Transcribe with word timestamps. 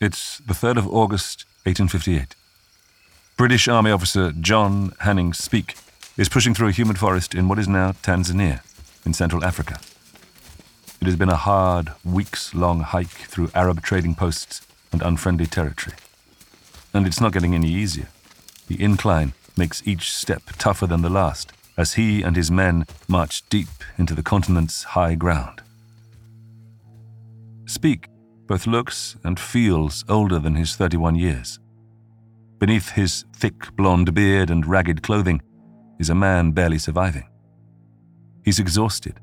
It's 0.00 0.38
the 0.38 0.54
3rd 0.54 0.78
of 0.78 0.88
August, 0.88 1.44
1858. 1.64 2.34
British 3.36 3.68
Army 3.68 3.90
officer 3.90 4.32
John 4.32 4.94
Hanning 5.00 5.34
Speke 5.34 5.76
is 6.16 6.30
pushing 6.30 6.54
through 6.54 6.68
a 6.68 6.72
humid 6.72 6.98
forest 6.98 7.34
in 7.34 7.48
what 7.48 7.58
is 7.58 7.68
now 7.68 7.92
Tanzania, 7.92 8.62
in 9.04 9.12
Central 9.12 9.44
Africa. 9.44 9.78
It 11.02 11.06
has 11.06 11.16
been 11.16 11.28
a 11.28 11.36
hard, 11.36 11.92
weeks 12.02 12.54
long 12.54 12.80
hike 12.80 13.08
through 13.08 13.50
Arab 13.54 13.82
trading 13.82 14.14
posts 14.14 14.66
and 14.90 15.02
unfriendly 15.02 15.44
territory. 15.44 15.96
And 16.94 17.06
it's 17.06 17.20
not 17.20 17.34
getting 17.34 17.54
any 17.54 17.68
easier. 17.68 18.08
The 18.68 18.82
incline 18.82 19.34
makes 19.54 19.86
each 19.86 20.14
step 20.14 20.44
tougher 20.56 20.86
than 20.86 21.02
the 21.02 21.10
last 21.10 21.52
as 21.76 21.94
he 21.94 22.22
and 22.22 22.36
his 22.36 22.50
men 22.50 22.86
march 23.06 23.46
deep 23.50 23.68
into 23.98 24.14
the 24.14 24.22
continent's 24.22 24.82
high 24.96 25.14
ground. 25.14 25.60
Speke 27.66 28.08
both 28.50 28.66
looks 28.66 29.16
and 29.22 29.38
feels 29.38 30.04
older 30.08 30.40
than 30.40 30.56
his 30.56 30.74
31 30.74 31.14
years. 31.14 31.60
Beneath 32.58 32.90
his 32.90 33.24
thick 33.32 33.76
blonde 33.76 34.12
beard 34.12 34.50
and 34.50 34.66
ragged 34.66 35.04
clothing 35.04 35.40
is 36.00 36.10
a 36.10 36.16
man 36.16 36.50
barely 36.50 36.76
surviving. 36.76 37.28
He's 38.44 38.58
exhausted, 38.58 39.20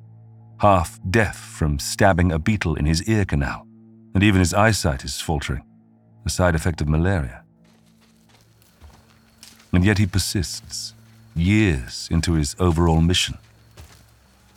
half 0.60 0.98
deaf 1.10 1.36
from 1.36 1.78
stabbing 1.78 2.32
a 2.32 2.40
beetle 2.40 2.76
in 2.76 2.86
his 2.86 3.04
ear 3.04 3.26
canal, 3.26 3.68
and 4.16 4.24
even 4.24 4.40
his 4.40 4.54
eyesight 4.54 5.04
is 5.04 5.20
faltering, 5.20 5.66
a 6.26 6.30
side 6.30 6.56
effect 6.56 6.80
of 6.80 6.88
malaria. 6.88 7.44
And 9.73 9.84
yet 9.84 9.98
he 9.98 10.06
persists, 10.06 10.94
years 11.36 12.08
into 12.10 12.36
his 12.36 12.56
overall 12.60 13.02
mission. 13.02 13.38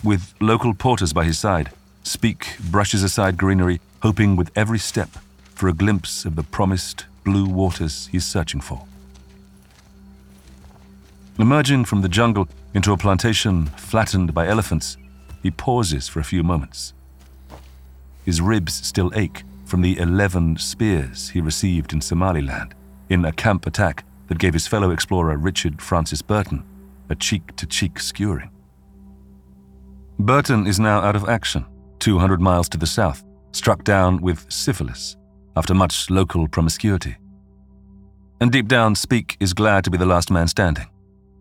With 0.05 0.33
local 0.41 0.75
porters 0.75 1.13
by 1.13 1.25
his 1.25 1.41
side, 1.41 1.73
Speke 2.03 2.57
brushes 2.71 3.03
aside 3.03 3.37
greenery 3.37 3.81
hoping 4.03 4.37
with 4.37 4.51
every 4.57 4.79
step 4.79 5.11
for 5.55 5.69
a 5.69 5.75
glimpse 5.75 6.25
of 6.25 6.37
the 6.37 6.43
promised 6.43 7.07
blue 7.25 7.47
waters 7.47 8.09
he's 8.11 8.25
searching 8.25 8.61
for. 8.61 8.85
Emerging 11.39 11.85
from 11.85 12.03
the 12.03 12.09
jungle 12.09 12.49
into 12.75 12.93
a 12.93 12.97
plantation 12.97 13.67
flattened 13.67 14.35
by 14.35 14.47
elephants, 14.47 14.97
he 15.43 15.51
pauses 15.51 16.09
for 16.09 16.21
a 16.21 16.25
few 16.25 16.43
moments. 16.43 16.93
His 18.25 18.41
ribs 18.41 18.75
still 18.87 19.11
ache 19.15 19.43
from 19.65 19.83
the 19.83 19.99
11 19.99 20.59
spears 20.59 21.31
he 21.31 21.41
received 21.41 21.93
in 21.93 22.01
Somaliland 22.01 22.75
in 23.09 23.25
a 23.25 23.33
camp 23.33 23.67
attack 23.67 24.05
that 24.29 24.39
gave 24.39 24.53
his 24.53 24.67
fellow 24.67 24.91
explorer 24.91 25.37
Richard 25.37 25.81
Francis 25.81 26.23
Burton 26.23 26.65
a 27.09 27.15
cheek 27.15 27.57
to 27.57 27.67
cheek 27.67 27.99
skewering. 27.99 28.51
Burton 30.19 30.67
is 30.67 30.79
now 30.79 31.01
out 31.01 31.17
of 31.17 31.29
action, 31.29 31.65
200 32.01 32.41
miles 32.41 32.69
to 32.71 32.79
the 32.79 32.87
south, 32.87 33.23
struck 33.53 33.85
down 33.85 34.21
with 34.21 34.45
syphilis 34.51 35.17
after 35.57 35.75
much 35.75 36.11
local 36.11 36.49
promiscuity. 36.49 37.17
And 38.41 38.51
deep 38.51 38.69
down, 38.69 38.95
Speke 38.95 39.37
is 39.39 39.53
glad 39.53 39.85
to 39.85 39.91
be 39.91 39.99
the 39.99 40.07
last 40.07 40.31
man 40.31 40.49
standing, 40.49 40.89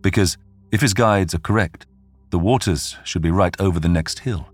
because 0.02 0.38
if 0.72 0.82
his 0.82 0.94
guides 0.94 1.34
are 1.34 1.40
correct, 1.40 1.86
the 2.30 2.40
waters 2.40 2.98
should 3.04 3.22
be 3.22 3.32
right 3.32 3.56
over 3.60 3.80
the 3.80 3.88
next 3.88 4.20
hill. 4.20 4.48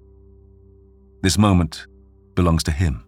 This 1.21 1.37
moment 1.37 1.87
belongs 2.35 2.63
to 2.63 2.71
him. 2.71 3.03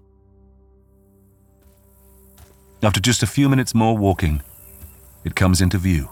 After 2.84 3.00
just 3.00 3.24
a 3.24 3.28
few 3.28 3.48
minutes 3.50 3.74
more 3.74 3.98
walking, 3.98 4.42
it 5.24 5.36
comes 5.36 5.62
into 5.62 5.78
view. 5.78 6.10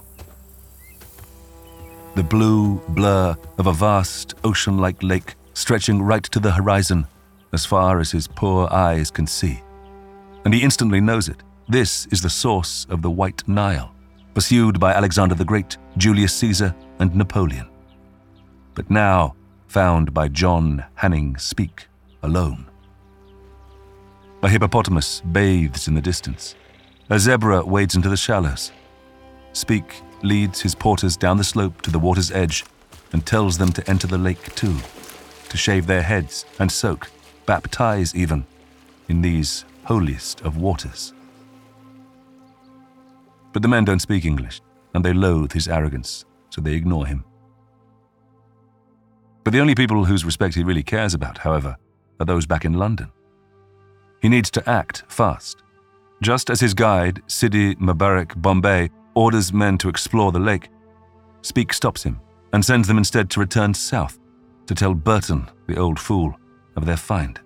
The 2.14 2.22
blue 2.22 2.80
blur 2.88 3.36
of 3.58 3.66
a 3.66 3.72
vast 3.72 4.34
ocean 4.44 4.78
like 4.78 5.02
lake 5.02 5.34
stretching 5.56 6.02
right 6.02 6.22
to 6.22 6.38
the 6.38 6.52
horizon 6.52 7.06
as 7.54 7.64
far 7.64 7.98
as 7.98 8.10
his 8.10 8.28
poor 8.28 8.68
eyes 8.70 9.10
can 9.10 9.26
see. 9.26 9.58
And 10.44 10.52
he 10.52 10.62
instantly 10.62 11.00
knows 11.00 11.28
it. 11.28 11.42
This 11.66 12.04
is 12.12 12.20
the 12.20 12.28
source 12.28 12.86
of 12.90 13.00
the 13.00 13.10
White 13.10 13.42
Nile, 13.48 13.90
pursued 14.34 14.78
by 14.78 14.92
Alexander 14.92 15.34
the 15.34 15.46
Great, 15.46 15.78
Julius 15.96 16.34
Caesar, 16.34 16.74
and 16.98 17.14
Napoleon. 17.16 17.66
But 18.74 18.90
now 18.90 19.34
found 19.66 20.12
by 20.12 20.28
John 20.28 20.84
Hanning 20.94 21.38
Speke 21.38 21.88
alone. 22.22 22.66
A 24.42 24.50
hippopotamus 24.50 25.22
bathes 25.32 25.88
in 25.88 25.94
the 25.94 26.02
distance. 26.02 26.54
A 27.08 27.18
zebra 27.18 27.64
wades 27.64 27.96
into 27.96 28.10
the 28.10 28.16
shallows. 28.16 28.72
Speke 29.54 30.02
leads 30.22 30.60
his 30.60 30.74
porters 30.74 31.16
down 31.16 31.38
the 31.38 31.44
slope 31.44 31.80
to 31.80 31.90
the 31.90 31.98
water's 31.98 32.30
edge 32.30 32.66
and 33.14 33.24
tells 33.24 33.56
them 33.56 33.72
to 33.72 33.90
enter 33.90 34.06
the 34.06 34.18
lake 34.18 34.54
too, 34.54 34.76
to 35.56 35.62
shave 35.62 35.86
their 35.86 36.02
heads 36.02 36.44
and 36.58 36.70
soak 36.70 37.10
baptize 37.46 38.14
even, 38.14 38.44
in 39.08 39.22
these 39.22 39.64
holiest 39.84 40.42
of 40.42 40.58
waters. 40.58 41.14
But 43.54 43.62
the 43.62 43.68
men 43.68 43.86
don't 43.86 44.02
speak 44.02 44.26
English, 44.26 44.60
and 44.92 45.02
they 45.02 45.14
loathe 45.14 45.52
his 45.52 45.66
arrogance, 45.66 46.26
so 46.50 46.60
they 46.60 46.74
ignore 46.74 47.06
him. 47.06 47.24
But 49.44 49.54
the 49.54 49.60
only 49.60 49.74
people 49.74 50.04
whose 50.04 50.26
respect 50.26 50.54
he 50.54 50.62
really 50.62 50.82
cares 50.82 51.14
about, 51.14 51.38
however, 51.38 51.76
are 52.20 52.26
those 52.26 52.44
back 52.44 52.66
in 52.66 52.74
London. 52.74 53.10
He 54.20 54.28
needs 54.28 54.50
to 54.50 54.68
act 54.68 55.04
fast. 55.08 55.62
Just 56.20 56.50
as 56.50 56.60
his 56.60 56.74
guide, 56.74 57.22
Sidi 57.28 57.76
Mubarak 57.76 58.36
Bombay, 58.42 58.90
orders 59.14 59.54
men 59.54 59.78
to 59.78 59.88
explore 59.88 60.32
the 60.32 60.38
lake, 60.38 60.68
Speke 61.40 61.72
stops 61.72 62.02
him 62.02 62.20
and 62.52 62.62
sends 62.62 62.88
them 62.88 62.98
instead 62.98 63.30
to 63.30 63.40
return 63.40 63.72
south 63.72 64.18
to 64.66 64.74
tell 64.74 64.94
Burton, 64.94 65.48
the 65.66 65.76
old 65.76 65.98
fool, 65.98 66.34
of 66.76 66.84
their 66.84 66.96
find. 66.96 67.40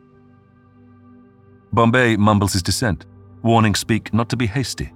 Bombay 1.72 2.16
mumbles 2.16 2.52
his 2.52 2.62
dissent, 2.62 3.06
warning 3.42 3.74
Speke 3.74 4.12
not 4.12 4.28
to 4.30 4.36
be 4.36 4.46
hasty. 4.46 4.92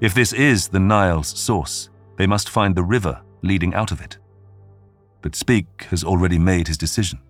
If 0.00 0.14
this 0.14 0.32
is 0.32 0.68
the 0.68 0.80
Nile's 0.80 1.28
source, 1.28 1.90
they 2.16 2.26
must 2.26 2.50
find 2.50 2.74
the 2.74 2.82
river 2.82 3.22
leading 3.42 3.74
out 3.74 3.92
of 3.92 4.00
it. 4.00 4.18
But 5.22 5.36
Speke 5.36 5.86
has 5.90 6.02
already 6.02 6.38
made 6.38 6.68
his 6.68 6.78
decision. 6.78 7.20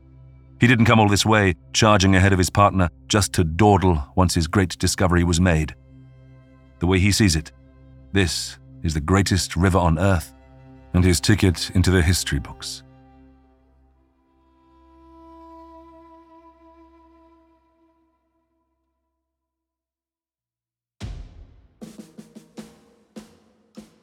He 0.60 0.66
didn't 0.66 0.84
come 0.84 1.00
all 1.00 1.08
this 1.08 1.26
way, 1.26 1.54
charging 1.72 2.14
ahead 2.14 2.32
of 2.32 2.38
his 2.38 2.50
partner, 2.50 2.90
just 3.08 3.32
to 3.34 3.44
dawdle 3.44 4.02
once 4.14 4.34
his 4.34 4.46
great 4.46 4.78
discovery 4.78 5.24
was 5.24 5.40
made. 5.40 5.74
The 6.78 6.86
way 6.86 6.98
he 6.98 7.12
sees 7.12 7.36
it, 7.36 7.52
this 8.12 8.58
is 8.82 8.94
the 8.94 9.00
greatest 9.00 9.56
river 9.56 9.78
on 9.78 9.98
earth, 9.98 10.34
and 10.94 11.04
his 11.04 11.20
ticket 11.20 11.70
into 11.74 11.90
the 11.90 12.02
history 12.02 12.38
books. 12.38 12.82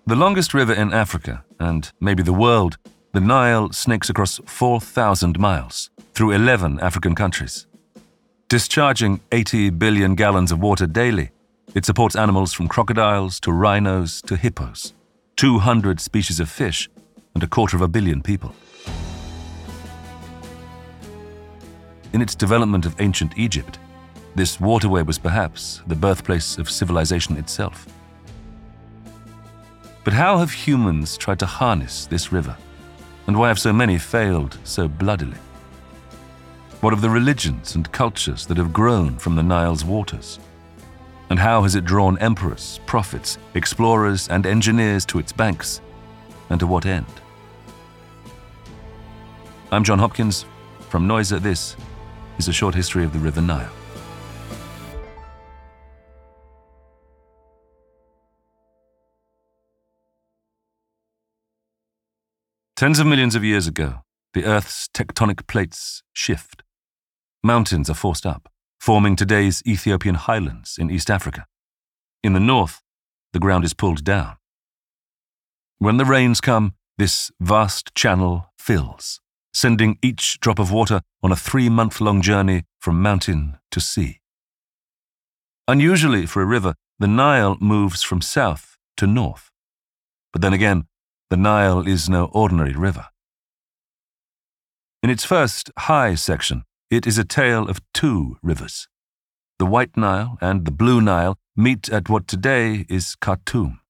The 0.08 0.16
longest 0.16 0.54
river 0.54 0.72
in 0.72 0.94
Africa, 0.94 1.44
and 1.60 1.92
maybe 2.00 2.24
the 2.24 2.32
world, 2.32 2.78
the 3.12 3.20
Nile 3.20 3.74
snakes 3.74 4.10
across 4.10 4.40
4,000 4.46 5.38
miles 5.38 5.90
through 6.14 6.32
11 6.32 6.80
African 6.80 7.14
countries. 7.14 7.68
Discharging 8.48 9.20
80 9.34 9.72
billion 9.72 10.16
gallons 10.16 10.54
of 10.54 10.62
water 10.62 10.88
daily, 10.88 11.32
it 11.76 11.84
supports 11.84 12.16
animals 12.16 12.54
from 12.54 12.70
crocodiles 12.70 13.42
to 13.42 13.52
rhinos 13.52 14.22
to 14.22 14.38
hippos, 14.38 14.94
200 15.36 16.00
species 16.00 16.40
of 16.40 16.48
fish, 16.48 16.90
and 17.36 17.44
a 17.44 17.48
quarter 17.48 17.76
of 17.76 17.82
a 17.82 17.90
billion 17.90 18.22
people. 18.22 18.56
In 22.14 22.22
its 22.22 22.34
development 22.34 22.86
of 22.86 22.96
ancient 23.02 23.38
Egypt, 23.38 23.78
this 24.36 24.58
waterway 24.58 25.02
was 25.02 25.20
perhaps 25.20 25.82
the 25.86 25.96
birthplace 25.98 26.58
of 26.58 26.70
civilization 26.70 27.36
itself. 27.36 27.86
But 30.08 30.14
how 30.14 30.38
have 30.38 30.52
humans 30.52 31.18
tried 31.18 31.40
to 31.40 31.46
harness 31.46 32.06
this 32.06 32.32
river? 32.32 32.56
And 33.28 33.38
why 33.38 33.50
have 33.50 33.60
so 33.60 33.74
many 33.74 33.98
failed 33.98 34.58
so 34.64 34.88
bloodily? 34.88 35.38
What 36.80 36.94
of 36.94 37.02
the 37.02 37.10
religions 37.10 37.76
and 37.76 37.92
cultures 37.92 38.46
that 38.46 38.56
have 38.56 38.72
grown 38.72 39.18
from 39.18 39.36
the 39.36 39.44
Nile's 39.44 39.84
waters? 39.84 40.40
And 41.30 41.38
how 41.38 41.62
has 41.64 41.76
it 41.76 41.84
drawn 41.84 42.18
emperors, 42.20 42.80
prophets, 42.86 43.38
explorers, 43.54 44.30
and 44.30 44.46
engineers 44.46 45.06
to 45.08 45.20
its 45.20 45.34
banks? 45.34 45.82
And 46.50 46.60
to 46.62 46.68
what 46.68 46.86
end? 46.86 47.06
I'm 49.74 49.84
John 49.84 50.00
Hopkins. 50.00 50.46
From 50.88 51.06
Noiser, 51.06 51.42
this 51.42 51.76
is 52.38 52.48
a 52.48 52.54
short 52.54 52.76
history 52.76 53.04
of 53.04 53.12
the 53.12 53.20
River 53.20 53.42
Nile. 53.42 53.74
Tens 62.78 63.00
of 63.00 63.08
millions 63.08 63.34
of 63.34 63.44
years 63.44 63.66
ago, 63.66 64.04
the 64.36 64.46
Earth's 64.46 64.88
tectonic 64.94 65.48
plates 65.48 66.04
shift. 66.14 66.62
Mountains 67.44 67.90
are 67.90 67.96
forced 67.96 68.24
up, 68.24 68.50
forming 68.80 69.16
today's 69.16 69.64
Ethiopian 69.66 70.14
highlands 70.14 70.78
in 70.78 70.92
East 70.92 71.10
Africa. 71.10 71.48
In 72.24 72.34
the 72.34 72.40
north, 72.40 72.84
the 73.34 73.40
ground 73.40 73.66
is 73.66 73.74
pulled 73.74 74.04
down. 74.04 74.36
When 75.80 75.98
the 75.98 76.06
rains 76.06 76.40
come, 76.40 76.76
this 77.00 77.32
vast 77.40 77.96
channel 77.96 78.54
fills, 78.60 79.22
sending 79.52 79.98
each 80.04 80.40
drop 80.40 80.60
of 80.60 80.72
water 80.72 81.02
on 81.24 81.32
a 81.32 81.36
three 81.36 81.70
month 81.70 82.00
long 82.00 82.22
journey 82.22 82.66
from 82.80 83.02
mountain 83.02 83.58
to 83.72 83.80
sea. 83.80 84.22
Unusually 85.68 86.28
for 86.28 86.44
a 86.44 86.46
river, 86.46 86.76
the 87.00 87.08
Nile 87.08 87.58
moves 87.60 88.04
from 88.04 88.22
south 88.22 88.78
to 88.98 89.08
north. 89.08 89.50
But 90.32 90.44
then 90.44 90.54
again, 90.54 90.86
the 91.30 91.38
Nile 91.38 91.86
is 91.86 92.10
no 92.10 92.26
ordinary 92.34 92.74
river. 92.74 93.08
In 95.04 95.10
its 95.10 95.26
first 95.26 95.72
high 95.78 96.16
section, 96.16 96.64
it 96.90 97.06
is 97.06 97.18
a 97.18 97.26
tale 97.26 97.68
of 97.68 97.82
two 97.94 98.38
rivers. 98.42 98.88
The 99.60 99.66
White 99.66 99.98
Nile 99.98 100.38
and 100.40 100.64
the 100.64 100.72
Blue 100.72 101.02
Nile 101.02 101.38
meet 101.56 101.90
at 101.90 102.08
what 102.08 102.28
today 102.28 102.86
is 102.88 103.16
Khartoum, 103.16 103.82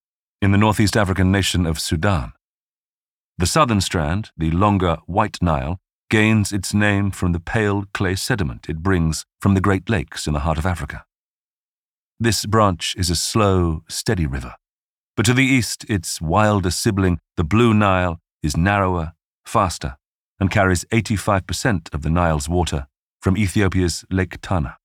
in 0.42 0.52
the 0.52 0.58
northeast 0.58 0.98
African 0.98 1.32
nation 1.32 1.68
of 1.68 1.80
Sudan. 1.80 2.34
The 3.38 3.46
southern 3.46 3.82
strand, 3.82 4.32
the 4.36 4.50
longer 4.50 4.98
White 5.06 5.40
Nile, 5.40 5.80
gains 6.10 6.52
its 6.52 6.74
name 6.74 7.12
from 7.12 7.34
the 7.34 7.40
pale 7.40 7.86
clay 7.94 8.16
sediment 8.16 8.68
it 8.68 8.82
brings 8.82 9.26
from 9.42 9.54
the 9.54 9.62
Great 9.62 9.90
Lakes 9.90 10.26
in 10.26 10.34
the 10.34 10.40
heart 10.40 10.58
of 10.58 10.66
Africa. 10.66 11.06
This 12.20 12.48
branch 12.48 12.96
is 12.98 13.12
a 13.12 13.16
slow, 13.16 13.84
steady 13.88 14.26
river, 14.26 14.56
but 15.18 15.26
to 15.26 15.34
the 15.34 15.44
east, 15.44 15.84
its 15.90 16.22
wilder 16.22 16.70
sibling, 16.70 17.20
the 17.38 17.44
Blue 17.44 17.74
Nile, 17.74 18.22
is 18.44 18.56
narrower, 18.56 19.14
faster, 19.46 19.98
and 20.40 20.52
carries 20.52 20.86
85% 20.86 21.92
of 21.92 22.04
the 22.04 22.12
Nile's 22.12 22.48
water 22.48 22.86
from 23.20 23.36
Ethiopia's 23.36 24.06
Lake 24.12 24.38
Tana. 24.44 24.78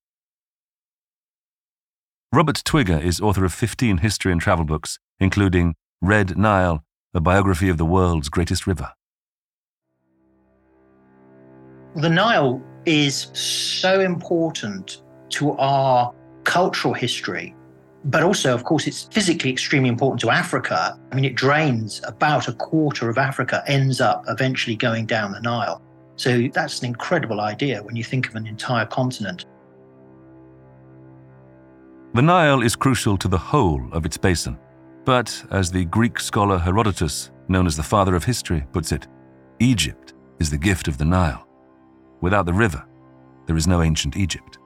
Robert 2.32 2.62
Twigger 2.64 2.98
is 2.98 3.20
author 3.20 3.44
of 3.44 3.52
15 3.52 3.98
history 3.98 4.32
and 4.32 4.40
travel 4.40 4.64
books, 4.64 4.98
including 5.20 5.74
Red 6.00 6.38
Nile, 6.38 6.82
a 7.12 7.20
biography 7.20 7.68
of 7.68 7.76
the 7.76 7.84
world's 7.84 8.30
greatest 8.30 8.66
river. 8.66 8.92
The 11.96 12.08
Nile 12.08 12.62
is 12.86 13.30
so 13.34 14.00
important 14.00 15.02
to 15.28 15.52
our 15.58 16.14
cultural 16.44 16.94
history 16.94 17.54
but 18.04 18.22
also, 18.22 18.54
of 18.54 18.64
course, 18.64 18.86
it's 18.86 19.04
physically 19.04 19.50
extremely 19.50 19.88
important 19.88 20.20
to 20.22 20.30
Africa. 20.30 20.98
I 21.10 21.14
mean, 21.14 21.24
it 21.24 21.34
drains 21.34 22.00
about 22.04 22.48
a 22.48 22.52
quarter 22.52 23.08
of 23.08 23.18
Africa, 23.18 23.62
ends 23.66 24.00
up 24.00 24.24
eventually 24.28 24.76
going 24.76 25.06
down 25.06 25.32
the 25.32 25.40
Nile. 25.40 25.80
So 26.16 26.48
that's 26.52 26.80
an 26.80 26.86
incredible 26.86 27.40
idea 27.40 27.82
when 27.82 27.96
you 27.96 28.04
think 28.04 28.28
of 28.28 28.34
an 28.34 28.46
entire 28.46 28.86
continent. 28.86 29.46
The 32.14 32.22
Nile 32.22 32.62
is 32.62 32.76
crucial 32.76 33.16
to 33.18 33.28
the 33.28 33.38
whole 33.38 33.88
of 33.92 34.04
its 34.04 34.16
basin. 34.16 34.58
But 35.04 35.44
as 35.50 35.70
the 35.70 35.84
Greek 35.86 36.20
scholar 36.20 36.58
Herodotus, 36.58 37.30
known 37.48 37.66
as 37.66 37.76
the 37.76 37.82
father 37.82 38.14
of 38.14 38.24
history, 38.24 38.64
puts 38.72 38.92
it, 38.92 39.08
Egypt 39.60 40.14
is 40.38 40.50
the 40.50 40.58
gift 40.58 40.88
of 40.88 40.98
the 40.98 41.04
Nile. 41.04 41.46
Without 42.20 42.46
the 42.46 42.52
river, 42.52 42.84
there 43.46 43.56
is 43.56 43.66
no 43.66 43.82
ancient 43.82 44.16
Egypt. 44.16 44.58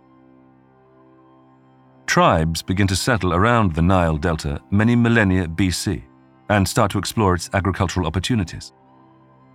Tribes 2.07 2.63
begin 2.63 2.87
to 2.87 2.97
settle 2.97 3.35
around 3.35 3.75
the 3.75 3.83
Nile 3.83 4.17
Delta 4.17 4.61
many 4.71 4.95
millennia 4.97 5.47
BC 5.47 6.03
and 6.49 6.67
start 6.67 6.91
to 6.93 6.99
explore 6.99 7.35
its 7.35 7.51
agricultural 7.53 8.07
opportunities. 8.07 8.73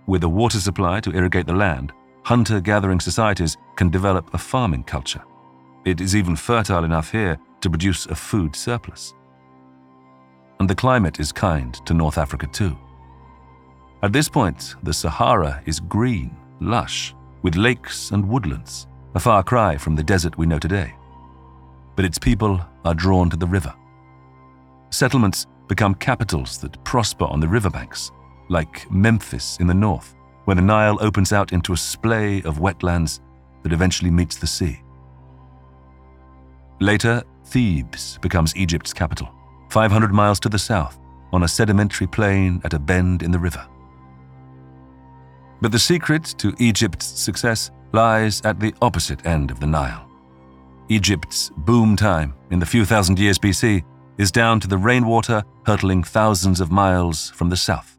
With 0.06 0.22
a 0.22 0.28
water 0.28 0.60
supply 0.60 1.00
to 1.00 1.16
irrigate 1.16 1.46
the 1.46 1.54
land, 1.54 1.92
hunter 2.24 2.60
gathering 2.60 3.00
societies 3.00 3.56
can 3.76 3.88
develop 3.90 4.32
a 4.34 4.38
farming 4.38 4.84
culture. 4.84 5.22
It 5.86 6.00
is 6.00 6.14
even 6.14 6.36
fertile 6.36 6.84
enough 6.84 7.10
here 7.10 7.38
to 7.62 7.70
produce 7.70 8.06
a 8.06 8.14
food 8.14 8.54
surplus. 8.54 9.14
And 10.60 10.68
the 10.68 10.74
climate 10.74 11.18
is 11.18 11.32
kind 11.32 11.74
to 11.86 11.94
North 11.94 12.18
Africa 12.18 12.46
too. 12.52 12.76
At 14.02 14.12
this 14.12 14.28
point, 14.28 14.76
the 14.82 14.92
Sahara 14.92 15.62
is 15.64 15.80
green, 15.80 16.36
lush, 16.60 17.14
with 17.40 17.56
lakes 17.56 18.10
and 18.10 18.28
woodlands, 18.28 18.86
a 19.14 19.20
far 19.20 19.42
cry 19.42 19.76
from 19.78 19.96
the 19.96 20.04
desert 20.04 20.36
we 20.38 20.46
know 20.46 20.58
today 20.58 20.94
but 21.96 22.04
its 22.04 22.18
people 22.18 22.60
are 22.84 22.94
drawn 22.94 23.30
to 23.30 23.36
the 23.36 23.46
river. 23.46 23.74
Settlements 24.90 25.46
become 25.68 25.94
capitals 25.94 26.58
that 26.58 26.82
prosper 26.84 27.24
on 27.24 27.40
the 27.40 27.48
riverbanks, 27.48 28.10
like 28.48 28.90
Memphis 28.90 29.56
in 29.60 29.66
the 29.66 29.74
north, 29.74 30.14
where 30.44 30.54
the 30.54 30.62
Nile 30.62 30.98
opens 31.00 31.32
out 31.32 31.52
into 31.52 31.72
a 31.72 31.76
splay 31.76 32.42
of 32.42 32.58
wetlands 32.58 33.20
that 33.62 33.72
eventually 33.72 34.10
meets 34.10 34.36
the 34.36 34.46
sea. 34.46 34.82
Later, 36.80 37.22
Thebes 37.46 38.18
becomes 38.20 38.56
Egypt's 38.56 38.92
capital, 38.92 39.28
500 39.70 40.12
miles 40.12 40.40
to 40.40 40.48
the 40.48 40.58
south, 40.58 40.98
on 41.32 41.44
a 41.44 41.48
sedimentary 41.48 42.06
plain 42.06 42.60
at 42.64 42.74
a 42.74 42.78
bend 42.78 43.22
in 43.22 43.30
the 43.30 43.38
river. 43.38 43.66
But 45.60 45.72
the 45.72 45.78
secret 45.78 46.34
to 46.38 46.54
Egypt's 46.58 47.06
success 47.06 47.70
lies 47.92 48.42
at 48.44 48.58
the 48.58 48.74
opposite 48.82 49.24
end 49.24 49.50
of 49.50 49.60
the 49.60 49.66
Nile. 49.66 50.11
Egypt's 50.88 51.50
boom 51.58 51.96
time 51.96 52.34
in 52.50 52.58
the 52.58 52.66
few 52.66 52.84
thousand 52.84 53.18
years 53.18 53.38
BC 53.38 53.84
is 54.18 54.30
down 54.30 54.60
to 54.60 54.68
the 54.68 54.76
rainwater 54.76 55.42
hurtling 55.66 56.02
thousands 56.02 56.60
of 56.60 56.70
miles 56.70 57.30
from 57.30 57.48
the 57.48 57.56
south. 57.56 57.98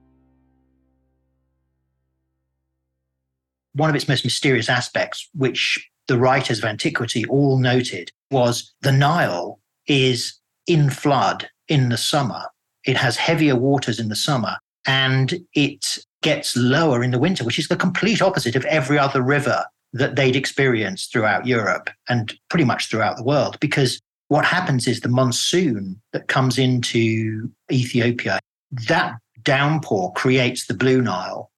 One 3.73 3.89
of 3.89 3.95
its 3.95 4.07
most 4.07 4.23
mysterious 4.23 4.69
aspects, 4.69 5.27
which 5.33 5.89
the 6.07 6.19
writers 6.19 6.59
of 6.59 6.65
antiquity 6.65 7.25
all 7.25 7.57
noted, 7.57 8.11
was 8.29 8.73
the 8.81 8.91
Nile 8.91 9.59
is 9.87 10.39
in 10.67 10.89
flood 10.89 11.49
in 11.67 11.89
the 11.89 11.97
summer. 11.97 12.43
It 12.85 12.97
has 12.97 13.17
heavier 13.17 13.55
waters 13.55 13.99
in 13.99 14.09
the 14.09 14.15
summer 14.15 14.57
and 14.85 15.33
it 15.53 15.97
gets 16.21 16.55
lower 16.55 17.03
in 17.03 17.11
the 17.11 17.19
winter, 17.19 17.43
which 17.43 17.59
is 17.59 17.67
the 17.67 17.75
complete 17.75 18.21
opposite 18.21 18.55
of 18.55 18.65
every 18.65 18.99
other 18.99 19.21
river 19.21 19.63
that 19.93 20.15
they'd 20.15 20.35
experienced 20.35 21.11
throughout 21.11 21.45
Europe 21.45 21.89
and 22.09 22.33
pretty 22.49 22.65
much 22.65 22.89
throughout 22.89 23.15
the 23.15 23.23
world. 23.23 23.59
Because 23.59 24.01
what 24.27 24.45
happens 24.45 24.87
is 24.87 24.99
the 24.99 25.09
monsoon 25.09 26.01
that 26.11 26.27
comes 26.27 26.57
into 26.57 27.51
Ethiopia, 27.71 28.39
that 28.87 29.15
downpour 29.43 30.11
creates 30.13 30.65
the 30.65 30.73
Blue 30.73 31.01
Nile. 31.01 31.51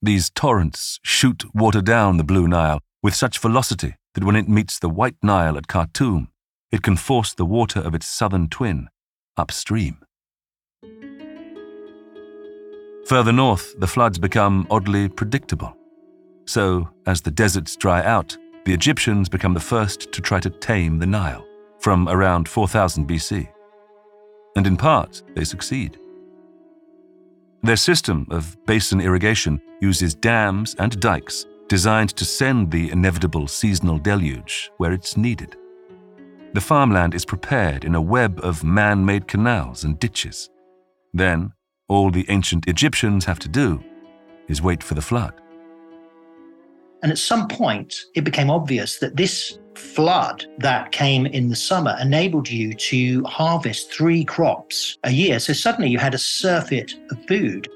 These 0.00 0.30
torrents 0.30 0.98
shoot 1.04 1.44
water 1.54 1.80
down 1.80 2.16
the 2.16 2.24
Blue 2.24 2.48
Nile 2.48 2.80
with 3.02 3.14
such 3.14 3.38
velocity 3.38 3.94
that 4.14 4.24
when 4.24 4.34
it 4.34 4.48
meets 4.48 4.78
the 4.78 4.88
White 4.88 5.16
Nile 5.22 5.56
at 5.56 5.68
Khartoum, 5.68 6.28
it 6.72 6.82
can 6.82 6.96
force 6.96 7.32
the 7.32 7.46
water 7.46 7.80
of 7.80 7.94
its 7.94 8.06
southern 8.06 8.48
twin 8.48 8.88
upstream. 9.36 9.98
Further 13.06 13.32
north, 13.32 13.78
the 13.78 13.86
floods 13.86 14.18
become 14.18 14.66
oddly 14.70 15.08
predictable. 15.08 15.76
So, 16.44 16.88
as 17.06 17.20
the 17.20 17.30
deserts 17.30 17.76
dry 17.76 18.02
out, 18.04 18.36
the 18.64 18.72
Egyptians 18.72 19.28
become 19.28 19.54
the 19.54 19.60
first 19.60 20.12
to 20.12 20.20
try 20.20 20.40
to 20.40 20.50
tame 20.50 20.98
the 20.98 21.06
Nile 21.06 21.46
from 21.78 22.08
around 22.08 22.48
4000 22.48 23.08
BC. 23.08 23.48
And 24.56 24.66
in 24.66 24.76
part, 24.76 25.22
they 25.34 25.44
succeed. 25.44 25.98
Their 27.62 27.76
system 27.76 28.26
of 28.30 28.56
basin 28.66 29.00
irrigation 29.00 29.60
uses 29.80 30.14
dams 30.14 30.74
and 30.78 30.98
dikes 31.00 31.46
designed 31.68 32.10
to 32.16 32.24
send 32.24 32.70
the 32.70 32.90
inevitable 32.90 33.48
seasonal 33.48 33.98
deluge 33.98 34.70
where 34.76 34.92
it's 34.92 35.16
needed. 35.16 35.56
The 36.54 36.60
farmland 36.60 37.14
is 37.14 37.24
prepared 37.24 37.84
in 37.84 37.94
a 37.94 38.00
web 38.00 38.38
of 38.42 38.62
man 38.62 39.04
made 39.04 39.26
canals 39.26 39.84
and 39.84 39.98
ditches. 39.98 40.50
Then, 41.14 41.52
all 41.88 42.10
the 42.10 42.26
ancient 42.28 42.68
Egyptians 42.68 43.24
have 43.24 43.38
to 43.40 43.48
do 43.48 43.82
is 44.48 44.60
wait 44.60 44.82
for 44.82 44.94
the 44.94 45.02
flood. 45.02 45.41
And 47.02 47.10
at 47.10 47.18
some 47.18 47.48
point, 47.48 47.94
it 48.14 48.22
became 48.22 48.50
obvious 48.50 48.98
that 48.98 49.16
this 49.16 49.58
flood 49.74 50.46
that 50.58 50.92
came 50.92 51.26
in 51.26 51.48
the 51.48 51.56
summer 51.56 51.96
enabled 52.00 52.48
you 52.48 52.74
to 52.74 53.24
harvest 53.24 53.92
three 53.92 54.24
crops 54.24 54.98
a 55.04 55.10
year. 55.10 55.40
So 55.40 55.52
suddenly 55.52 55.90
you 55.90 55.98
had 55.98 56.14
a 56.14 56.18
surfeit 56.18 56.94
of 57.10 57.24
food. 57.26 57.68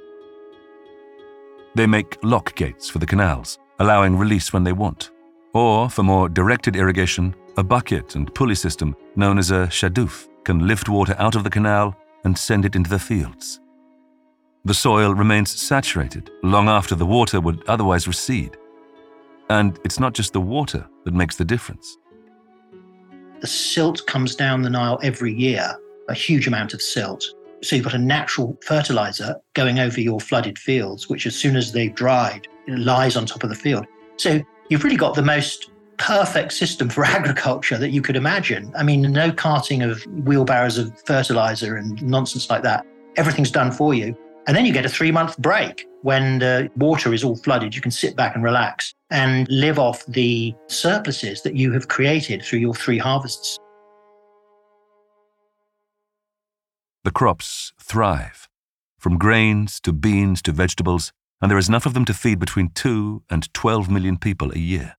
They 1.74 1.86
make 1.86 2.18
lock 2.22 2.54
gates 2.54 2.88
for 2.88 2.98
the 2.98 3.06
canals, 3.06 3.58
allowing 3.80 4.16
release 4.16 4.52
when 4.52 4.64
they 4.64 4.72
want. 4.72 5.10
Or, 5.52 5.90
for 5.90 6.02
more 6.02 6.28
directed 6.28 6.76
irrigation, 6.76 7.34
a 7.56 7.64
bucket 7.64 8.14
and 8.14 8.32
pulley 8.34 8.54
system 8.54 8.94
known 9.16 9.38
as 9.38 9.50
a 9.50 9.66
shaduf 9.68 10.28
can 10.44 10.66
lift 10.66 10.88
water 10.88 11.16
out 11.18 11.34
of 11.34 11.44
the 11.44 11.50
canal 11.50 11.96
and 12.24 12.36
send 12.38 12.64
it 12.64 12.76
into 12.76 12.90
the 12.90 12.98
fields. 12.98 13.60
The 14.64 14.74
soil 14.74 15.14
remains 15.14 15.50
saturated 15.50 16.30
long 16.42 16.68
after 16.68 16.94
the 16.94 17.06
water 17.06 17.40
would 17.40 17.62
otherwise 17.68 18.06
recede. 18.06 18.56
And 19.48 19.78
it's 19.84 20.00
not 20.00 20.14
just 20.14 20.32
the 20.32 20.40
water 20.40 20.86
that 21.04 21.14
makes 21.14 21.36
the 21.36 21.44
difference. 21.44 21.96
The 23.40 23.46
silt 23.46 24.06
comes 24.06 24.34
down 24.34 24.62
the 24.62 24.70
Nile 24.70 24.98
every 25.02 25.32
year, 25.32 25.74
a 26.08 26.14
huge 26.14 26.46
amount 26.46 26.74
of 26.74 26.82
silt. 26.82 27.24
So 27.62 27.76
you've 27.76 27.84
got 27.84 27.94
a 27.94 27.98
natural 27.98 28.58
fertilizer 28.64 29.36
going 29.54 29.78
over 29.78 30.00
your 30.00 30.20
flooded 30.20 30.58
fields, 30.58 31.08
which 31.08 31.26
as 31.26 31.36
soon 31.36 31.56
as 31.56 31.72
they've 31.72 31.94
dried, 31.94 32.48
it 32.66 32.78
lies 32.78 33.16
on 33.16 33.26
top 33.26 33.42
of 33.44 33.50
the 33.50 33.54
field. 33.54 33.86
So 34.16 34.40
you've 34.68 34.84
really 34.84 34.96
got 34.96 35.14
the 35.14 35.22
most 35.22 35.70
perfect 35.98 36.52
system 36.52 36.88
for 36.88 37.04
agriculture 37.18 37.78
that 37.78 37.90
you 37.90 38.02
could 38.02 38.16
imagine. 38.16 38.72
I 38.76 38.82
mean, 38.82 39.02
no 39.02 39.32
carting 39.32 39.82
of 39.82 40.02
wheelbarrows 40.24 40.78
of 40.78 40.98
fertilizer 41.06 41.76
and 41.76 42.02
nonsense 42.02 42.50
like 42.50 42.62
that. 42.62 42.86
Everything's 43.16 43.50
done 43.50 43.70
for 43.70 43.94
you. 43.94 44.16
And 44.46 44.56
then 44.56 44.64
you 44.64 44.72
get 44.72 44.84
a 44.84 44.88
three 44.88 45.10
month 45.10 45.36
break 45.38 45.86
when 46.02 46.38
the 46.38 46.70
water 46.76 47.12
is 47.12 47.24
all 47.24 47.36
flooded. 47.36 47.74
You 47.74 47.80
can 47.80 47.90
sit 47.90 48.16
back 48.16 48.34
and 48.34 48.44
relax 48.44 48.94
and 49.10 49.46
live 49.48 49.78
off 49.78 50.04
the 50.06 50.54
surpluses 50.66 51.42
that 51.42 51.54
you 51.54 51.72
have 51.72 51.88
created 51.88 52.42
through 52.42 52.58
your 52.58 52.74
three 52.74 52.98
harvests. 52.98 53.58
The 57.04 57.12
crops 57.12 57.72
thrive, 57.80 58.48
from 58.98 59.16
grains 59.16 59.80
to 59.82 59.92
beans 59.92 60.42
to 60.42 60.52
vegetables, 60.52 61.12
and 61.40 61.50
there 61.50 61.58
is 61.58 61.68
enough 61.68 61.86
of 61.86 61.94
them 61.94 62.04
to 62.06 62.14
feed 62.14 62.38
between 62.38 62.70
2 62.70 63.22
and 63.30 63.52
12 63.54 63.88
million 63.88 64.18
people 64.18 64.50
a 64.52 64.58
year. 64.58 64.96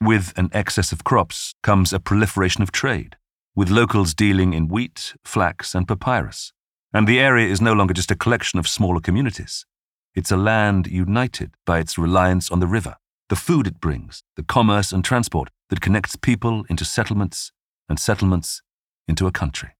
With 0.00 0.32
an 0.36 0.48
excess 0.52 0.92
of 0.92 1.04
crops 1.04 1.54
comes 1.62 1.92
a 1.92 2.00
proliferation 2.00 2.62
of 2.62 2.72
trade, 2.72 3.16
with 3.54 3.68
locals 3.68 4.14
dealing 4.14 4.54
in 4.54 4.68
wheat, 4.68 5.14
flax, 5.24 5.74
and 5.74 5.86
papyrus. 5.86 6.52
And 6.94 7.06
the 7.06 7.20
area 7.20 7.48
is 7.48 7.60
no 7.60 7.74
longer 7.74 7.92
just 7.92 8.10
a 8.10 8.16
collection 8.16 8.58
of 8.58 8.68
smaller 8.68 9.00
communities. 9.00 9.66
It's 10.14 10.30
a 10.30 10.36
land 10.36 10.86
united 10.86 11.52
by 11.64 11.78
its 11.78 11.98
reliance 11.98 12.50
on 12.50 12.60
the 12.60 12.66
river, 12.66 12.96
the 13.28 13.36
food 13.36 13.66
it 13.66 13.80
brings, 13.80 14.22
the 14.36 14.42
commerce 14.42 14.92
and 14.92 15.04
transport 15.04 15.50
that 15.70 15.80
connects 15.80 16.16
people 16.16 16.64
into 16.68 16.84
settlements 16.84 17.52
and 17.88 17.98
settlements 18.00 18.62
into 19.06 19.26
a 19.26 19.32
country. 19.32 19.70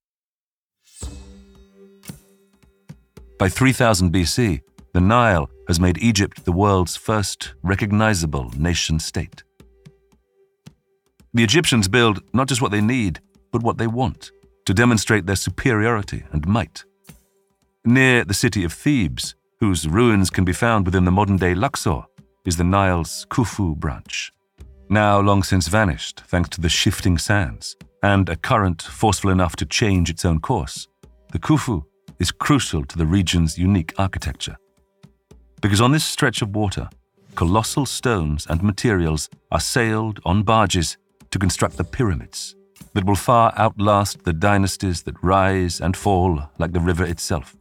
By 3.38 3.48
3000 3.48 4.12
BC, 4.12 4.62
the 4.94 5.00
Nile 5.00 5.48
has 5.68 5.78
made 5.78 5.98
Egypt 5.98 6.44
the 6.44 6.52
world's 6.52 6.96
first 6.96 7.54
recognizable 7.62 8.50
nation 8.56 8.98
state. 8.98 9.44
The 11.34 11.44
Egyptians 11.44 11.88
build 11.88 12.22
not 12.32 12.48
just 12.48 12.62
what 12.62 12.72
they 12.72 12.80
need, 12.80 13.20
but 13.52 13.62
what 13.62 13.78
they 13.78 13.86
want, 13.86 14.32
to 14.64 14.74
demonstrate 14.74 15.26
their 15.26 15.36
superiority 15.36 16.24
and 16.32 16.48
might. 16.48 16.84
Near 17.84 18.24
the 18.24 18.34
city 18.34 18.64
of 18.64 18.72
Thebes, 18.72 19.34
whose 19.60 19.88
ruins 19.88 20.30
can 20.30 20.44
be 20.44 20.52
found 20.52 20.86
within 20.86 21.04
the 21.04 21.10
modern 21.10 21.36
day 21.36 21.54
Luxor, 21.54 22.02
is 22.44 22.56
the 22.56 22.64
Nile's 22.64 23.26
Khufu 23.28 23.76
branch. 23.76 24.32
Now 24.88 25.20
long 25.20 25.42
since 25.42 25.68
vanished 25.68 26.22
thanks 26.26 26.48
to 26.50 26.60
the 26.60 26.68
shifting 26.68 27.18
sands 27.18 27.76
and 28.02 28.28
a 28.28 28.36
current 28.36 28.80
forceful 28.80 29.30
enough 29.30 29.56
to 29.56 29.66
change 29.66 30.08
its 30.08 30.24
own 30.24 30.40
course, 30.40 30.86
the 31.32 31.38
Khufu 31.38 31.84
is 32.18 32.30
crucial 32.30 32.84
to 32.84 32.96
the 32.96 33.06
region's 33.06 33.58
unique 33.58 33.92
architecture. 33.98 34.56
Because 35.60 35.80
on 35.80 35.92
this 35.92 36.04
stretch 36.04 36.40
of 36.40 36.54
water, 36.54 36.88
colossal 37.34 37.84
stones 37.84 38.46
and 38.48 38.62
materials 38.62 39.28
are 39.50 39.60
sailed 39.60 40.20
on 40.24 40.42
barges 40.42 40.96
to 41.30 41.38
construct 41.38 41.76
the 41.76 41.84
pyramids 41.84 42.54
that 42.94 43.04
will 43.04 43.16
far 43.16 43.52
outlast 43.56 44.24
the 44.24 44.32
dynasties 44.32 45.02
that 45.02 45.22
rise 45.22 45.80
and 45.80 45.96
fall 45.96 46.48
like 46.58 46.72
the 46.72 46.80
river 46.80 47.04
itself. 47.04 47.56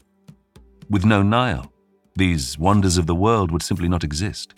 With 0.89 1.03
no 1.03 1.21
Nile, 1.21 1.71
these 2.17 2.57
wonders 2.57 2.97
of 2.97 3.05
the 3.05 3.15
world 3.15 3.51
would 3.51 3.63
simply 3.63 3.87
not 3.87 4.03
exist. 4.03 4.53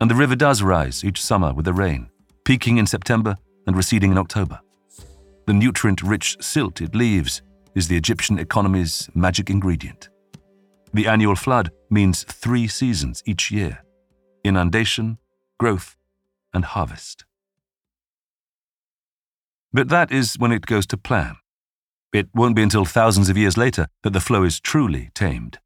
And 0.00 0.10
the 0.10 0.14
river 0.14 0.36
does 0.36 0.62
rise 0.62 1.04
each 1.04 1.22
summer 1.22 1.52
with 1.52 1.64
the 1.64 1.72
rain, 1.72 2.10
peaking 2.44 2.78
in 2.78 2.86
September 2.86 3.36
and 3.66 3.76
receding 3.76 4.12
in 4.12 4.18
October. 4.18 4.60
The 5.46 5.54
nutrient 5.54 6.02
rich 6.02 6.36
silt 6.40 6.80
it 6.80 6.94
leaves 6.94 7.42
is 7.74 7.88
the 7.88 7.96
Egyptian 7.96 8.38
economy's 8.38 9.08
magic 9.14 9.50
ingredient. 9.50 10.08
The 10.92 11.06
annual 11.06 11.36
flood 11.36 11.70
means 11.90 12.24
three 12.24 12.68
seasons 12.68 13.22
each 13.26 13.50
year 13.50 13.82
inundation, 14.44 15.18
growth, 15.58 15.96
and 16.54 16.64
harvest. 16.64 17.24
But 19.72 19.88
that 19.88 20.10
is 20.10 20.38
when 20.38 20.52
it 20.52 20.66
goes 20.66 20.86
to 20.88 20.96
plan. 20.96 21.36
It 22.12 22.28
won't 22.34 22.56
be 22.56 22.62
until 22.62 22.84
thousands 22.84 23.28
of 23.28 23.36
years 23.36 23.56
later 23.56 23.88
that 24.02 24.12
the 24.12 24.20
flow 24.20 24.44
is 24.44 24.60
truly 24.60 25.10
tamed. 25.14 25.58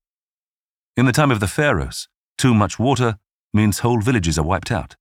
In 0.95 1.07
the 1.07 1.13
time 1.13 1.31
of 1.31 1.41
the 1.41 1.47
pharaohs, 1.47 2.07
too 2.37 2.53
much 2.53 2.79
water 2.79 3.17
means 3.55 3.79
whole 3.79 4.01
villages 4.01 4.39
are 4.39 4.45
wiped 4.45 4.71
out. 4.71 4.95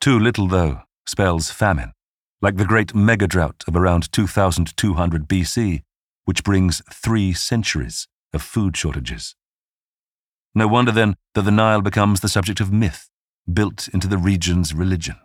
Too 0.00 0.16
little, 0.16 0.46
though, 0.46 0.82
spells 1.06 1.50
famine, 1.50 1.92
like 2.40 2.56
the 2.56 2.64
great 2.64 2.94
mega 2.94 3.26
drought 3.26 3.64
of 3.66 3.74
around 3.74 4.12
2200 4.12 5.26
BC, 5.26 5.82
which 6.24 6.44
brings 6.44 6.82
three 6.92 7.32
centuries 7.32 8.06
of 8.32 8.42
food 8.42 8.76
shortages. 8.76 9.34
No 10.54 10.68
wonder 10.68 10.92
then 10.92 11.16
that 11.34 11.42
the 11.42 11.50
Nile 11.50 11.82
becomes 11.82 12.20
the 12.20 12.28
subject 12.28 12.60
of 12.60 12.72
myth, 12.72 13.08
built 13.52 13.88
into 13.88 14.06
the 14.06 14.18
region's 14.18 14.72
religion. 14.72 15.16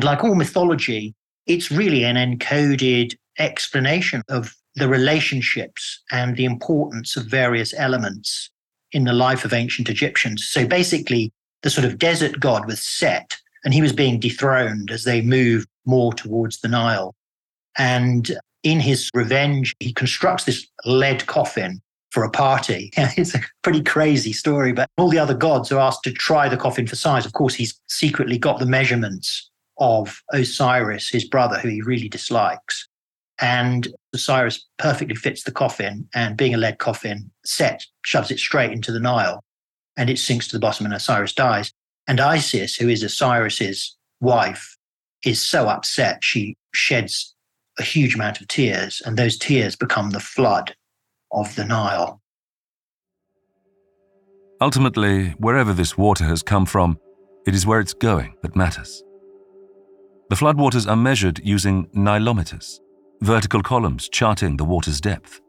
Like 0.00 0.22
all 0.22 0.36
mythology, 0.36 1.16
it's 1.46 1.72
really 1.72 2.04
an 2.04 2.14
encoded 2.14 3.16
explanation 3.36 4.22
of 4.28 4.54
the 4.74 4.88
relationships 4.88 6.02
and 6.10 6.36
the 6.36 6.44
importance 6.44 7.16
of 7.16 7.26
various 7.26 7.74
elements 7.74 8.50
in 8.92 9.04
the 9.04 9.12
life 9.12 9.44
of 9.44 9.52
ancient 9.52 9.88
Egyptians. 9.88 10.46
So 10.48 10.66
basically, 10.66 11.32
the 11.62 11.70
sort 11.70 11.84
of 11.84 11.98
desert 11.98 12.40
god 12.40 12.66
was 12.66 12.82
Set, 12.82 13.36
and 13.64 13.72
he 13.72 13.82
was 13.82 13.92
being 13.92 14.18
dethroned 14.18 14.90
as 14.90 15.04
they 15.04 15.20
moved 15.20 15.68
more 15.86 16.12
towards 16.12 16.60
the 16.60 16.68
Nile. 16.68 17.14
And 17.78 18.30
in 18.62 18.80
his 18.80 19.10
revenge, 19.14 19.74
he 19.80 19.92
constructs 19.92 20.44
this 20.44 20.66
lead 20.84 21.26
coffin 21.26 21.80
for 22.10 22.24
a 22.24 22.30
party. 22.30 22.90
it's 22.96 23.34
a 23.34 23.40
pretty 23.62 23.82
crazy 23.82 24.32
story, 24.32 24.72
but 24.72 24.88
all 24.98 25.08
the 25.08 25.18
other 25.18 25.34
gods 25.34 25.72
are 25.72 25.80
asked 25.80 26.02
to 26.04 26.12
try 26.12 26.48
the 26.48 26.56
coffin 26.56 26.86
for 26.86 26.96
size. 26.96 27.24
Of 27.24 27.32
course, 27.32 27.54
he's 27.54 27.78
secretly 27.88 28.38
got 28.38 28.58
the 28.58 28.66
measurements 28.66 29.50
of 29.78 30.22
Osiris, 30.32 31.08
his 31.08 31.24
brother, 31.24 31.58
who 31.58 31.68
he 31.68 31.82
really 31.82 32.08
dislikes. 32.08 32.88
And 33.42 33.88
Osiris 34.14 34.64
perfectly 34.78 35.16
fits 35.16 35.42
the 35.42 35.52
coffin, 35.52 36.08
and 36.14 36.36
being 36.36 36.54
a 36.54 36.58
lead 36.58 36.78
coffin, 36.78 37.30
Set 37.44 37.84
shoves 38.04 38.30
it 38.30 38.38
straight 38.38 38.72
into 38.72 38.92
the 38.92 39.00
Nile 39.00 39.42
and 39.96 40.08
it 40.08 40.18
sinks 40.18 40.48
to 40.48 40.56
the 40.56 40.60
bottom, 40.60 40.86
and 40.86 40.94
Osiris 40.94 41.34
dies. 41.34 41.72
And 42.06 42.20
Isis, 42.20 42.76
who 42.76 42.88
is 42.88 43.04
Osiris's 43.04 43.96
wife, 44.20 44.76
is 45.24 45.40
so 45.40 45.68
upset 45.68 46.24
she 46.24 46.56
sheds 46.74 47.34
a 47.78 47.82
huge 47.82 48.14
amount 48.14 48.40
of 48.40 48.48
tears, 48.48 49.02
and 49.04 49.16
those 49.16 49.38
tears 49.38 49.76
become 49.76 50.10
the 50.10 50.20
flood 50.20 50.74
of 51.30 51.54
the 51.56 51.64
Nile. 51.64 52.20
Ultimately, 54.60 55.30
wherever 55.38 55.72
this 55.72 55.98
water 55.98 56.24
has 56.24 56.42
come 56.42 56.66
from, 56.66 56.98
it 57.46 57.54
is 57.54 57.66
where 57.66 57.80
it's 57.80 57.94
going 57.94 58.36
that 58.42 58.54
matters. 58.54 59.02
The 60.30 60.36
floodwaters 60.36 60.88
are 60.88 60.96
measured 60.96 61.40
using 61.44 61.86
nilometers, 61.88 62.78
vertical 63.22 63.62
columns 63.62 64.08
charting 64.08 64.56
the 64.56 64.64
water's 64.64 65.00
depth. 65.00 65.40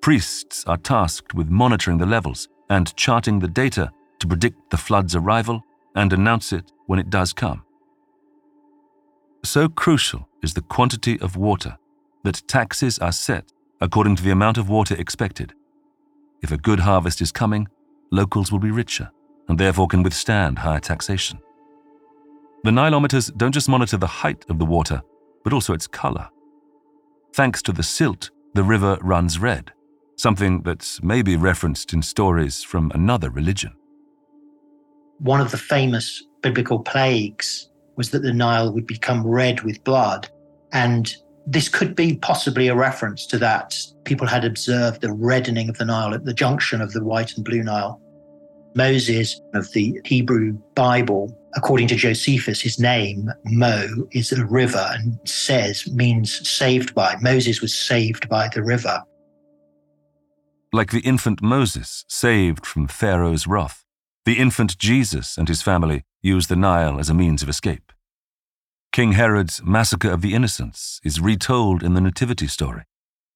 Priests 0.00 0.64
are 0.66 0.76
tasked 0.76 1.34
with 1.34 1.50
monitoring 1.50 1.98
the 1.98 2.06
levels 2.06 2.48
and 2.70 2.94
charting 2.96 3.40
the 3.40 3.48
data 3.48 3.90
to 4.20 4.28
predict 4.28 4.70
the 4.70 4.76
flood's 4.76 5.16
arrival 5.16 5.64
and 5.96 6.12
announce 6.12 6.52
it 6.52 6.70
when 6.86 7.00
it 7.00 7.10
does 7.10 7.32
come. 7.32 7.64
So 9.44 9.68
crucial 9.68 10.28
is 10.40 10.54
the 10.54 10.62
quantity 10.62 11.18
of 11.20 11.36
water 11.36 11.76
that 12.22 12.46
taxes 12.46 12.98
are 13.00 13.12
set 13.12 13.52
according 13.80 14.14
to 14.16 14.22
the 14.22 14.30
amount 14.30 14.56
of 14.56 14.68
water 14.68 14.94
expected. 14.94 15.54
If 16.42 16.52
a 16.52 16.56
good 16.56 16.80
harvest 16.80 17.20
is 17.20 17.32
coming, 17.32 17.66
locals 18.12 18.52
will 18.52 18.60
be 18.60 18.70
richer 18.70 19.10
and 19.48 19.58
therefore 19.58 19.88
can 19.88 20.04
withstand 20.04 20.60
higher 20.60 20.80
taxation. 20.80 21.40
The 22.62 22.70
Nilometers 22.70 23.36
don't 23.36 23.52
just 23.52 23.68
monitor 23.68 23.96
the 23.96 24.06
height 24.06 24.44
of 24.48 24.58
the 24.58 24.64
water, 24.64 25.02
but 25.42 25.52
also 25.52 25.72
its 25.72 25.86
color. 25.88 26.28
Thanks 27.34 27.62
to 27.62 27.72
the 27.72 27.82
silt, 27.82 28.30
the 28.54 28.64
river 28.64 28.98
runs 29.00 29.38
red, 29.38 29.72
something 30.16 30.62
that 30.62 30.98
may 31.02 31.22
be 31.22 31.36
referenced 31.36 31.92
in 31.92 32.02
stories 32.02 32.62
from 32.62 32.90
another 32.94 33.30
religion. 33.30 33.72
One 35.18 35.40
of 35.40 35.50
the 35.50 35.56
famous 35.58 36.24
biblical 36.42 36.80
plagues 36.80 37.70
was 37.96 38.10
that 38.10 38.22
the 38.22 38.32
Nile 38.32 38.72
would 38.72 38.86
become 38.86 39.26
red 39.26 39.62
with 39.62 39.82
blood. 39.84 40.28
And 40.72 41.14
this 41.46 41.68
could 41.68 41.96
be 41.96 42.16
possibly 42.16 42.68
a 42.68 42.74
reference 42.74 43.26
to 43.26 43.38
that. 43.38 43.76
People 44.04 44.26
had 44.26 44.44
observed 44.44 45.00
the 45.00 45.12
reddening 45.12 45.68
of 45.68 45.78
the 45.78 45.84
Nile 45.84 46.14
at 46.14 46.24
the 46.24 46.34
junction 46.34 46.80
of 46.80 46.92
the 46.92 47.04
White 47.04 47.34
and 47.36 47.44
Blue 47.44 47.62
Nile. 47.62 48.00
Moses 48.74 49.40
of 49.54 49.70
the 49.72 50.00
Hebrew 50.04 50.58
Bible, 50.74 51.36
according 51.56 51.88
to 51.88 51.96
Josephus, 51.96 52.60
his 52.60 52.78
name, 52.78 53.30
Mo, 53.44 53.88
is 54.12 54.32
a 54.32 54.44
river 54.46 54.86
and 54.92 55.18
says 55.24 55.90
means 55.90 56.48
saved 56.48 56.94
by. 56.94 57.16
Moses 57.20 57.60
was 57.60 57.74
saved 57.74 58.28
by 58.28 58.48
the 58.54 58.62
river. 58.62 59.02
Like 60.72 60.90
the 60.90 61.00
infant 61.00 61.42
Moses 61.42 62.04
saved 62.08 62.66
from 62.66 62.88
Pharaoh's 62.88 63.46
wrath, 63.46 63.84
the 64.24 64.38
infant 64.38 64.76
Jesus 64.78 65.38
and 65.38 65.48
his 65.48 65.62
family 65.62 66.04
used 66.20 66.50
the 66.50 66.56
Nile 66.56 67.00
as 67.00 67.08
a 67.08 67.14
means 67.14 67.42
of 67.42 67.48
escape. 67.48 67.92
King 68.92 69.12
Herod's 69.12 69.62
massacre 69.62 70.10
of 70.10 70.20
the 70.20 70.34
innocents 70.34 71.00
is 71.02 71.20
retold 71.20 71.82
in 71.82 71.94
the 71.94 72.00
Nativity 72.00 72.46
story, 72.46 72.84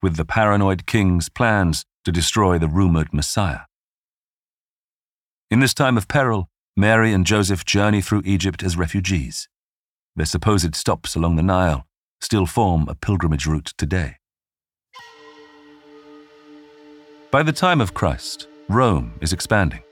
with 0.02 0.16
the 0.16 0.24
paranoid 0.24 0.86
king's 0.86 1.28
plans 1.28 1.84
to 2.04 2.12
destroy 2.12 2.58
the 2.58 2.68
rumored 2.68 3.12
Messiah. 3.14 3.60
In 5.52 5.60
this 5.60 5.74
time 5.74 5.98
of 5.98 6.08
peril, 6.08 6.48
Mary 6.78 7.12
and 7.12 7.26
Joseph 7.26 7.66
journey 7.66 8.00
through 8.00 8.22
Egypt 8.24 8.62
as 8.62 8.78
refugees. 8.78 9.50
Their 10.16 10.24
supposed 10.24 10.74
stops 10.74 11.14
along 11.14 11.36
the 11.36 11.42
Nile 11.42 11.86
still 12.22 12.46
form 12.46 12.88
a 12.88 12.94
pilgrimage 12.94 13.46
route 13.46 13.74
today. 13.76 14.16
By 17.30 17.42
the 17.42 17.52
time 17.52 17.82
of 17.82 17.92
Christ, 17.92 18.48
Rome 18.70 19.12
is 19.20 19.34
expanding. 19.34 19.82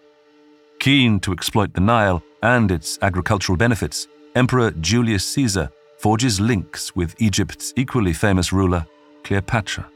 Keen 0.79 1.21
to 1.21 1.33
exploit 1.35 1.75
the 1.75 1.83
Nile 1.83 2.23
and 2.43 2.71
its 2.71 2.99
agricultural 3.03 3.59
benefits, 3.59 4.09
Emperor 4.35 4.71
Julius 4.71 5.27
Caesar 5.27 5.71
forges 5.99 6.41
links 6.41 6.97
with 6.97 7.15
Egypt's 7.21 7.75
equally 7.77 8.15
famous 8.15 8.51
ruler, 8.51 8.87
Cleopatra. 9.25 9.87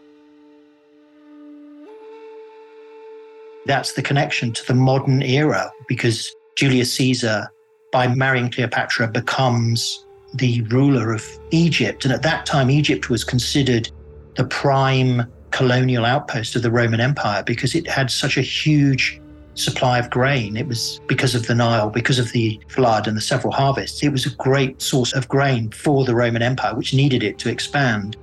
That's 3.66 3.94
the 3.94 4.02
connection 4.02 4.52
to 4.52 4.66
the 4.66 4.75
modern 4.75 5.23
era 5.23 5.73
because 5.88 6.35
Julius 6.56 6.92
Caesar, 6.94 7.50
by 7.92 8.09
marrying 8.09 8.50
Cleopatra, 8.50 9.09
becomes 9.09 10.04
the 10.35 10.62
ruler 10.62 11.12
of 11.12 11.26
Egypt. 11.50 12.04
And 12.04 12.12
at 12.12 12.23
that 12.23 12.47
time, 12.47 12.71
Egypt 12.71 13.09
was 13.09 13.25
considered 13.25 13.90
the 14.37 14.44
prime 14.44 15.23
colonial 15.50 16.04
outpost 16.04 16.56
of 16.56 16.62
the 16.62 16.71
Roman 16.71 17.00
Empire 17.00 17.42
because 17.44 17.75
it 17.75 17.88
had 17.88 18.11
such 18.11 18.37
a 18.37 18.42
huge 18.42 19.21
supply 19.54 19.99
of 19.99 20.11
grain. 20.11 20.56
It 20.56 20.66
was 20.66 21.00
because 21.06 21.35
of 21.35 21.47
the 21.47 21.54
Nile, 21.54 21.88
because 21.88 22.18
of 22.18 22.33
the 22.33 22.61
flood 22.68 23.06
and 23.06 23.16
the 23.16 23.21
several 23.21 23.52
harvests. 23.52 24.02
It 24.02 24.11
was 24.11 24.26
a 24.26 24.30
great 24.30 24.83
source 24.83 25.12
of 25.12 25.28
grain 25.28 25.71
for 25.71 26.04
the 26.04 26.14
Roman 26.14 26.42
Empire, 26.42 26.75
which 26.75 26.92
needed 26.92 27.23
it 27.23 27.38
to 27.38 27.49
expand. 27.49 28.16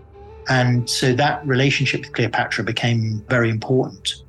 And 0.49 0.89
so 0.89 1.13
that 1.13 1.45
relationship 1.47 2.01
with 2.01 2.13
Cleopatra 2.13 2.65
became 2.65 3.23
very 3.29 3.49
important. 3.49 4.23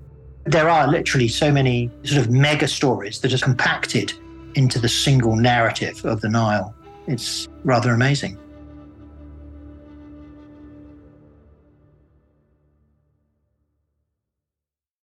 There 0.45 0.69
are 0.69 0.89
literally 0.89 1.29
so 1.29 1.53
many 1.53 1.91
sort 2.05 2.21
of 2.21 2.31
mega 2.31 2.67
stories 2.67 3.21
that 3.21 3.33
are 3.33 3.39
compacted 3.39 4.13
into 4.55 4.79
the 4.79 4.89
single 4.89 5.37
narrative 5.37 6.05
of 6.05 6.21
the 6.21 6.29
Nile. 6.29 6.75
It's 7.07 7.49
rather 7.65 7.93
amazing. 7.93 8.39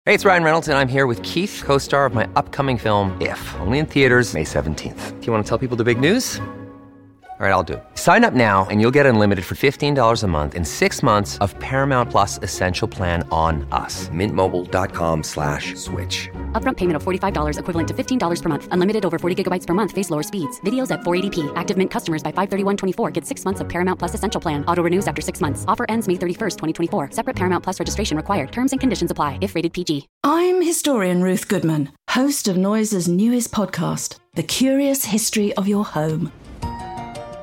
Hey, 0.05 0.13
it's 0.13 0.23
Ryan 0.23 0.43
Reynolds, 0.43 0.69
and 0.69 0.77
I'm 0.77 0.87
here 0.87 1.05
with 1.05 1.21
Keith, 1.21 1.61
co 1.65 1.77
star 1.77 2.05
of 2.05 2.13
my 2.13 2.27
upcoming 2.35 2.77
film, 2.77 3.15
If, 3.21 3.55
only 3.59 3.79
in 3.79 3.85
theaters, 3.85 4.33
May 4.33 4.45
17th. 4.45 5.19
Do 5.19 5.25
you 5.25 5.33
want 5.33 5.45
to 5.45 5.49
tell 5.49 5.57
people 5.57 5.75
the 5.75 5.83
big 5.83 5.99
news? 5.99 6.39
All 7.39 7.45
right, 7.45 7.53
I'll 7.53 7.61
do 7.61 7.73
it. 7.73 7.83
Sign 7.93 8.23
up 8.23 8.33
now 8.33 8.65
and 8.71 8.81
you'll 8.81 8.95
get 8.99 9.05
unlimited 9.05 9.45
for 9.45 9.53
$15 9.53 10.23
a 10.23 10.27
month 10.27 10.55
in 10.55 10.65
six 10.65 11.03
months 11.03 11.37
of 11.37 11.53
Paramount 11.59 12.09
Plus 12.09 12.39
Essential 12.41 12.87
Plan 12.87 13.21
on 13.29 13.67
us. 13.71 14.09
Mintmobile.com 14.09 15.21
slash 15.21 15.75
switch. 15.75 16.29
Upfront 16.53 16.77
payment 16.77 16.95
of 16.95 17.03
$45 17.03 17.59
equivalent 17.59 17.87
to 17.89 17.93
$15 17.93 18.41
per 18.41 18.49
month. 18.49 18.67
Unlimited 18.71 19.05
over 19.05 19.19
40 19.19 19.43
gigabytes 19.43 19.67
per 19.67 19.75
month. 19.75 19.91
Face 19.91 20.09
lower 20.09 20.23
speeds. 20.23 20.59
Videos 20.61 20.89
at 20.89 21.01
480p. 21.01 21.55
Active 21.55 21.77
Mint 21.77 21.91
customers 21.91 22.23
by 22.23 22.31
531.24 22.31 23.13
get 23.13 23.23
six 23.23 23.45
months 23.45 23.61
of 23.61 23.69
Paramount 23.69 23.99
Plus 23.99 24.15
Essential 24.15 24.41
Plan. 24.41 24.65
Auto 24.65 24.81
renews 24.81 25.07
after 25.07 25.21
six 25.21 25.39
months. 25.39 25.63
Offer 25.67 25.85
ends 25.87 26.07
May 26.07 26.15
31st, 26.15 26.57
2024. 26.57 27.11
Separate 27.11 27.35
Paramount 27.35 27.63
Plus 27.63 27.79
registration 27.79 28.17
required. 28.17 28.51
Terms 28.51 28.73
and 28.73 28.81
conditions 28.81 29.11
apply 29.11 29.37
if 29.41 29.53
rated 29.53 29.73
PG. 29.73 30.07
I'm 30.23 30.59
historian 30.63 31.21
Ruth 31.21 31.47
Goodman, 31.47 31.91
host 32.09 32.47
of 32.47 32.57
Noiser's 32.57 33.07
newest 33.07 33.51
podcast, 33.51 34.17
The 34.33 34.41
Curious 34.41 35.05
History 35.05 35.53
of 35.53 35.67
Your 35.67 35.85
Home. 35.85 36.31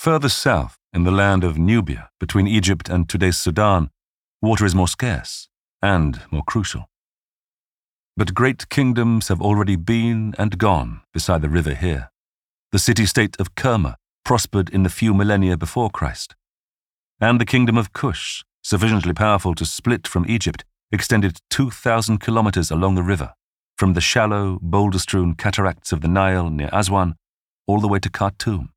Further 0.00 0.30
south, 0.30 0.78
in 0.94 1.04
the 1.04 1.10
land 1.10 1.44
of 1.44 1.58
Nubia, 1.58 2.08
between 2.18 2.46
Egypt 2.46 2.88
and 2.88 3.06
today's 3.06 3.36
Sudan, 3.36 3.90
water 4.40 4.64
is 4.64 4.74
more 4.74 4.88
scarce 4.88 5.50
and 5.82 6.22
more 6.30 6.42
crucial. 6.42 6.88
But 8.16 8.32
great 8.32 8.70
kingdoms 8.70 9.28
have 9.28 9.42
already 9.42 9.76
been 9.76 10.34
and 10.38 10.56
gone 10.56 11.02
beside 11.12 11.42
the 11.42 11.50
river 11.50 11.74
here. 11.74 12.10
The 12.72 12.78
city 12.78 13.04
state 13.04 13.36
of 13.38 13.54
Kerma 13.54 13.98
prospered 14.24 14.70
in 14.70 14.84
the 14.84 14.88
few 14.88 15.12
millennia 15.12 15.58
before 15.58 15.90
Christ. 15.90 16.34
And 17.20 17.38
the 17.38 17.44
kingdom 17.44 17.76
of 17.76 17.92
Kush, 17.92 18.42
sufficiently 18.62 19.12
powerful 19.12 19.54
to 19.54 19.66
split 19.66 20.08
from 20.08 20.24
Egypt, 20.26 20.64
extended 20.90 21.42
2,000 21.50 22.20
kilometers 22.20 22.70
along 22.70 22.94
the 22.94 23.02
river, 23.02 23.34
from 23.76 23.92
the 23.92 24.00
shallow, 24.00 24.58
boulder 24.62 24.98
strewn 24.98 25.34
cataracts 25.34 25.92
of 25.92 26.00
the 26.00 26.08
Nile 26.08 26.48
near 26.48 26.70
Aswan 26.72 27.16
all 27.66 27.80
the 27.80 27.88
way 27.88 27.98
to 27.98 28.08
Khartoum. 28.08 28.72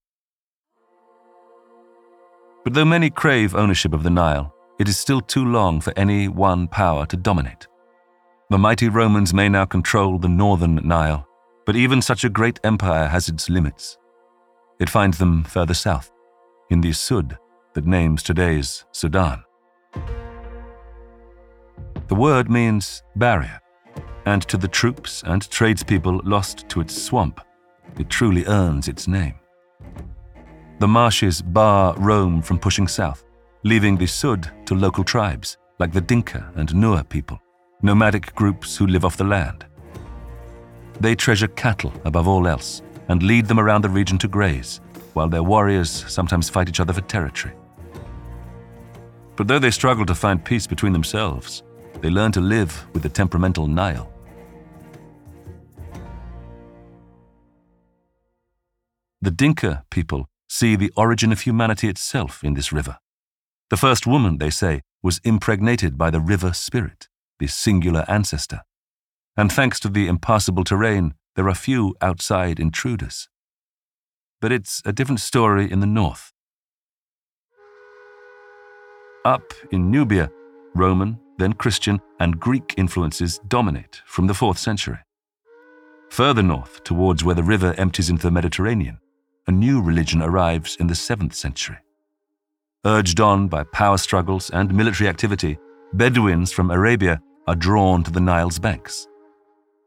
But 2.63 2.73
though 2.73 2.85
many 2.85 3.09
crave 3.09 3.55
ownership 3.55 3.93
of 3.93 4.03
the 4.03 4.09
Nile, 4.09 4.53
it 4.79 4.87
is 4.87 4.97
still 4.97 5.21
too 5.21 5.45
long 5.45 5.81
for 5.81 5.93
any 5.97 6.27
one 6.27 6.67
power 6.67 7.05
to 7.07 7.17
dominate. 7.17 7.67
The 8.49 8.57
mighty 8.57 8.89
Romans 8.89 9.33
may 9.33 9.49
now 9.49 9.65
control 9.65 10.17
the 10.17 10.29
northern 10.29 10.75
Nile, 10.75 11.27
but 11.65 11.75
even 11.75 12.01
such 12.01 12.23
a 12.23 12.29
great 12.29 12.59
empire 12.63 13.07
has 13.07 13.27
its 13.29 13.49
limits. 13.49 13.97
It 14.79 14.89
finds 14.89 15.17
them 15.17 15.43
further 15.43 15.73
south, 15.73 16.11
in 16.69 16.81
the 16.81 16.93
Sud 16.93 17.37
that 17.73 17.85
names 17.85 18.23
today's 18.23 18.85
Sudan. 18.91 19.43
The 22.07 22.15
word 22.15 22.49
means 22.49 23.03
barrier, 23.15 23.59
and 24.25 24.41
to 24.43 24.57
the 24.57 24.67
troops 24.67 25.23
and 25.25 25.49
tradespeople 25.49 26.21
lost 26.23 26.69
to 26.69 26.81
its 26.81 27.01
swamp, 27.01 27.41
it 27.97 28.09
truly 28.09 28.45
earns 28.45 28.87
its 28.87 29.07
name. 29.07 29.35
The 30.79 30.87
marshes 30.87 31.41
bar 31.41 31.95
Rome 31.97 32.41
from 32.41 32.59
pushing 32.59 32.87
south, 32.87 33.23
leaving 33.63 33.95
the 33.95 34.07
Sud 34.07 34.51
to 34.65 34.75
local 34.75 35.03
tribes 35.03 35.57
like 35.79 35.93
the 35.93 36.01
Dinka 36.01 36.51
and 36.55 36.69
Nuer 36.73 37.07
people, 37.07 37.39
nomadic 37.81 38.33
groups 38.35 38.75
who 38.75 38.87
live 38.87 39.05
off 39.05 39.17
the 39.17 39.23
land. 39.23 39.65
They 40.99 41.15
treasure 41.15 41.47
cattle 41.47 41.93
above 42.05 42.27
all 42.27 42.47
else 42.47 42.81
and 43.07 43.23
lead 43.23 43.45
them 43.47 43.59
around 43.59 43.83
the 43.83 43.89
region 43.89 44.17
to 44.19 44.27
graze, 44.27 44.81
while 45.13 45.29
their 45.29 45.43
warriors 45.43 46.05
sometimes 46.07 46.49
fight 46.49 46.69
each 46.69 46.79
other 46.79 46.93
for 46.93 47.01
territory. 47.01 47.53
But 49.35 49.47
though 49.47 49.59
they 49.59 49.71
struggle 49.71 50.05
to 50.05 50.15
find 50.15 50.43
peace 50.43 50.67
between 50.67 50.93
themselves, 50.93 51.63
they 52.01 52.09
learn 52.09 52.31
to 52.33 52.41
live 52.41 52.85
with 52.93 53.03
the 53.03 53.09
temperamental 53.09 53.67
Nile. 53.67 54.11
The 59.21 59.31
Dinka 59.31 59.85
people 59.89 60.27
see 60.53 60.75
the 60.75 60.91
origin 60.95 61.31
of 61.31 61.41
humanity 61.41 61.89
itself 61.89 62.43
in 62.43 62.53
this 62.53 62.71
river. 62.71 62.99
The 63.71 63.77
first 63.77 64.05
woman, 64.05 64.37
they 64.37 64.51
say, 64.51 64.81
was 65.01 65.19
impregnated 65.23 65.97
by 65.97 66.11
the 66.11 66.19
river 66.19 66.53
spirit, 66.53 67.07
the 67.39 67.47
singular 67.47 68.05
ancestor. 68.07 68.61
And 69.35 69.51
thanks 69.51 69.79
to 69.79 69.89
the 69.89 70.07
impassable 70.07 70.63
terrain, 70.63 71.15
there 71.35 71.49
are 71.49 71.55
few 71.55 71.95
outside 72.01 72.59
intruders. 72.59 73.29
But 74.39 74.51
it's 74.51 74.79
a 74.85 74.93
different 74.93 75.21
story 75.21 75.71
in 75.71 75.79
the 75.79 75.87
north. 75.87 76.31
Up 79.25 79.53
in 79.71 79.89
Nubia, 79.89 80.29
Roman, 80.75 81.19
then 81.39 81.53
Christian, 81.53 81.99
and 82.19 82.39
Greek 82.39 82.75
influences 82.77 83.39
dominate 83.47 84.03
from 84.05 84.27
the 84.27 84.33
4th 84.33 84.59
century. 84.59 84.99
Further 86.09 86.43
north, 86.43 86.83
towards 86.83 87.23
where 87.23 87.33
the 87.33 87.41
river 87.41 87.73
empties 87.79 88.11
into 88.11 88.27
the 88.27 88.31
Mediterranean, 88.31 88.99
a 89.47 89.51
new 89.51 89.81
religion 89.81 90.21
arrives 90.21 90.77
in 90.79 90.87
the 90.87 90.93
7th 90.93 91.33
century. 91.33 91.77
Urged 92.85 93.19
on 93.19 93.47
by 93.47 93.63
power 93.63 93.97
struggles 93.97 94.49
and 94.49 94.73
military 94.73 95.09
activity, 95.09 95.57
Bedouins 95.93 96.51
from 96.51 96.71
Arabia 96.71 97.21
are 97.47 97.55
drawn 97.55 98.03
to 98.03 98.11
the 98.11 98.19
Nile's 98.19 98.59
banks. 98.59 99.07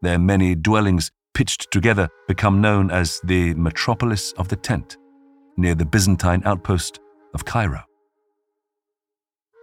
Their 0.03 0.19
many 0.19 0.55
dwellings 0.55 1.11
pitched 1.35 1.71
together 1.71 2.09
become 2.29 2.61
known 2.61 2.91
as 2.91 3.21
the 3.25 3.55
metropolis 3.55 4.33
of 4.33 4.49
the 4.49 4.57
tent, 4.57 4.97
near 5.57 5.75
the 5.75 5.85
Byzantine 5.85 6.43
outpost 6.45 7.01
of 7.35 7.45
Cairo. 7.45 7.85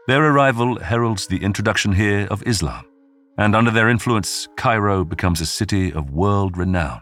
Their 0.07 0.23
arrival 0.23 0.79
heralds 0.79 1.27
the 1.27 1.41
introduction 1.43 1.93
here 1.93 2.27
of 2.29 2.45
Islam, 2.45 2.85
and 3.37 3.55
under 3.55 3.71
their 3.71 3.89
influence, 3.89 4.47
Cairo 4.57 5.05
becomes 5.05 5.39
a 5.39 5.45
city 5.45 5.93
of 5.93 6.11
world 6.11 6.57
renown. 6.57 7.01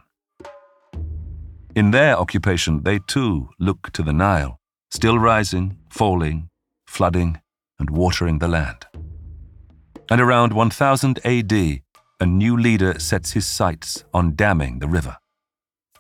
In 1.74 1.92
their 1.92 2.18
occupation, 2.18 2.84
they 2.84 3.00
too 3.00 3.50
look 3.58 3.92
to 3.94 4.04
the 4.04 4.12
Nile, 4.12 4.60
still 4.90 5.18
rising, 5.18 5.78
falling, 5.90 6.50
flooding, 6.86 7.40
and 7.80 7.90
watering 7.90 8.40
the 8.40 8.50
land. 8.50 8.86
And 10.10 10.20
around 10.20 10.52
1000 10.52 11.26
AD, 11.26 11.54
a 12.20 12.26
new 12.26 12.58
leader 12.58 13.00
sets 13.00 13.32
his 13.32 13.48
sights 13.48 14.04
on 14.14 14.36
damming 14.36 14.80
the 14.80 14.90
river. 14.90 15.16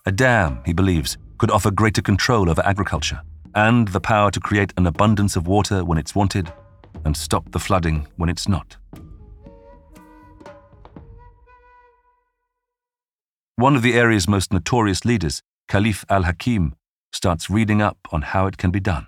A 0.05 0.11
dam, 0.11 0.61
he 0.65 0.73
believes, 0.73 1.17
could 1.37 1.51
offer 1.51 1.71
greater 1.71 2.01
control 2.01 2.49
over 2.49 2.61
agriculture 2.65 3.21
and 3.55 3.87
the 3.89 4.01
power 4.01 4.29
to 4.31 4.39
create 4.39 4.73
an 4.75 4.87
abundance 4.87 5.37
of 5.37 5.47
water 5.47 5.85
when 5.85 5.97
it's 5.97 6.15
wanted 6.15 6.51
and 7.05 7.15
stop 7.15 7.49
the 7.51 7.59
flooding 7.59 8.07
when 8.17 8.29
it's 8.29 8.47
not. 8.47 8.75
One 13.55 13.75
of 13.75 13.83
the 13.83 13.93
area's 13.93 14.27
most 14.27 14.51
notorious 14.51 15.05
leaders, 15.05 15.41
Caliph 15.71 16.03
al 16.09 16.23
Hakim, 16.23 16.75
starts 17.13 17.49
reading 17.49 17.81
up 17.81 17.97
on 18.11 18.23
how 18.23 18.45
it 18.45 18.57
can 18.57 18.71
be 18.71 18.81
done. 18.81 19.07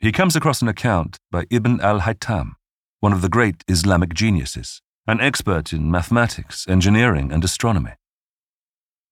He 0.00 0.12
comes 0.12 0.36
across 0.36 0.60
an 0.60 0.68
account 0.68 1.16
by 1.30 1.46
Ibn 1.48 1.80
al 1.80 2.00
Haytham, 2.00 2.56
one 3.00 3.14
of 3.14 3.22
the 3.22 3.30
great 3.30 3.64
Islamic 3.68 4.12
geniuses, 4.12 4.82
an 5.06 5.18
expert 5.18 5.72
in 5.72 5.90
mathematics, 5.90 6.68
engineering, 6.68 7.32
and 7.32 7.42
astronomy. 7.42 7.92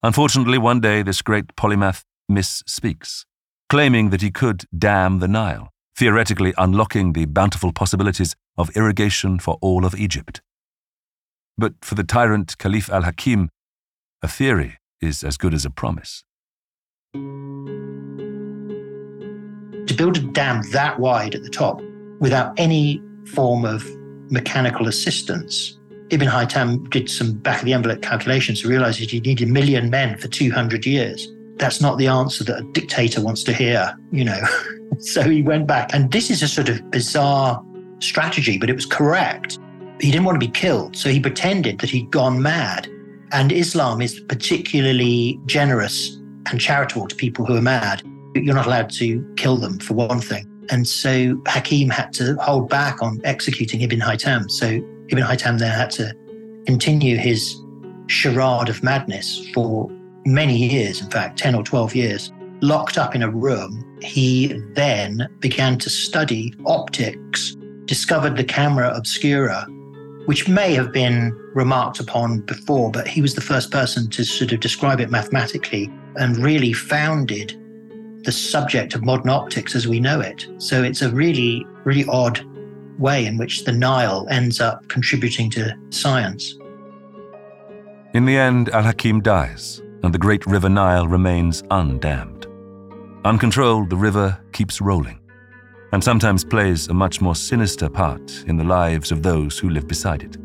Unfortunately, 0.03 0.59
one 0.59 0.81
day 0.81 1.01
this 1.01 1.23
great 1.23 1.55
polymath 1.55 2.03
misspeaks, 2.31 3.25
claiming 3.67 4.11
that 4.11 4.21
he 4.21 4.29
could 4.29 4.65
dam 4.77 5.17
the 5.17 5.27
Nile, 5.27 5.69
theoretically 5.97 6.53
unlocking 6.59 7.13
the 7.13 7.25
bountiful 7.25 7.73
possibilities 7.73 8.35
of 8.55 8.69
irrigation 8.75 9.39
for 9.39 9.57
all 9.61 9.83
of 9.83 9.95
Egypt. 9.95 10.41
But 11.57 11.73
for 11.81 11.95
the 11.95 12.03
tyrant 12.03 12.59
Caliph 12.59 12.91
al 12.91 13.01
Hakim, 13.01 13.49
a 14.21 14.27
theory 14.27 14.77
is 15.01 15.23
as 15.23 15.37
good 15.37 15.53
as 15.53 15.65
a 15.65 15.69
promise. 15.69 16.23
To 19.87 19.93
build 19.97 20.17
a 20.17 20.21
dam 20.21 20.61
that 20.71 20.99
wide 20.99 21.35
at 21.35 21.43
the 21.43 21.49
top 21.49 21.81
without 22.19 22.53
any 22.57 23.01
form 23.33 23.65
of 23.65 23.85
mechanical 24.29 24.87
assistance, 24.87 25.77
Ibn 26.11 26.27
Haytham 26.27 26.89
did 26.89 27.09
some 27.09 27.33
back 27.33 27.59
of 27.59 27.65
the 27.65 27.73
envelope 27.73 28.01
calculations 28.01 28.61
to 28.61 28.67
realize 28.67 28.99
that 28.99 29.11
you 29.13 29.21
need 29.21 29.41
a 29.41 29.45
million 29.45 29.89
men 29.89 30.17
for 30.17 30.27
200 30.27 30.85
years. 30.85 31.27
That's 31.55 31.81
not 31.81 31.97
the 31.97 32.07
answer 32.07 32.43
that 32.45 32.59
a 32.59 32.63
dictator 32.73 33.21
wants 33.21 33.43
to 33.43 33.53
hear, 33.53 33.97
you 34.11 34.25
know. 34.25 34.41
so 34.99 35.21
he 35.23 35.41
went 35.41 35.67
back. 35.67 35.93
And 35.93 36.11
this 36.11 36.29
is 36.29 36.41
a 36.43 36.47
sort 36.47 36.69
of 36.69 36.91
bizarre 36.91 37.63
strategy, 37.99 38.57
but 38.57 38.69
it 38.69 38.75
was 38.75 38.85
correct. 38.85 39.59
He 39.99 40.11
didn't 40.11 40.25
want 40.25 40.35
to 40.35 40.45
be 40.45 40.51
killed. 40.51 40.95
So 40.97 41.09
he 41.09 41.19
pretended 41.19 41.79
that 41.79 41.89
he'd 41.89 42.11
gone 42.11 42.41
mad. 42.41 42.89
And 43.31 43.51
Islam 43.51 44.01
is 44.01 44.19
particularly 44.19 45.39
generous 45.45 46.17
and 46.49 46.59
charitable 46.59 47.07
to 47.07 47.15
people 47.15 47.45
who 47.45 47.55
are 47.55 47.61
mad. 47.61 48.03
You're 48.35 48.55
not 48.55 48.65
allowed 48.65 48.89
to 48.91 49.23
kill 49.37 49.57
them, 49.57 49.79
for 49.79 49.93
one 49.93 50.19
thing. 50.19 50.47
And 50.69 50.87
so 50.87 51.41
Hakim 51.47 51.89
had 51.89 52.13
to 52.13 52.35
hold 52.35 52.69
back 52.69 53.01
on 53.01 53.19
executing 53.23 53.81
Ibn 53.81 53.99
Haytham. 53.99 54.49
So 54.49 54.67
Ibn 54.67 55.23
Haytham 55.23 55.59
there 55.59 55.71
had 55.71 55.91
to 55.91 56.13
continue 56.65 57.17
his 57.17 57.55
charade 58.07 58.69
of 58.69 58.83
madness 58.83 59.49
for 59.53 59.89
many 60.25 60.55
years, 60.55 61.01
in 61.01 61.09
fact, 61.09 61.39
10 61.39 61.55
or 61.55 61.63
12 61.63 61.95
years. 61.95 62.31
Locked 62.61 62.97
up 62.97 63.15
in 63.15 63.23
a 63.23 63.29
room, 63.29 63.97
he 64.01 64.47
then 64.75 65.27
began 65.39 65.77
to 65.79 65.89
study 65.89 66.53
optics, 66.65 67.55
discovered 67.85 68.37
the 68.37 68.43
camera 68.43 68.93
obscura, 68.95 69.65
which 70.25 70.47
may 70.47 70.73
have 70.73 70.91
been 70.91 71.31
remarked 71.53 71.99
upon 71.99 72.41
before, 72.41 72.91
but 72.91 73.07
he 73.07 73.21
was 73.21 73.35
the 73.35 73.41
first 73.41 73.71
person 73.71 74.09
to 74.09 74.23
sort 74.23 74.51
of 74.51 74.59
describe 74.59 74.99
it 74.99 75.09
mathematically 75.09 75.91
and 76.15 76.37
really 76.37 76.73
founded 76.73 77.57
the 78.23 78.31
subject 78.31 78.93
of 78.93 79.03
modern 79.03 79.29
optics 79.29 79.75
as 79.75 79.87
we 79.87 79.99
know 79.99 80.19
it. 80.19 80.47
So 80.57 80.83
it's 80.83 81.01
a 81.01 81.09
really, 81.09 81.65
really 81.83 82.05
odd 82.07 82.41
way 82.99 83.25
in 83.25 83.37
which 83.37 83.65
the 83.65 83.71
Nile 83.71 84.27
ends 84.29 84.61
up 84.61 84.87
contributing 84.89 85.49
to 85.51 85.75
science. 85.89 86.55
In 88.13 88.25
the 88.25 88.37
end, 88.37 88.69
Al 88.69 88.83
Hakim 88.83 89.21
dies, 89.21 89.81
and 90.03 90.13
the 90.13 90.19
great 90.19 90.45
river 90.45 90.69
Nile 90.69 91.07
remains 91.07 91.63
undammed. 91.63 92.45
Uncontrolled, 93.23 93.89
the 93.89 93.95
river 93.95 94.37
keeps 94.51 94.81
rolling, 94.81 95.20
and 95.91 96.03
sometimes 96.03 96.43
plays 96.43 96.87
a 96.87 96.93
much 96.93 97.19
more 97.21 97.35
sinister 97.35 97.89
part 97.89 98.43
in 98.47 98.57
the 98.57 98.63
lives 98.63 99.11
of 99.11 99.23
those 99.23 99.59
who 99.59 99.69
live 99.69 99.87
beside 99.87 100.23
it. 100.23 100.37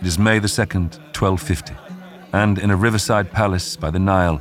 It 0.00 0.06
is 0.06 0.18
May 0.18 0.38
the 0.38 0.48
2nd, 0.48 0.98
1250, 1.16 1.74
and 2.32 2.58
in 2.58 2.70
a 2.70 2.76
riverside 2.76 3.30
palace 3.30 3.76
by 3.76 3.90
the 3.90 3.98
Nile, 3.98 4.40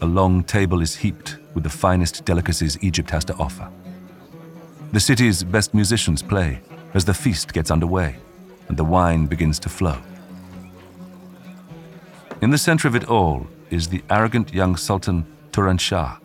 a 0.00 0.06
long 0.06 0.42
table 0.42 0.80
is 0.80 0.96
heaped 0.96 1.36
with 1.54 1.64
the 1.64 1.70
finest 1.70 2.24
delicacies 2.24 2.78
Egypt 2.82 3.10
has 3.10 3.24
to 3.26 3.34
offer. 3.36 3.70
The 4.92 5.00
city's 5.00 5.42
best 5.44 5.74
musicians 5.74 6.22
play 6.22 6.60
as 6.94 7.04
the 7.04 7.14
feast 7.14 7.52
gets 7.52 7.70
underway 7.70 8.16
and 8.68 8.76
the 8.76 8.84
wine 8.84 9.26
begins 9.26 9.58
to 9.60 9.68
flow. 9.68 9.98
In 12.42 12.50
the 12.50 12.58
center 12.58 12.88
of 12.88 12.96
it 12.96 13.04
all 13.04 13.46
is 13.70 13.86
the 13.86 14.02
arrogant 14.10 14.52
young 14.52 14.74
Sultan 14.74 15.24
Turan 15.52 15.78
Shah. 15.78 16.18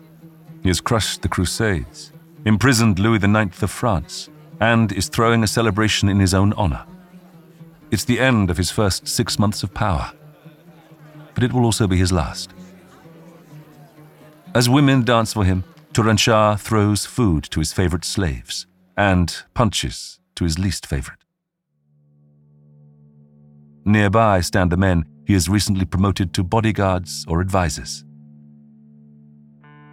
He 0.64 0.68
has 0.68 0.80
crushed 0.80 1.22
the 1.22 1.28
Crusades, 1.28 2.12
imprisoned 2.44 2.98
Louis 2.98 3.22
IX 3.22 3.62
of 3.62 3.70
France, 3.70 4.28
and 4.60 4.90
is 4.90 5.06
throwing 5.06 5.44
a 5.44 5.46
celebration 5.46 6.08
in 6.08 6.18
his 6.18 6.34
own 6.34 6.52
honor. 6.54 6.84
It's 7.92 8.04
the 8.04 8.18
end 8.18 8.50
of 8.50 8.56
his 8.56 8.72
first 8.72 9.06
six 9.06 9.38
months 9.38 9.62
of 9.62 9.72
power, 9.72 10.10
but 11.34 11.44
it 11.44 11.52
will 11.52 11.64
also 11.64 11.86
be 11.86 11.96
his 11.96 12.10
last. 12.10 12.52
As 14.56 14.68
women 14.68 15.04
dance 15.04 15.34
for 15.34 15.44
him, 15.44 15.62
Turan 15.92 16.16
Shah 16.16 16.56
throws 16.56 17.06
food 17.06 17.44
to 17.44 17.60
his 17.60 17.72
favorite 17.72 18.04
slaves 18.04 18.66
and 18.96 19.44
punches 19.54 20.18
to 20.34 20.42
his 20.42 20.58
least 20.58 20.84
favorite. 20.84 21.20
Nearby 23.84 24.40
stand 24.40 24.72
the 24.72 24.76
men 24.76 25.06
he 25.28 25.34
has 25.34 25.46
recently 25.46 25.84
promoted 25.84 26.32
to 26.32 26.42
bodyguards 26.42 27.26
or 27.28 27.42
advisors. 27.42 28.02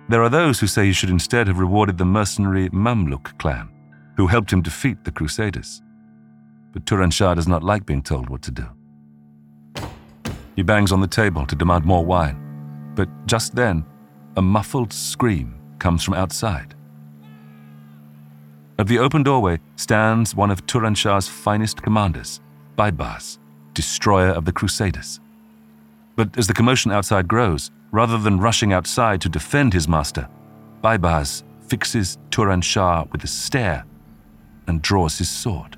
There 0.07 0.23
are 0.23 0.29
those 0.29 0.61
who 0.61 0.67
say 0.67 0.85
he 0.85 0.93
should 0.93 1.09
instead 1.09 1.47
have 1.47 1.59
rewarded 1.59 1.97
the 1.97 2.05
mercenary 2.05 2.69
Mamluk 2.69 3.37
clan, 3.37 3.67
who 4.15 4.27
helped 4.27 4.53
him 4.53 4.61
defeat 4.61 5.03
the 5.03 5.11
Crusaders. 5.11 5.81
But 6.71 6.85
Turan 6.85 7.11
Shah 7.11 7.33
does 7.33 7.49
not 7.49 7.65
like 7.65 7.85
being 7.85 8.01
told 8.01 8.29
what 8.29 8.43
to 8.43 8.51
do. 8.51 8.65
He 10.55 10.63
bangs 10.63 10.93
on 10.93 11.01
the 11.01 11.07
table 11.07 11.45
to 11.47 11.55
demand 11.55 11.83
more 11.83 12.05
wine, 12.05 12.93
but 12.95 13.09
just 13.27 13.55
then, 13.55 13.85
a 14.37 14.41
muffled 14.41 14.93
scream 14.93 15.59
comes 15.79 16.01
from 16.01 16.13
outside. 16.13 16.75
At 18.79 18.87
the 18.87 18.99
open 18.99 19.23
doorway 19.23 19.59
stands 19.75 20.33
one 20.33 20.49
of 20.49 20.65
Turan 20.65 20.95
Shah's 20.95 21.27
finest 21.27 21.81
commanders, 21.81 22.39
Baibars, 22.77 23.37
destroyer 23.73 24.29
of 24.29 24.45
the 24.45 24.53
Crusaders. 24.53 25.19
But 26.15 26.37
as 26.37 26.47
the 26.47 26.53
commotion 26.53 26.91
outside 26.91 27.27
grows, 27.27 27.71
rather 27.91 28.17
than 28.17 28.39
rushing 28.39 28.73
outside 28.73 29.21
to 29.21 29.29
defend 29.29 29.73
his 29.73 29.87
master, 29.87 30.29
Baibars 30.81 31.43
fixes 31.67 32.17
Turan 32.31 32.61
Shah 32.61 33.05
with 33.11 33.23
a 33.23 33.27
stare 33.27 33.85
and 34.67 34.81
draws 34.81 35.17
his 35.17 35.29
sword. 35.29 35.77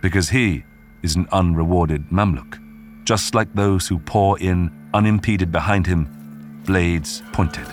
Because 0.00 0.30
he 0.30 0.64
is 1.02 1.16
an 1.16 1.28
unrewarded 1.32 2.10
Mamluk, 2.10 2.58
just 3.04 3.34
like 3.34 3.52
those 3.54 3.88
who 3.88 3.98
pour 3.98 4.38
in 4.38 4.72
unimpeded 4.94 5.52
behind 5.52 5.86
him, 5.86 6.62
blades 6.64 7.22
pointed. 7.32 7.66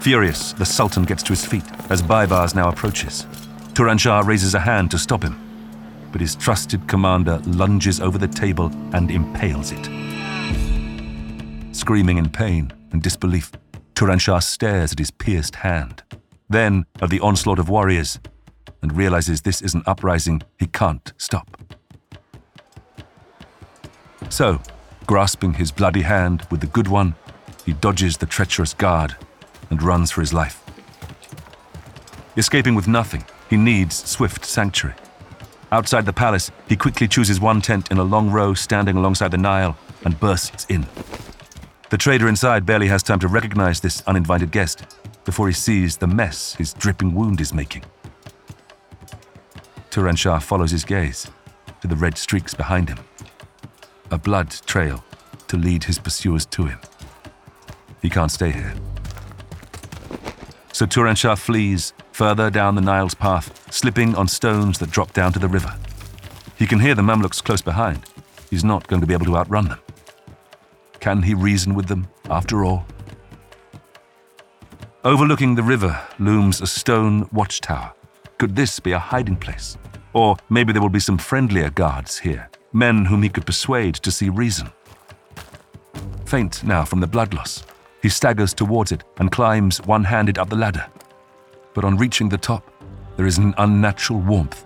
Furious, 0.00 0.52
the 0.52 0.64
Sultan 0.64 1.04
gets 1.04 1.22
to 1.24 1.32
his 1.32 1.44
feet 1.44 1.64
as 1.90 2.02
Baibars 2.02 2.54
now 2.54 2.68
approaches. 2.68 3.26
Turan 3.74 3.98
Shah 3.98 4.22
raises 4.24 4.54
a 4.54 4.60
hand 4.60 4.90
to 4.90 4.98
stop 4.98 5.22
him, 5.22 5.38
but 6.16 6.22
his 6.22 6.34
trusted 6.34 6.88
commander 6.88 7.42
lunges 7.44 8.00
over 8.00 8.16
the 8.16 8.26
table 8.26 8.72
and 8.94 9.10
impales 9.10 9.70
it. 9.70 9.84
Screaming 11.72 12.16
in 12.16 12.30
pain 12.30 12.72
and 12.92 13.02
disbelief, 13.02 13.52
Turan 13.94 14.18
Shah 14.18 14.38
stares 14.38 14.92
at 14.92 14.98
his 14.98 15.10
pierced 15.10 15.56
hand, 15.56 16.02
then 16.48 16.86
at 17.02 17.10
the 17.10 17.20
onslaught 17.20 17.58
of 17.58 17.68
warriors, 17.68 18.18
and 18.80 18.96
realizes 18.96 19.42
this 19.42 19.60
is 19.60 19.74
an 19.74 19.82
uprising 19.84 20.40
he 20.58 20.66
can't 20.66 21.12
stop. 21.18 21.54
So, 24.30 24.62
grasping 25.04 25.52
his 25.52 25.70
bloody 25.70 26.00
hand 26.00 26.46
with 26.50 26.62
the 26.62 26.66
good 26.66 26.88
one, 26.88 27.14
he 27.66 27.74
dodges 27.74 28.16
the 28.16 28.24
treacherous 28.24 28.72
guard 28.72 29.16
and 29.68 29.82
runs 29.82 30.10
for 30.10 30.22
his 30.22 30.32
life. 30.32 30.64
Escaping 32.38 32.74
with 32.74 32.88
nothing, 32.88 33.26
he 33.50 33.58
needs 33.58 33.96
swift 34.08 34.46
sanctuary. 34.46 34.96
Outside 35.72 36.06
the 36.06 36.12
palace, 36.12 36.50
he 36.68 36.76
quickly 36.76 37.08
chooses 37.08 37.40
one 37.40 37.60
tent 37.60 37.90
in 37.90 37.98
a 37.98 38.04
long 38.04 38.30
row 38.30 38.54
standing 38.54 38.96
alongside 38.96 39.32
the 39.32 39.38
Nile 39.38 39.76
and 40.04 40.18
bursts 40.18 40.64
in. 40.68 40.86
The 41.90 41.98
trader 41.98 42.28
inside 42.28 42.64
barely 42.64 42.88
has 42.88 43.02
time 43.02 43.18
to 43.20 43.28
recognize 43.28 43.80
this 43.80 44.02
uninvited 44.06 44.52
guest 44.52 44.84
before 45.24 45.48
he 45.48 45.52
sees 45.52 45.96
the 45.96 46.06
mess 46.06 46.54
his 46.54 46.72
dripping 46.72 47.14
wound 47.14 47.40
is 47.40 47.52
making. 47.52 47.84
Turan 49.90 50.16
Shah 50.16 50.38
follows 50.38 50.70
his 50.70 50.84
gaze 50.84 51.30
to 51.80 51.88
the 51.88 51.96
red 51.96 52.16
streaks 52.16 52.54
behind 52.54 52.88
him, 52.88 52.98
a 54.10 54.18
blood 54.18 54.50
trail 54.66 55.04
to 55.48 55.56
lead 55.56 55.84
his 55.84 55.98
pursuers 55.98 56.46
to 56.46 56.66
him. 56.66 56.78
He 58.02 58.10
can't 58.10 58.30
stay 58.30 58.52
here. 58.52 58.74
So 60.72 60.86
Turan 60.86 61.16
Shah 61.16 61.34
flees 61.34 61.92
further 62.16 62.48
down 62.48 62.74
the 62.74 62.80
Nile's 62.80 63.12
path, 63.12 63.70
slipping 63.70 64.14
on 64.14 64.26
stones 64.26 64.78
that 64.78 64.90
drop 64.90 65.12
down 65.12 65.34
to 65.34 65.38
the 65.38 65.46
river. 65.46 65.76
He 66.56 66.66
can 66.66 66.80
hear 66.80 66.94
the 66.94 67.02
Mamluks 67.02 67.44
close 67.44 67.60
behind. 67.60 68.06
He's 68.48 68.64
not 68.64 68.86
going 68.86 69.02
to 69.02 69.06
be 69.06 69.12
able 69.12 69.26
to 69.26 69.36
outrun 69.36 69.68
them. 69.68 69.78
Can 70.98 71.20
he 71.20 71.34
reason 71.34 71.74
with 71.74 71.88
them, 71.88 72.08
after 72.30 72.64
all? 72.64 72.86
Overlooking 75.04 75.56
the 75.56 75.62
river 75.62 76.00
looms 76.18 76.62
a 76.62 76.66
stone 76.66 77.28
watchtower. 77.32 77.92
Could 78.38 78.56
this 78.56 78.80
be 78.80 78.92
a 78.92 78.98
hiding 78.98 79.36
place? 79.36 79.76
Or 80.14 80.38
maybe 80.48 80.72
there 80.72 80.80
will 80.80 80.88
be 80.88 81.00
some 81.00 81.18
friendlier 81.18 81.68
guards 81.68 82.16
here, 82.16 82.48
men 82.72 83.04
whom 83.04 83.22
he 83.24 83.28
could 83.28 83.44
persuade 83.44 83.96
to 83.96 84.10
see 84.10 84.30
reason. 84.30 84.70
Faint 86.24 86.64
now 86.64 86.82
from 86.82 87.00
the 87.00 87.06
blood 87.06 87.34
loss, 87.34 87.62
he 88.00 88.08
staggers 88.08 88.54
towards 88.54 88.90
it 88.90 89.04
and 89.18 89.30
climbs 89.30 89.82
one 89.82 90.04
handed 90.04 90.38
up 90.38 90.48
the 90.48 90.56
ladder. 90.56 90.86
But 91.76 91.84
on 91.84 91.98
reaching 91.98 92.30
the 92.30 92.38
top, 92.38 92.64
there 93.18 93.26
is 93.26 93.36
an 93.36 93.54
unnatural 93.58 94.18
warmth. 94.20 94.64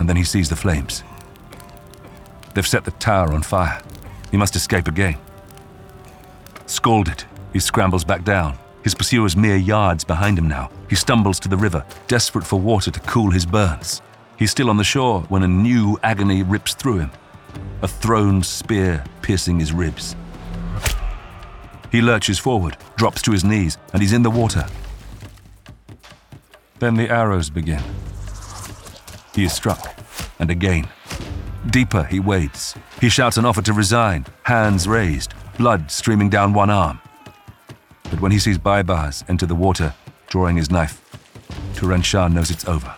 And 0.00 0.08
then 0.08 0.16
he 0.16 0.24
sees 0.24 0.48
the 0.48 0.56
flames. 0.56 1.04
They've 2.52 2.66
set 2.66 2.84
the 2.84 2.90
tower 2.90 3.32
on 3.32 3.42
fire. 3.42 3.80
He 4.32 4.36
must 4.36 4.56
escape 4.56 4.88
again. 4.88 5.16
Scalded, 6.66 7.22
he 7.52 7.60
scrambles 7.60 8.02
back 8.02 8.24
down, 8.24 8.58
his 8.82 8.92
pursuers 8.92 9.36
mere 9.36 9.56
yards 9.56 10.02
behind 10.02 10.36
him 10.36 10.48
now. 10.48 10.68
He 10.90 10.96
stumbles 10.96 11.38
to 11.40 11.48
the 11.48 11.56
river, 11.56 11.86
desperate 12.08 12.44
for 12.44 12.58
water 12.58 12.90
to 12.90 13.00
cool 13.00 13.30
his 13.30 13.46
burns. 13.46 14.02
He's 14.36 14.50
still 14.50 14.70
on 14.70 14.78
the 14.78 14.82
shore 14.82 15.20
when 15.28 15.44
a 15.44 15.48
new 15.48 15.96
agony 16.02 16.42
rips 16.42 16.74
through 16.74 16.98
him, 16.98 17.12
a 17.82 17.86
thrown 17.86 18.42
spear 18.42 19.04
piercing 19.22 19.60
his 19.60 19.72
ribs. 19.72 20.16
He 21.92 22.00
lurches 22.00 22.40
forward, 22.40 22.78
drops 22.96 23.22
to 23.22 23.30
his 23.30 23.44
knees, 23.44 23.78
and 23.92 24.02
he's 24.02 24.12
in 24.12 24.24
the 24.24 24.30
water. 24.30 24.66
Then 26.78 26.94
the 26.96 27.08
arrows 27.08 27.50
begin. 27.50 27.82
He 29.34 29.44
is 29.44 29.52
struck, 29.52 29.98
and 30.38 30.50
again. 30.50 30.88
Deeper 31.70 32.04
he 32.04 32.20
wades. 32.20 32.74
He 33.00 33.08
shouts 33.08 33.36
an 33.36 33.44
offer 33.44 33.62
to 33.62 33.72
resign, 33.72 34.26
hands 34.42 34.86
raised, 34.86 35.32
blood 35.56 35.90
streaming 35.90 36.28
down 36.28 36.52
one 36.52 36.70
arm. 36.70 37.00
But 38.10 38.20
when 38.20 38.32
he 38.32 38.38
sees 38.38 38.58
Baibars 38.58 39.24
enter 39.28 39.46
the 39.46 39.54
water, 39.54 39.94
drawing 40.26 40.56
his 40.56 40.70
knife, 40.70 41.00
Turan 41.74 42.02
Shah 42.02 42.28
knows 42.28 42.50
it's 42.50 42.68
over. 42.68 42.94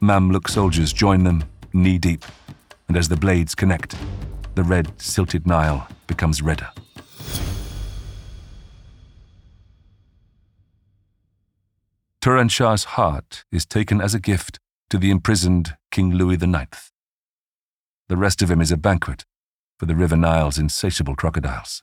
Mamluk 0.00 0.48
soldiers 0.48 0.92
join 0.92 1.24
them, 1.24 1.44
knee 1.72 1.98
deep, 1.98 2.24
and 2.88 2.96
as 2.96 3.08
the 3.08 3.16
blades 3.16 3.54
connect, 3.54 3.94
the 4.54 4.64
red, 4.64 5.00
silted 5.00 5.46
Nile 5.46 5.86
becomes 6.06 6.42
redder. 6.42 6.68
Turan 12.22 12.48
Shah's 12.48 12.84
heart 12.84 13.44
is 13.50 13.66
taken 13.66 14.00
as 14.00 14.14
a 14.14 14.20
gift 14.20 14.60
to 14.90 14.96
the 14.96 15.10
imprisoned 15.10 15.76
King 15.90 16.12
Louis 16.12 16.36
IX. 16.40 16.92
The 18.08 18.16
rest 18.16 18.42
of 18.42 18.48
him 18.48 18.60
is 18.60 18.70
a 18.70 18.76
banquet 18.76 19.24
for 19.80 19.86
the 19.86 19.96
River 19.96 20.16
Nile's 20.16 20.56
insatiable 20.56 21.16
crocodiles. 21.16 21.82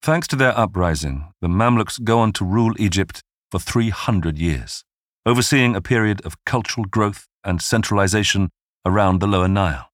Thanks 0.00 0.26
to 0.28 0.36
their 0.36 0.58
uprising, 0.58 1.30
the 1.42 1.48
Mamluks 1.48 2.02
go 2.02 2.20
on 2.20 2.32
to 2.32 2.44
rule 2.46 2.72
Egypt 2.78 3.20
for 3.50 3.60
300 3.60 4.38
years, 4.38 4.82
overseeing 5.26 5.76
a 5.76 5.82
period 5.82 6.24
of 6.24 6.42
cultural 6.46 6.86
growth 6.86 7.26
and 7.44 7.60
centralization 7.60 8.48
around 8.86 9.20
the 9.20 9.26
Lower 9.26 9.48
Nile. 9.48 9.90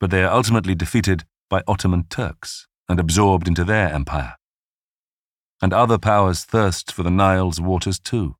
But 0.00 0.10
they 0.10 0.24
are 0.24 0.34
ultimately 0.34 0.74
defeated 0.74 1.22
by 1.48 1.62
Ottoman 1.68 2.06
Turks 2.10 2.66
and 2.88 2.98
absorbed 2.98 3.46
into 3.46 3.62
their 3.62 3.88
empire. 3.94 4.34
And 5.62 5.72
other 5.72 5.96
powers 5.96 6.44
thirst 6.44 6.92
for 6.92 7.02
the 7.02 7.10
Nile's 7.10 7.60
waters 7.60 7.98
too. 7.98 8.36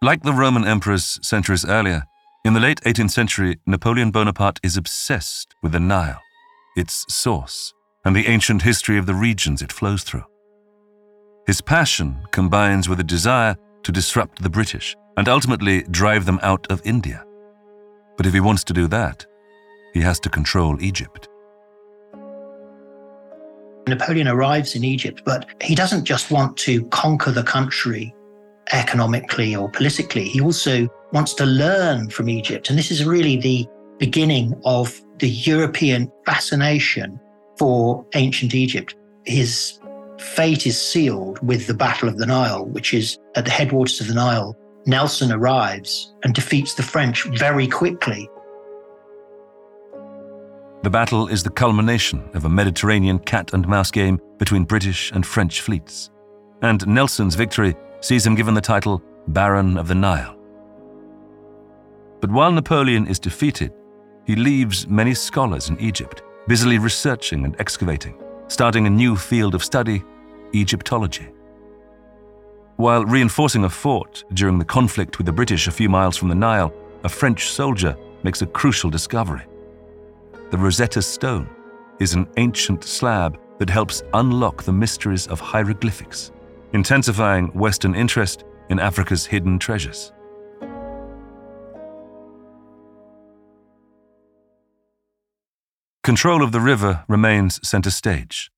Like 0.00 0.22
the 0.22 0.32
Roman 0.32 0.64
emperors 0.64 1.18
centuries 1.22 1.64
earlier, 1.64 2.04
in 2.44 2.54
the 2.54 2.60
late 2.60 2.80
18th 2.82 3.10
century, 3.10 3.58
Napoleon 3.66 4.10
Bonaparte 4.10 4.60
is 4.62 4.76
obsessed 4.76 5.54
with 5.62 5.72
the 5.72 5.80
Nile 5.80 6.20
its 6.76 7.04
source, 7.12 7.74
and 8.04 8.16
the 8.16 8.26
ancient 8.26 8.62
history 8.62 8.98
of 8.98 9.06
the 9.06 9.14
regions 9.14 9.62
it 9.62 9.72
flows 9.72 10.02
through. 10.02 10.24
His 11.46 11.60
passion 11.60 12.22
combines 12.30 12.88
with 12.88 13.00
a 13.00 13.04
desire 13.04 13.56
to 13.82 13.92
disrupt 13.92 14.42
the 14.42 14.50
British 14.50 14.96
and 15.16 15.28
ultimately 15.28 15.82
drive 15.82 16.24
them 16.24 16.38
out 16.42 16.66
of 16.70 16.80
India. 16.84 17.24
But 18.16 18.26
if 18.26 18.32
he 18.32 18.40
wants 18.40 18.64
to 18.64 18.72
do 18.72 18.86
that, 18.88 19.26
he 19.92 20.00
has 20.00 20.18
to 20.20 20.30
control 20.30 20.80
Egypt. 20.80 21.28
Napoleon 23.86 24.28
arrives 24.28 24.74
in 24.74 24.84
Egypt, 24.84 25.22
but 25.24 25.46
he 25.60 25.74
doesn't 25.74 26.04
just 26.04 26.30
want 26.30 26.56
to 26.58 26.84
conquer 26.86 27.30
the 27.30 27.42
country 27.42 28.14
economically 28.72 29.56
or 29.56 29.68
politically. 29.70 30.24
He 30.24 30.40
also 30.40 30.88
wants 31.12 31.34
to 31.34 31.44
learn 31.46 32.08
from 32.10 32.28
Egypt. 32.28 32.70
And 32.70 32.78
this 32.78 32.90
is 32.90 33.04
really 33.04 33.36
the 33.36 33.66
beginning 33.98 34.54
of 34.64 35.00
the 35.18 35.28
European 35.28 36.10
fascination 36.24 37.20
for 37.58 38.04
ancient 38.14 38.54
Egypt. 38.54 38.94
His 39.24 39.78
fate 40.18 40.66
is 40.66 40.80
sealed 40.80 41.44
with 41.46 41.66
the 41.66 41.74
Battle 41.74 42.08
of 42.08 42.18
the 42.18 42.26
Nile, 42.26 42.66
which 42.66 42.94
is 42.94 43.18
at 43.34 43.44
the 43.44 43.50
headwaters 43.50 44.00
of 44.00 44.08
the 44.08 44.14
Nile. 44.14 44.56
Nelson 44.86 45.32
arrives 45.32 46.14
and 46.24 46.34
defeats 46.34 46.74
the 46.74 46.82
French 46.82 47.24
very 47.24 47.66
quickly. 47.66 48.28
The 50.82 50.90
battle 50.90 51.28
is 51.28 51.44
the 51.44 51.50
culmination 51.50 52.28
of 52.34 52.44
a 52.44 52.48
Mediterranean 52.48 53.20
cat 53.20 53.52
and 53.52 53.68
mouse 53.68 53.92
game 53.92 54.20
between 54.38 54.64
British 54.64 55.12
and 55.12 55.24
French 55.24 55.60
fleets. 55.60 56.10
And 56.60 56.84
Nelson's 56.88 57.36
victory 57.36 57.76
sees 58.00 58.26
him 58.26 58.34
given 58.34 58.54
the 58.54 58.60
title 58.60 59.00
Baron 59.28 59.78
of 59.78 59.86
the 59.86 59.94
Nile. 59.94 60.36
But 62.20 62.32
while 62.32 62.50
Napoleon 62.50 63.06
is 63.06 63.20
defeated, 63.20 63.72
he 64.26 64.34
leaves 64.34 64.88
many 64.88 65.14
scholars 65.14 65.68
in 65.68 65.78
Egypt, 65.78 66.24
busily 66.48 66.78
researching 66.78 67.44
and 67.44 67.54
excavating, 67.60 68.20
starting 68.48 68.88
a 68.88 68.90
new 68.90 69.14
field 69.14 69.54
of 69.54 69.62
study, 69.62 70.02
Egyptology. 70.52 71.28
While 72.74 73.04
reinforcing 73.04 73.62
a 73.62 73.70
fort 73.70 74.24
during 74.34 74.58
the 74.58 74.64
conflict 74.64 75.18
with 75.18 75.26
the 75.26 75.32
British 75.32 75.68
a 75.68 75.70
few 75.70 75.88
miles 75.88 76.16
from 76.16 76.28
the 76.28 76.34
Nile, 76.34 76.74
a 77.04 77.08
French 77.08 77.50
soldier 77.50 77.96
makes 78.24 78.42
a 78.42 78.46
crucial 78.46 78.90
discovery. 78.90 79.42
The 80.52 80.58
Rosetta 80.58 81.00
Stone 81.00 81.48
is 81.98 82.12
an 82.12 82.26
ancient 82.36 82.84
slab 82.84 83.40
that 83.58 83.70
helps 83.70 84.02
unlock 84.12 84.64
the 84.64 84.72
mysteries 84.72 85.26
of 85.28 85.40
hieroglyphics, 85.40 86.30
intensifying 86.74 87.46
Western 87.54 87.94
interest 87.94 88.44
in 88.68 88.78
Africa's 88.78 89.24
hidden 89.24 89.58
treasures. 89.58 90.12
Control 96.04 96.42
of 96.42 96.52
the 96.52 96.60
river 96.60 97.02
remains 97.08 97.66
center 97.66 97.90
stage. 97.90 98.50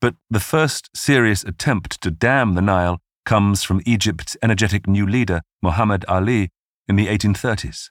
But 0.00 0.14
the 0.30 0.40
first 0.40 0.88
serious 0.96 1.44
attempt 1.44 2.00
to 2.00 2.10
dam 2.10 2.54
the 2.54 2.62
Nile 2.62 3.02
comes 3.26 3.62
from 3.62 3.82
Egypt's 3.84 4.38
energetic 4.42 4.86
new 4.86 5.06
leader, 5.06 5.42
Muhammad 5.60 6.06
Ali, 6.08 6.48
in 6.88 6.96
the 6.96 7.08
1830s. 7.08 7.90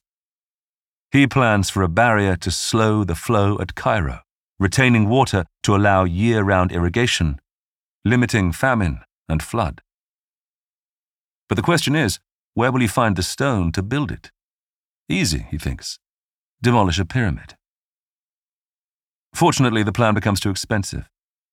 He 1.11 1.25
plans 1.25 1.69
for 1.71 1.81
a 1.81 1.89
barrier 1.89 2.35
to 2.35 2.51
slow 2.51 3.03
the 3.03 3.15
flow 3.15 3.57
at 3.59 3.73
Cairo, 3.73 4.21
retaining 4.59 5.09
water 5.09 5.45
to 5.63 5.75
allow 5.75 6.03
year 6.03 6.43
round 6.43 6.71
irrigation, 6.71 7.39
limiting 8.05 8.51
famine 8.51 9.01
and 9.27 9.41
flood. 9.41 9.81
But 11.47 11.55
the 11.55 11.63
question 11.63 11.95
is 11.95 12.19
where 12.53 12.71
will 12.71 12.81
he 12.81 12.87
find 12.87 13.15
the 13.15 13.23
stone 13.23 13.71
to 13.71 13.81
build 13.81 14.11
it? 14.11 14.31
Easy, 15.07 15.47
he 15.49 15.57
thinks. 15.57 15.97
Demolish 16.61 16.99
a 16.99 17.05
pyramid. 17.05 17.55
Fortunately, 19.33 19.81
the 19.81 19.91
plan 19.91 20.13
becomes 20.13 20.39
too 20.39 20.49
expensive, 20.49 21.09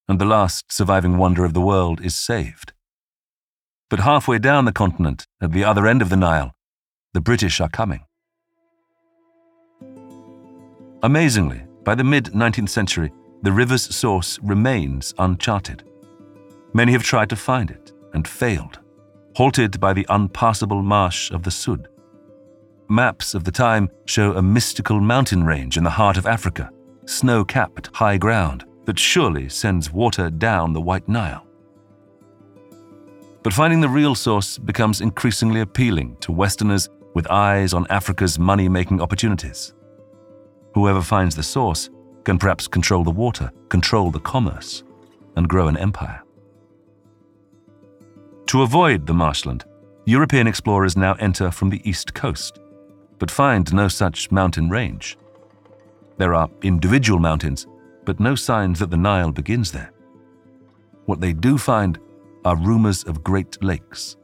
and 0.08 0.18
the 0.18 0.24
last 0.24 0.72
surviving 0.72 1.16
wonder 1.16 1.44
of 1.44 1.54
the 1.54 1.60
world 1.60 2.00
is 2.00 2.14
saved. 2.14 2.72
But 3.88 4.00
halfway 4.00 4.38
down 4.38 4.64
the 4.64 4.72
continent, 4.72 5.26
at 5.40 5.52
the 5.52 5.64
other 5.64 5.86
end 5.86 6.02
of 6.02 6.08
the 6.08 6.16
Nile, 6.16 6.54
the 7.14 7.20
British 7.20 7.60
are 7.60 7.68
coming. 7.68 8.05
Amazingly, 11.06 11.62
by 11.84 11.94
the 11.94 12.02
mid 12.02 12.32
19th 12.32 12.68
century, 12.68 13.12
the 13.42 13.52
river's 13.52 13.94
source 13.94 14.40
remains 14.42 15.14
uncharted. 15.18 15.84
Many 16.72 16.90
have 16.90 17.04
tried 17.04 17.30
to 17.30 17.36
find 17.36 17.70
it 17.70 17.92
and 18.12 18.26
failed, 18.26 18.80
halted 19.36 19.78
by 19.78 19.92
the 19.92 20.04
unpassable 20.08 20.82
marsh 20.82 21.30
of 21.30 21.44
the 21.44 21.50
Sud. 21.52 21.86
Maps 22.88 23.34
of 23.34 23.44
the 23.44 23.52
time 23.52 23.88
show 24.06 24.32
a 24.32 24.42
mystical 24.42 25.00
mountain 25.00 25.44
range 25.44 25.76
in 25.76 25.84
the 25.84 25.90
heart 25.90 26.16
of 26.16 26.26
Africa, 26.26 26.72
snow 27.04 27.44
capped 27.44 27.88
high 27.94 28.18
ground 28.18 28.64
that 28.84 28.98
surely 28.98 29.48
sends 29.48 29.92
water 29.92 30.28
down 30.28 30.72
the 30.72 30.80
White 30.80 31.08
Nile. 31.08 31.46
But 33.44 33.52
finding 33.52 33.80
the 33.80 33.88
real 33.88 34.16
source 34.16 34.58
becomes 34.58 35.00
increasingly 35.00 35.60
appealing 35.60 36.16
to 36.22 36.32
Westerners 36.32 36.88
with 37.14 37.30
eyes 37.30 37.74
on 37.74 37.86
Africa's 37.90 38.40
money 38.40 38.68
making 38.68 39.00
opportunities. 39.00 39.72
Whoever 40.76 41.00
finds 41.00 41.34
the 41.34 41.42
source 41.42 41.88
can 42.24 42.38
perhaps 42.38 42.68
control 42.68 43.02
the 43.02 43.10
water, 43.10 43.50
control 43.70 44.10
the 44.10 44.20
commerce, 44.20 44.84
and 45.34 45.48
grow 45.48 45.68
an 45.68 45.78
empire. 45.78 46.22
To 48.48 48.60
avoid 48.60 49.06
the 49.06 49.14
marshland, 49.14 49.64
European 50.04 50.46
explorers 50.46 50.94
now 50.94 51.14
enter 51.14 51.50
from 51.50 51.70
the 51.70 51.80
east 51.88 52.12
coast, 52.12 52.60
but 53.18 53.30
find 53.30 53.72
no 53.72 53.88
such 53.88 54.30
mountain 54.30 54.68
range. 54.68 55.16
There 56.18 56.34
are 56.34 56.50
individual 56.60 57.20
mountains, 57.20 57.66
but 58.04 58.20
no 58.20 58.34
signs 58.34 58.78
that 58.80 58.90
the 58.90 58.98
Nile 58.98 59.32
begins 59.32 59.72
there. 59.72 59.94
What 61.06 61.22
they 61.22 61.32
do 61.32 61.56
find 61.56 61.98
are 62.44 62.54
rumors 62.54 63.02
of 63.04 63.24
great 63.24 63.64
lakes. 63.64 64.18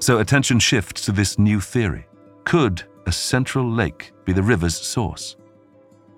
So 0.00 0.18
attention 0.18 0.58
shifts 0.58 1.06
to 1.06 1.12
this 1.12 1.38
new 1.38 1.60
theory. 1.60 2.06
Could 2.44 2.82
a 3.06 3.12
central 3.12 3.66
lake 3.66 4.12
be 4.26 4.34
the 4.34 4.42
river's 4.42 4.76
source? 4.76 5.34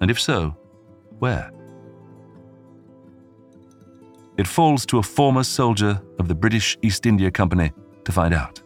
And 0.01 0.11
if 0.11 0.21
so, 0.21 0.57
where? 1.19 1.51
It 4.37 4.47
falls 4.47 4.87
to 4.87 4.99
a 4.99 5.03
former 5.03 5.43
soldier 5.43 6.01
of 6.19 6.29
the 6.29 6.35
British 6.35 6.79
East 6.83 7.07
India 7.07 7.31
Company 7.31 7.73
to 8.05 8.13
find 8.13 8.33
out. 8.33 8.63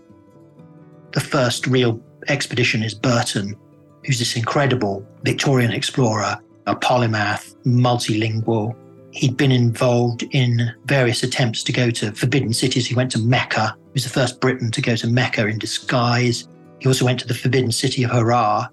The 1.12 1.20
first 1.20 1.66
real 1.66 2.00
expedition 2.28 2.82
is 2.82 2.94
Burton, 2.94 3.56
who's 4.04 4.18
this 4.18 4.36
incredible 4.36 5.06
Victorian 5.22 5.72
explorer, 5.72 6.38
a 6.66 6.76
polymath, 6.76 7.56
multilingual. 7.64 8.76
He'd 9.12 9.36
been 9.36 9.52
involved 9.52 10.24
in 10.30 10.72
various 10.84 11.22
attempts 11.22 11.62
to 11.64 11.72
go 11.72 11.90
to 11.90 12.12
forbidden 12.12 12.52
cities. 12.52 12.86
He 12.86 12.94
went 12.94 13.10
to 13.12 13.18
Mecca. 13.18 13.74
He 13.76 13.92
was 13.94 14.04
the 14.04 14.10
first 14.10 14.40
Briton 14.40 14.70
to 14.72 14.82
go 14.82 14.96
to 14.96 15.06
Mecca 15.06 15.46
in 15.46 15.58
disguise. 15.58 16.48
He 16.80 16.88
also 16.88 17.04
went 17.04 17.20
to 17.20 17.28
the 17.28 17.34
forbidden 17.34 17.72
city 17.72 18.04
of 18.04 18.10
Harar. 18.10 18.68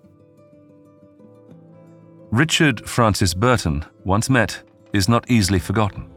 Richard 2.32 2.88
Francis 2.88 3.34
Burton, 3.34 3.84
once 4.04 4.30
met, 4.30 4.62
is 4.94 5.10
not 5.10 5.30
easily 5.32 5.58
forgotten. 5.58 6.08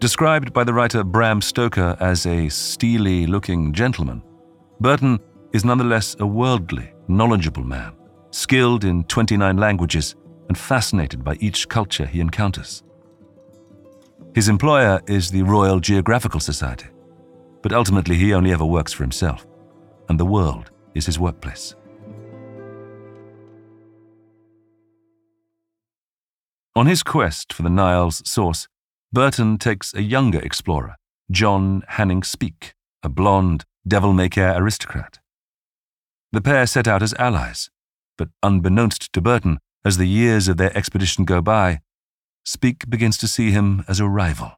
Described 0.00 0.52
by 0.52 0.64
the 0.64 0.74
writer 0.74 1.04
Bram 1.04 1.40
Stoker 1.40 1.96
as 2.00 2.26
a 2.26 2.48
steely 2.48 3.28
looking 3.28 3.72
gentleman, 3.72 4.24
Burton 4.80 5.20
is 5.52 5.64
nonetheless 5.64 6.16
a 6.18 6.26
worldly, 6.26 6.92
knowledgeable 7.06 7.62
man, 7.62 7.92
skilled 8.32 8.82
in 8.82 9.04
29 9.04 9.56
languages 9.56 10.16
and 10.48 10.58
fascinated 10.58 11.22
by 11.22 11.36
each 11.38 11.68
culture 11.68 12.06
he 12.06 12.18
encounters. 12.18 12.82
His 14.34 14.48
employer 14.48 15.00
is 15.06 15.30
the 15.30 15.42
Royal 15.42 15.78
Geographical 15.78 16.40
Society, 16.40 16.88
but 17.62 17.72
ultimately 17.72 18.16
he 18.16 18.34
only 18.34 18.50
ever 18.50 18.64
works 18.64 18.92
for 18.92 19.04
himself, 19.04 19.46
and 20.08 20.18
the 20.18 20.26
world 20.26 20.72
is 20.96 21.06
his 21.06 21.20
workplace. 21.20 21.76
On 26.76 26.86
his 26.86 27.02
quest 27.02 27.52
for 27.52 27.62
the 27.62 27.68
Nile's 27.68 28.22
source, 28.24 28.68
Burton 29.12 29.58
takes 29.58 29.92
a 29.92 30.02
younger 30.02 30.38
explorer, 30.38 30.94
John 31.28 31.82
Hanning 31.88 32.22
Speke, 32.22 32.74
a 33.02 33.08
blonde, 33.08 33.64
devil 33.86 34.12
may 34.12 34.28
care 34.28 34.56
aristocrat. 34.56 35.18
The 36.30 36.40
pair 36.40 36.66
set 36.68 36.86
out 36.86 37.02
as 37.02 37.12
allies, 37.14 37.70
but 38.16 38.28
unbeknownst 38.42 39.12
to 39.12 39.20
Burton, 39.20 39.58
as 39.84 39.96
the 39.96 40.06
years 40.06 40.46
of 40.46 40.58
their 40.58 40.76
expedition 40.76 41.24
go 41.24 41.40
by, 41.42 41.80
Speke 42.44 42.88
begins 42.88 43.18
to 43.18 43.26
see 43.26 43.50
him 43.50 43.84
as 43.88 43.98
a 43.98 44.06
rival. 44.06 44.52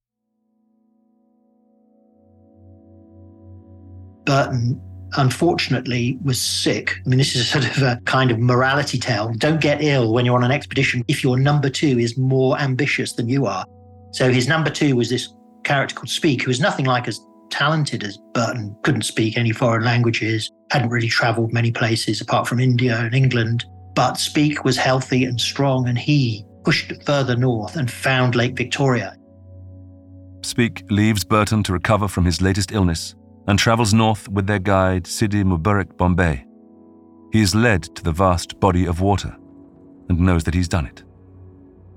Burton 4.27 4.81
unfortunately 5.17 6.19
was 6.23 6.41
sick. 6.41 6.97
I 7.05 7.09
mean, 7.09 7.19
this 7.19 7.35
is 7.35 7.49
sort 7.49 7.65
of 7.65 7.83
a 7.83 8.01
kind 8.05 8.31
of 8.31 8.39
morality 8.39 8.99
tale. 8.99 9.33
Don't 9.35 9.61
get 9.61 9.83
ill 9.83 10.13
when 10.13 10.25
you're 10.25 10.37
on 10.37 10.45
an 10.45 10.53
expedition 10.53 11.05
if 11.09 11.23
your 11.23 11.39
number 11.39 11.69
two 11.69 11.99
is 11.99 12.17
more 12.17 12.59
ambitious 12.59 13.13
than 13.15 13.29
you 13.29 13.47
are. 13.47 13.65
So 14.13 14.31
his 14.31 14.49
number 14.49 14.71
two 14.71 14.97
was 14.97 15.11
this 15.11 15.29
character 15.65 15.95
called 15.95 16.11
Speke, 16.11 16.43
who 16.43 16.51
was 16.51 16.61
nothing 16.61 16.87
like 16.87 17.09
as 17.09 17.21
talented 17.51 18.03
as 18.03 18.19
Burton, 18.35 18.77
couldn't 18.83 19.03
speak 19.03 19.37
any 19.37 19.53
foreign 19.53 19.85
languages, 19.85 20.51
hadn't 20.71 20.89
really 20.89 21.09
traveled 21.09 21.53
many 21.53 21.71
places 21.71 22.21
apart 22.21 22.47
from 22.47 22.61
India 22.61 22.99
and 22.99 23.15
England. 23.15 23.65
But 23.95 24.15
Speke 24.15 24.65
was 24.65 24.77
healthy 24.77 25.25
and 25.25 25.41
strong, 25.41 25.87
and 25.87 25.99
he 25.99 26.47
pushed 26.65 26.93
further 27.05 27.37
north 27.37 27.77
and 27.77 27.91
found 27.91 28.35
Lake 28.35 28.57
Victoria. 28.57 29.17
Speke 30.43 30.85
leaves 30.91 31.25
Burton 31.25 31.63
to 31.65 31.73
recover 31.73 32.09
from 32.09 32.25
his 32.25 32.41
latest 32.41 32.73
illness 32.73 33.15
and 33.49 33.59
travels 33.59 33.93
north 33.93 34.29
with 34.29 34.47
their 34.47 34.59
guide 34.59 35.07
Sidi 35.07 35.43
Mubarak 35.43 35.97
Bombay. 35.97 36.45
He 37.33 37.41
is 37.41 37.55
led 37.55 37.83
to 37.97 38.03
the 38.03 38.13
vast 38.13 38.61
body 38.61 38.87
of 38.87 39.01
water 39.01 39.37
and 40.09 40.21
knows 40.21 40.45
that 40.45 40.55
he's 40.55 40.69
done 40.69 40.87
it. 40.87 41.03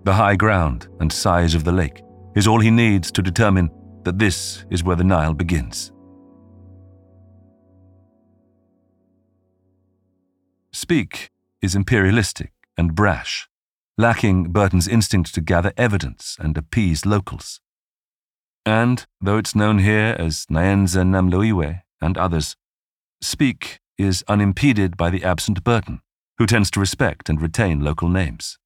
The 0.04 0.14
high 0.14 0.36
ground 0.36 0.88
and 1.00 1.12
size 1.12 1.56
of 1.56 1.64
the 1.64 1.72
lake 1.72 2.02
is 2.36 2.48
all 2.48 2.60
he 2.60 2.72
needs 2.72 3.12
to 3.12 3.22
determine 3.22 3.70
that 4.04 4.20
this 4.20 4.66
is 4.70 4.84
where 4.84 4.96
the 4.96 5.04
Nile 5.04 5.34
begins. 5.34 5.92
Speke 10.72 11.32
is 11.62 11.74
imperialistic 11.76 12.52
and 12.78 12.94
brash, 12.94 13.48
lacking 13.98 14.52
Burton's 14.52 14.88
instinct 14.88 15.34
to 15.34 15.42
gather 15.42 15.74
evidence 15.78 16.38
and 16.40 16.58
appease 16.58 17.06
locals. 17.06 17.62
And, 18.66 19.06
though 19.22 19.38
it's 19.38 19.56
known 19.56 19.80
here 19.80 20.16
as 20.18 20.46
Nyenza 20.50 21.04
Namloiwe 21.04 21.82
and 22.02 22.18
others, 22.18 22.56
Speke 23.22 23.80
is 23.98 24.24
unimpeded 24.28 24.98
by 24.98 25.10
the 25.10 25.24
absent 25.24 25.64
Burton, 25.64 26.02
who 26.38 26.46
tends 26.46 26.72
to 26.72 26.80
respect 26.80 27.30
and 27.30 27.42
retain 27.42 27.82
local 27.82 28.10
names. 28.10 28.58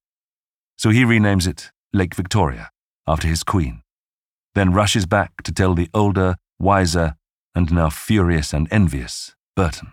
So 0.76 0.90
he 0.90 1.04
renames 1.04 1.46
it 1.46 1.70
Lake 1.92 2.14
Victoria, 2.14 2.70
after 3.06 3.28
his 3.28 3.42
queen, 3.42 3.82
then 4.54 4.72
rushes 4.72 5.06
back 5.06 5.42
to 5.42 5.52
tell 5.52 5.74
the 5.74 5.90
older, 5.92 6.36
wiser, 6.58 7.16
and 7.54 7.72
now 7.72 7.90
furious 7.90 8.52
and 8.52 8.68
envious 8.72 9.34
Burton. 9.56 9.92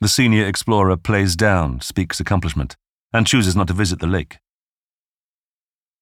The 0.00 0.08
senior 0.08 0.46
explorer 0.46 0.96
plays 0.96 1.36
down 1.36 1.80
Speke's 1.80 2.20
accomplishment 2.20 2.76
and 3.12 3.26
chooses 3.26 3.56
not 3.56 3.68
to 3.68 3.74
visit 3.74 4.00
the 4.00 4.06
lake. 4.06 4.38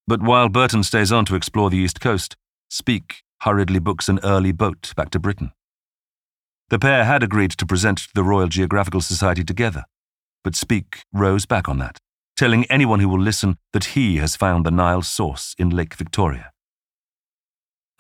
But 0.06 0.22
while 0.22 0.48
Burton 0.48 0.84
stays 0.84 1.10
on 1.10 1.24
to 1.26 1.34
explore 1.34 1.70
the 1.70 1.78
east 1.78 2.00
coast, 2.00 2.36
Speke 2.68 3.22
hurriedly 3.42 3.78
books 3.78 4.08
an 4.08 4.18
early 4.22 4.52
boat 4.52 4.92
back 4.96 5.10
to 5.10 5.18
Britain. 5.18 5.52
The 6.68 6.78
pair 6.78 7.04
had 7.04 7.22
agreed 7.22 7.52
to 7.52 7.66
present 7.66 7.98
to 7.98 8.08
the 8.14 8.24
Royal 8.24 8.48
Geographical 8.48 9.00
Society 9.00 9.44
together, 9.44 9.84
but 10.42 10.56
Speke 10.56 11.02
rows 11.12 11.46
back 11.46 11.68
on 11.68 11.78
that, 11.78 11.98
telling 12.36 12.64
anyone 12.66 13.00
who 13.00 13.08
will 13.08 13.20
listen 13.20 13.56
that 13.72 13.94
he 13.96 14.16
has 14.16 14.34
found 14.34 14.66
the 14.66 14.70
Nile's 14.72 15.08
source 15.08 15.54
in 15.58 15.70
Lake 15.70 15.94
Victoria. 15.94 16.50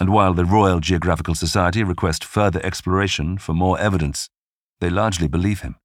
And 0.00 0.10
while 0.10 0.34
the 0.34 0.44
Royal 0.44 0.80
Geographical 0.80 1.34
Society 1.34 1.82
request 1.84 2.24
further 2.24 2.60
exploration 2.64 3.38
for 3.38 3.54
more 3.54 3.78
evidence, 3.78 4.28
they 4.80 4.90
largely 4.90 5.28
believe 5.28 5.60
him. 5.60 5.76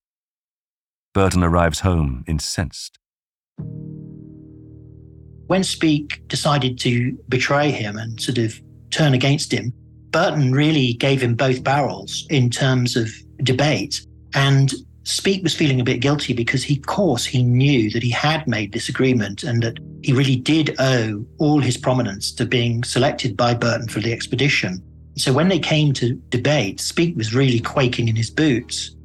Burton 1.14 1.44
arrives 1.44 1.82
home 1.82 2.24
incensed. 2.28 2.98
When 5.48 5.64
Speke 5.64 6.28
decided 6.28 6.80
to 6.80 7.18
betray 7.30 7.72
him 7.72 7.98
and 7.98 8.20
sort 8.20 8.38
of 8.38 8.60
turn 8.92 9.14
against 9.14 9.52
him, 9.52 9.74
Burton 10.12 10.52
really 10.52 10.94
gave 10.94 11.22
him 11.22 11.36
both 11.36 11.64
barrels 11.64 12.28
in 12.30 12.50
terms 12.50 12.96
of 12.96 13.10
debate. 13.44 14.06
And 14.34 14.74
Speke 15.04 15.42
was 15.44 15.56
feeling 15.56 15.82
a 15.82 15.84
bit 15.84 16.00
guilty 16.00 16.34
because 16.34 16.64
he, 16.64 16.78
of 16.78 16.86
course, 16.86 17.26
he 17.26 17.44
knew 17.44 17.90
that 17.92 18.04
he 18.04 18.12
had 18.12 18.48
made 18.48 18.72
this 18.72 18.90
agreement 18.90 19.44
and 19.44 19.64
that 19.64 19.80
he 20.04 20.14
really 20.14 20.36
did 20.36 20.76
owe 20.80 21.26
all 21.38 21.60
his 21.60 21.78
prominence 21.78 22.32
to 22.34 22.46
being 22.46 22.84
selected 22.84 23.36
by 23.36 23.54
Burton 23.54 23.88
for 23.88 24.00
the 24.00 24.14
expedition. 24.14 24.82
So 25.16 25.34
when 25.34 25.50
they 25.50 25.60
came 25.60 25.94
to 25.94 26.16
debate, 26.30 26.80
Speke 26.80 27.16
was 27.16 27.34
really 27.34 27.60
quaking 27.60 28.08
in 28.08 28.16
his 28.16 28.30
boots. 28.30 28.96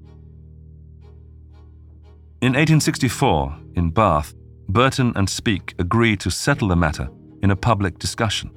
In 2.43 2.53
1864, 2.53 3.57
in 3.77 3.91
Bath, 3.91 4.35
Burton 4.69 5.13
and 5.17 5.29
Speke 5.29 5.75
agree 5.79 6.17
to 6.17 6.31
settle 6.31 6.69
the 6.69 6.77
matter 6.77 7.09
in 7.43 7.51
a 7.51 7.57
public 7.57 7.99
discussion. 7.99 8.51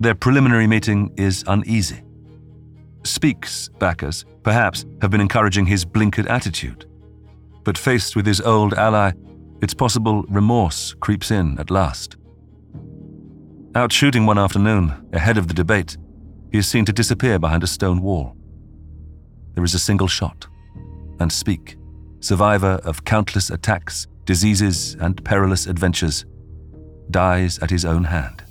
Their 0.00 0.14
preliminary 0.14 0.66
meeting 0.66 1.12
is 1.16 1.44
uneasy. 1.46 2.02
Speke's 3.04 3.68
backers 3.80 4.24
perhaps 4.42 4.84
have 5.00 5.10
been 5.10 5.20
encouraging 5.20 5.66
his 5.66 5.84
blinkered 5.84 6.30
attitude. 6.30 6.86
But 7.64 7.76
faced 7.76 8.14
with 8.14 8.26
his 8.26 8.40
old 8.40 8.74
ally, 8.74 9.12
it's 9.60 9.74
possible 9.74 10.22
remorse 10.28 10.94
creeps 11.00 11.30
in 11.30 11.58
at 11.58 11.70
last. 11.70 12.16
Out 13.74 13.92
shooting 13.92 14.24
one 14.24 14.38
afternoon, 14.38 15.08
ahead 15.12 15.36
of 15.36 15.48
the 15.48 15.54
debate, 15.54 15.96
he 16.52 16.58
is 16.58 16.68
seen 16.68 16.84
to 16.84 16.92
disappear 16.92 17.38
behind 17.38 17.62
a 17.64 17.66
stone 17.66 18.00
wall. 18.00 18.36
There 19.54 19.64
is 19.64 19.74
a 19.74 19.78
single 19.78 20.08
shot, 20.08 20.46
and 21.18 21.32
Speke, 21.32 21.76
survivor 22.20 22.80
of 22.84 23.04
countless 23.04 23.50
attacks, 23.50 24.06
diseases, 24.24 24.96
and 25.00 25.22
perilous 25.24 25.66
adventures, 25.66 26.24
dies 27.10 27.58
at 27.58 27.70
his 27.70 27.84
own 27.84 28.04
hand. 28.04 28.44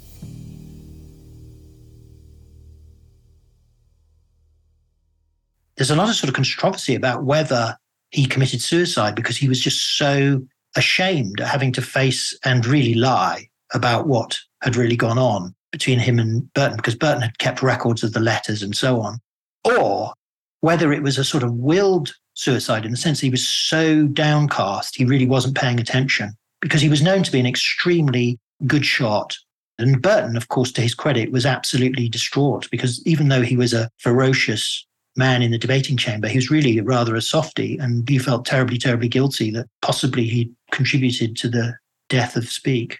There's 5.78 5.91
a 5.91 5.95
lot 5.95 6.09
of 6.09 6.15
sort 6.15 6.30
of 6.30 6.36
controversy 6.36 6.95
about 6.95 7.23
whether 7.23 7.78
he 8.11 8.25
committed 8.25 8.61
suicide 8.61 9.15
because 9.15 9.38
he 9.38 9.47
was 9.47 9.61
just 9.61 9.97
so 9.97 10.41
ashamed 10.75 11.39
at 11.39 11.47
having 11.47 11.71
to 11.73 11.82
face 11.82 12.38
and 12.43 12.65
really 12.65 12.93
lie 12.93 13.47
about 13.73 14.07
what 14.07 14.38
had 14.61 14.75
really 14.75 14.95
gone 14.95 15.17
on 15.17 15.53
between 15.71 15.99
him 15.99 16.17
and 16.17 16.51
Burton, 16.53 16.78
because 16.78 16.95
Burton 16.95 17.21
had 17.21 17.38
kept 17.38 17.61
records 17.61 18.03
of 18.03 18.13
the 18.13 18.19
letters 18.19 18.63
and 18.63 18.75
so 18.75 19.01
on, 19.01 19.19
or 19.63 20.13
whether 20.61 20.91
it 20.91 21.03
was 21.03 21.17
a 21.17 21.23
sort 21.23 21.43
of 21.43 21.53
willed 21.53 22.13
suicide 22.34 22.86
in 22.86 22.91
the 22.91 22.97
sense 22.97 23.19
he 23.19 23.30
was 23.30 23.47
so 23.47 24.07
downcast 24.07 24.95
he 24.95 25.05
really 25.05 25.25
wasn't 25.25 25.57
paying 25.57 25.80
attention 25.80 26.36
because 26.61 26.82
he 26.82 26.89
was 26.89 27.01
known 27.01 27.23
to 27.23 27.32
be 27.32 27.39
an 27.39 27.45
extremely 27.45 28.39
good 28.65 28.86
shot. 28.86 29.36
And 29.80 30.01
Burton, 30.01 30.38
of 30.38 30.47
course, 30.47 30.71
to 30.73 30.82
his 30.82 30.95
credit, 30.95 31.32
was 31.32 31.45
absolutely 31.45 32.09
distraught 32.09 32.67
because 32.71 33.05
even 33.05 33.28
though 33.28 33.43
he 33.43 33.57
was 33.57 33.73
a 33.73 33.89
ferocious 33.97 34.86
man 35.18 35.41
in 35.41 35.51
the 35.51 35.57
debating 35.57 35.97
chamber, 35.97 36.28
he 36.28 36.38
was 36.38 36.51
really 36.51 36.80
rather 36.82 37.15
a 37.15 37.22
softy. 37.22 37.78
And 37.78 38.07
he 38.07 38.18
felt 38.18 38.45
terribly, 38.45 38.78
terribly 38.78 39.07
guilty 39.07 39.51
that 39.51 39.68
possibly 39.82 40.26
he 40.26 40.51
contributed 40.72 41.36
to 41.38 41.49
the 41.49 41.76
death 42.09 42.36
of 42.36 42.49
Speke. 42.49 42.99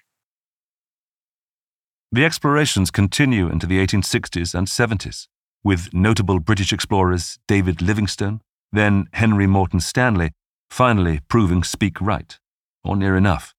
The 2.11 2.26
explorations 2.26 2.89
continue 2.89 3.49
into 3.49 3.68
the 3.68 3.86
1860s 3.86 4.55
and 4.55 4.68
70s, 4.68 5.28
with 5.63 5.93
notable 5.93 6.39
British 6.39 6.72
explorers 6.72 7.38
David 7.47 7.82
Livingstone, 7.82 8.39
then 8.72 9.07
Henry 9.13 9.45
Morton 9.45 9.82
Stanley, 9.82 10.32
finally 10.70 11.20
proving 11.28 11.63
Speke 11.63 11.99
right, 11.99 12.38
or 12.84 12.95
near 12.95 13.18
enough. 13.18 13.53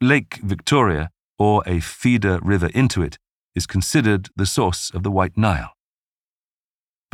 Lake 0.00 0.40
Victoria, 0.42 1.10
or 1.38 1.62
a 1.66 1.80
feeder 1.80 2.38
river 2.42 2.70
into 2.74 3.02
it, 3.02 3.18
is 3.54 3.66
considered 3.66 4.28
the 4.36 4.46
source 4.46 4.90
of 4.90 5.02
the 5.02 5.10
White 5.10 5.36
Nile. 5.36 5.72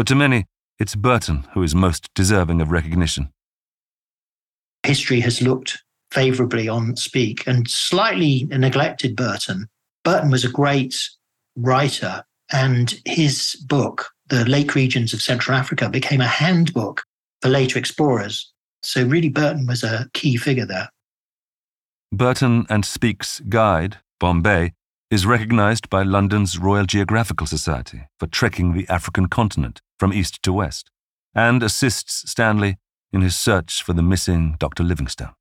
But 0.00 0.06
to 0.06 0.14
many, 0.14 0.46
it's 0.78 0.94
Burton 0.94 1.46
who 1.52 1.62
is 1.62 1.74
most 1.74 2.08
deserving 2.14 2.62
of 2.62 2.70
recognition. 2.70 3.28
History 4.82 5.20
has 5.20 5.42
looked 5.42 5.76
favourably 6.10 6.70
on 6.70 6.96
Speke 6.96 7.46
and 7.46 7.68
slightly 7.68 8.44
neglected 8.44 9.14
Burton 9.14 9.68
Burton 10.02 10.30
was 10.30 10.42
a 10.42 10.48
great 10.48 10.96
writer, 11.54 12.24
and 12.50 12.98
his 13.04 13.62
book, 13.68 14.08
The 14.28 14.46
Lake 14.46 14.74
Regions 14.74 15.12
of 15.12 15.20
Central 15.20 15.54
Africa, 15.54 15.90
became 15.90 16.22
a 16.22 16.26
handbook 16.26 17.02
for 17.42 17.50
later 17.50 17.78
explorers. 17.78 18.50
So, 18.82 19.04
really, 19.04 19.28
Burton 19.28 19.66
was 19.66 19.82
a 19.82 20.08
key 20.14 20.38
figure 20.38 20.64
there. 20.64 20.88
Burton 22.10 22.64
and 22.70 22.86
Speke's 22.86 23.40
guide, 23.50 23.98
Bombay, 24.18 24.72
is 25.10 25.26
recognized 25.26 25.90
by 25.90 26.04
London's 26.04 26.56
Royal 26.56 26.86
Geographical 26.86 27.46
Society 27.46 28.06
for 28.18 28.26
trekking 28.26 28.72
the 28.72 28.88
African 28.88 29.26
continent 29.26 29.82
from 30.00 30.14
east 30.14 30.42
to 30.42 30.50
west, 30.52 30.90
and 31.34 31.62
assists 31.62 32.28
Stanley 32.28 32.78
in 33.12 33.20
his 33.20 33.36
search 33.36 33.82
for 33.82 33.92
the 33.92 34.02
missing 34.02 34.56
Dr. 34.58 34.82
Livingstone. 34.82 35.34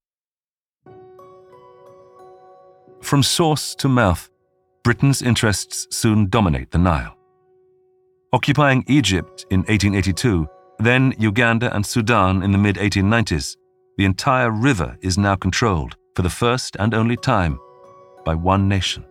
From 3.01 3.23
source 3.23 3.73
to 3.75 3.87
mouth, 3.87 4.29
Britain's 4.83 5.21
interests 5.21 5.87
soon 5.89 6.29
dominate 6.29 6.71
the 6.71 6.77
Nile. 6.77 7.15
Occupying 8.33 8.83
Egypt 8.87 9.45
in 9.49 9.61
1882, 9.61 10.45
then 10.79 11.13
Uganda 11.17 11.73
and 11.73 11.85
Sudan 11.85 12.43
in 12.43 12.51
the 12.51 12.57
mid 12.57 12.75
1890s, 12.75 13.55
the 13.97 14.05
entire 14.05 14.51
river 14.51 14.97
is 15.01 15.17
now 15.17 15.35
controlled, 15.35 15.95
for 16.15 16.21
the 16.21 16.29
first 16.29 16.75
and 16.79 16.93
only 16.93 17.15
time, 17.15 17.57
by 18.25 18.35
one 18.35 18.67
nation. 18.67 19.05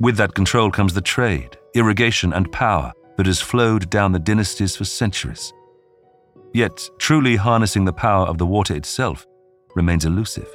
With 0.00 0.16
that 0.16 0.34
control 0.34 0.70
comes 0.72 0.94
the 0.94 1.00
trade, 1.00 1.56
irrigation, 1.74 2.32
and 2.32 2.50
power 2.50 2.92
that 3.20 3.26
has 3.26 3.38
flowed 3.38 3.90
down 3.90 4.12
the 4.12 4.18
dynasties 4.18 4.74
for 4.74 4.86
centuries. 4.86 5.52
Yet, 6.54 6.88
truly 6.98 7.36
harnessing 7.36 7.84
the 7.84 7.92
power 7.92 8.24
of 8.24 8.38
the 8.38 8.46
water 8.46 8.74
itself 8.74 9.26
remains 9.76 10.06
elusive. 10.06 10.48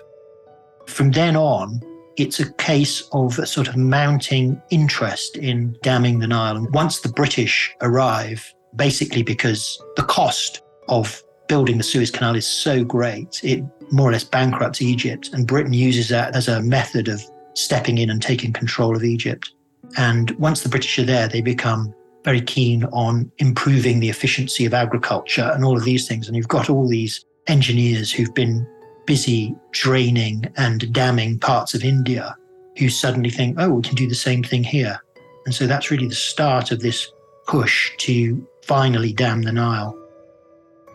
From 0.88 1.12
then 1.12 1.36
on, 1.36 1.80
it's 2.18 2.40
a 2.40 2.52
case 2.54 3.08
of 3.12 3.38
a 3.38 3.46
sort 3.46 3.68
of 3.68 3.78
mounting 3.78 4.60
interest 4.72 5.38
in 5.38 5.78
damming 5.84 6.18
the 6.18 6.26
Nile. 6.26 6.58
And 6.58 6.74
once 6.74 7.02
the 7.02 7.10
British 7.10 7.72
arrive, 7.82 8.52
basically 8.76 9.22
because 9.22 9.80
the 9.96 10.02
cost 10.02 10.64
of 10.90 11.24
building 11.48 11.78
the 11.78 11.84
Suez 11.84 12.10
Canal 12.10 12.36
is 12.36 12.48
so 12.48 12.84
great, 12.84 13.44
it 13.44 13.64
more 13.92 14.10
or 14.10 14.14
less 14.14 14.24
bankrupts 14.24 14.82
Egypt. 14.82 15.30
And 15.34 15.46
Britain 15.46 15.74
uses 15.74 16.10
that 16.10 16.36
as 16.36 16.48
a 16.48 16.64
method 16.64 17.10
of 17.10 17.22
stepping 17.54 18.00
in 18.00 18.10
and 18.10 18.24
taking 18.24 18.54
control 18.54 18.96
of 18.96 19.04
Egypt. 19.04 19.52
And 19.98 20.32
once 20.40 20.64
the 20.64 20.70
British 20.70 20.98
are 20.98 21.06
there, 21.06 21.28
they 21.28 21.42
become 21.42 21.94
very 22.26 22.42
keen 22.42 22.84
on 22.86 23.32
improving 23.38 24.00
the 24.00 24.10
efficiency 24.10 24.66
of 24.66 24.74
agriculture 24.74 25.52
and 25.54 25.64
all 25.64 25.78
of 25.78 25.86
these 25.86 26.08
things. 26.08 26.28
And 26.28 26.36
you've 26.36 26.48
got 26.48 26.70
all 26.70 26.88
these 26.88 27.24
engineers 27.48 28.12
who've 28.12 28.34
been 28.34 28.68
busy 29.06 29.56
draining 29.72 30.52
and 30.58 30.92
damming 30.92 31.40
parts 31.40 31.76
of 31.76 31.84
India 31.84 32.36
who 32.78 32.90
suddenly 32.90 33.30
think, 33.30 33.56
oh, 33.60 33.70
we 33.70 33.84
can 33.84 33.96
do 33.96 34.10
the 34.10 34.16
same 34.16 34.44
thing 34.44 34.64
here. 34.64 35.00
And 35.46 35.54
so 35.54 35.68
that's 35.68 35.92
really 35.92 36.08
the 36.08 36.16
start 36.16 36.72
of 36.72 36.82
this 36.82 37.10
push 37.48 37.92
to 38.00 38.46
finally 38.64 39.14
dam 39.14 39.44
the 39.44 39.52
Nile. 39.52 39.96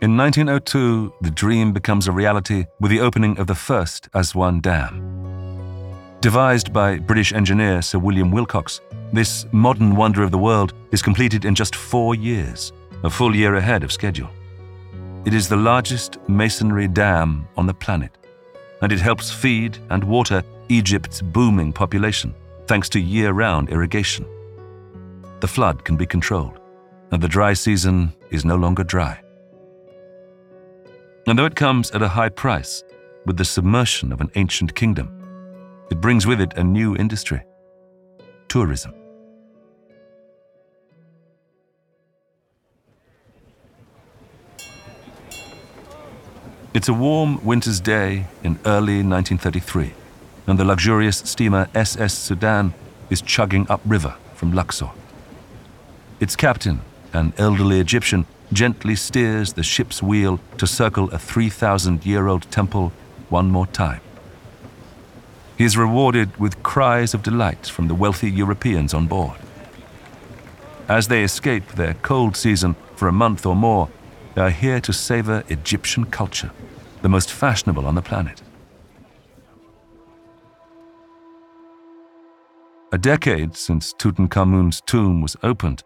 In 0.03 0.17
1902, 0.17 1.13
the 1.21 1.31
dream 1.31 1.73
becomes 1.73 2.09
a 2.09 2.13
reality 2.13 2.65
with 2.81 2.91
the 2.91 3.01
opening 3.01 3.39
of 3.39 3.47
the 3.47 3.55
first 3.55 4.09
Aswan 4.13 4.61
Dam. 4.61 5.20
Devised 6.21 6.71
by 6.71 6.99
British 6.99 7.33
engineer 7.33 7.81
Sir 7.81 7.99
William 7.99 8.31
Willcocks, 8.31 8.81
this 9.11 9.47
modern 9.53 9.97
wonder 9.97 10.23
of 10.23 10.31
the 10.31 10.37
world 10.37 10.75
is 10.93 11.01
completed 11.01 11.47
in 11.47 11.55
just 11.55 11.75
four 11.75 12.15
years, 12.15 12.75
a 13.05 13.09
full 13.09 13.35
year 13.35 13.55
ahead 13.55 13.83
of 13.83 13.91
schedule. 13.91 14.29
It 15.25 15.33
is 15.33 15.49
the 15.49 15.57
largest 15.57 16.19
masonry 16.29 16.89
dam 16.89 17.49
on 17.57 17.67
the 17.67 17.73
planet, 17.73 18.19
and 18.83 18.93
it 18.93 19.01
helps 19.01 19.31
feed 19.31 19.79
and 19.89 20.05
water 20.05 20.43
Egypt's 20.69 21.23
booming 21.23 21.73
population 21.73 22.35
thanks 22.67 22.91
to 22.91 23.01
year 23.01 23.33
round 23.33 23.71
irrigation. 23.71 24.27
The 25.41 25.49
flood 25.49 25.87
can 25.87 25.97
be 25.97 26.05
controlled, 26.05 26.61
and 27.13 27.23
the 27.23 27.29
dry 27.29 27.55
season 27.55 28.13
is 28.29 28.45
no 28.45 28.57
longer 28.57 28.85
dry. 28.85 29.19
And 31.27 31.39
though 31.39 31.47
it 31.47 31.57
comes 31.57 31.91
at 31.93 32.03
a 32.03 32.09
high 32.09 32.29
price, 32.29 32.85
with 33.25 33.39
the 33.39 33.45
submersion 33.47 34.13
of 34.13 34.21
an 34.21 34.31
ancient 34.35 34.75
kingdom, 34.75 35.20
it 35.91 36.01
brings 36.01 36.27
with 36.27 36.41
it 36.41 36.55
a 36.57 36.65
new 36.65 36.97
industry 36.97 37.43
tourism. 38.49 38.93
It's 46.73 46.89
a 46.89 46.95
warm 46.95 47.45
winter's 47.45 47.81
day 47.81 48.27
in 48.45 48.59
early 48.65 49.03
1933, 49.03 49.93
and 50.47 50.59
the 50.59 50.65
luxurious 50.65 51.19
steamer 51.19 51.69
SS 51.75 52.15
Sudan 52.15 52.75
is 53.11 53.21
chugging 53.21 53.67
upriver 53.69 54.15
from 54.35 54.53
Luxor. 54.53 54.91
Its 56.21 56.37
captain, 56.37 56.81
an 57.13 57.33
elderly 57.39 57.81
Egyptian, 57.81 58.25
gently 58.53 58.95
steers 58.95 59.53
the 59.53 59.63
ship's 59.63 60.03
wheel 60.03 60.39
to 60.59 60.67
circle 60.67 61.11
a 61.11 61.19
3,000 61.19 62.07
year 62.07 62.29
old 62.29 62.49
temple 62.51 62.93
one 63.29 63.51
more 63.51 63.67
time. 63.67 64.01
He 65.61 65.67
is 65.67 65.77
rewarded 65.77 66.35
with 66.39 66.63
cries 66.63 67.13
of 67.13 67.23
delight 67.23 67.67
from 67.67 67.87
the 67.87 67.95
wealthy 67.95 68.31
Europeans 68.31 68.95
on 68.95 69.07
board. 69.07 69.37
As 70.89 71.07
they 71.07 71.23
escape 71.23 71.73
their 71.73 71.93
cold 71.93 72.35
season 72.35 72.77
for 72.97 73.09
a 73.09 73.13
month 73.13 73.45
or 73.45 73.55
more, 73.55 73.91
they 74.35 74.41
are 74.41 74.49
here 74.49 74.81
to 74.81 74.93
savor 74.95 75.45
Egyptian 75.49 76.07
culture, 76.07 76.51
the 77.03 77.11
most 77.11 77.31
fashionable 77.31 77.85
on 77.85 77.95
the 77.95 78.01
planet. 78.01 78.41
A 82.91 82.97
decade 82.97 83.55
since 83.55 83.93
Tutankhamun's 83.93 84.81
tomb 84.87 85.21
was 85.21 85.37
opened, 85.43 85.85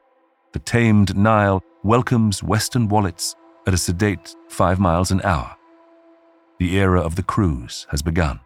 the 0.53 0.61
tamed 0.61 1.17
Nile 1.17 1.65
welcomes 1.83 2.45
Western 2.45 2.87
wallets 2.87 3.35
at 3.67 3.75
a 3.75 3.77
sedate 3.77 4.37
five 4.49 4.79
miles 4.79 5.11
an 5.11 5.21
hour. 5.23 5.57
The 6.61 6.77
era 6.77 7.01
of 7.01 7.17
the 7.17 7.25
cruise 7.25 7.89
has 7.91 8.03
begun. 8.03 8.39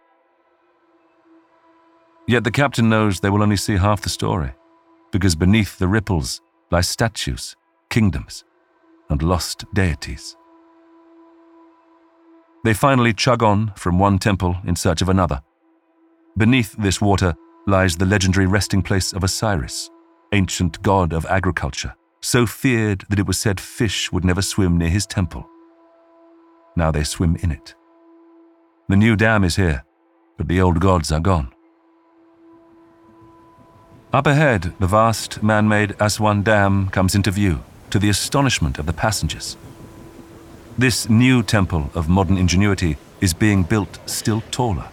Yet 2.29 2.45
the 2.45 2.51
captain 2.51 2.91
knows 2.91 3.21
they 3.21 3.31
will 3.31 3.43
only 3.43 3.57
see 3.57 3.79
half 3.79 4.03
the 4.03 4.11
story, 4.11 4.53
because 5.13 5.35
beneath 5.35 5.79
the 5.79 5.89
ripples 5.89 6.43
lie 6.71 6.83
statues, 6.83 7.57
kingdoms, 7.89 8.45
and 9.09 9.23
lost 9.23 9.65
deities. 9.73 10.37
They 12.65 12.75
finally 12.75 13.15
chug 13.15 13.43
on 13.43 13.73
from 13.77 13.99
one 13.99 14.19
temple 14.19 14.59
in 14.67 14.77
search 14.77 15.01
of 15.01 15.09
another. 15.09 15.41
Beneath 16.37 16.77
this 16.79 17.01
water 17.01 17.35
lies 17.67 17.97
the 17.97 18.05
legendary 18.05 18.47
resting 18.47 18.83
place 18.83 19.15
of 19.15 19.25
Osiris, 19.25 19.89
ancient 20.33 20.83
god 20.83 21.15
of 21.15 21.25
agriculture, 21.27 21.95
so 22.21 22.45
feared 22.45 23.07
that 23.09 23.19
it 23.19 23.27
was 23.27 23.39
said 23.39 23.59
fish 23.59 24.13
would 24.13 24.25
never 24.27 24.43
swim 24.43 24.77
near 24.77 24.91
his 24.91 25.07
temple. 25.07 25.49
Now 26.77 26.91
they 26.91 27.05
swim 27.05 27.37
in 27.37 27.53
it. 27.53 27.75
The 28.91 28.97
new 28.97 29.17
dam 29.17 29.45
is 29.45 29.57
here, 29.57 29.83
but 30.37 30.47
the 30.47 30.61
old 30.61 30.79
gods 30.79 31.11
are 31.11 31.21
gone. 31.21 31.55
Up 34.11 34.27
ahead, 34.27 34.73
the 34.81 34.87
vast 34.87 35.43
man 35.43 35.69
made 35.69 35.95
Aswan 36.01 36.43
Dam 36.43 36.89
comes 36.89 37.15
into 37.15 37.31
view, 37.31 37.63
to 37.91 37.99
the 37.99 38.09
astonishment 38.09 38.79
of 38.79 38.87
the 38.87 38.95
passengers. 38.95 39.59
This 40.79 41.11
new 41.11 41.43
temple 41.43 41.91
of 41.95 42.09
modern 42.09 42.39
ingenuity 42.39 42.97
is 43.21 43.35
being 43.35 43.65
built 43.65 43.99
still 44.07 44.41
taller. 44.51 44.89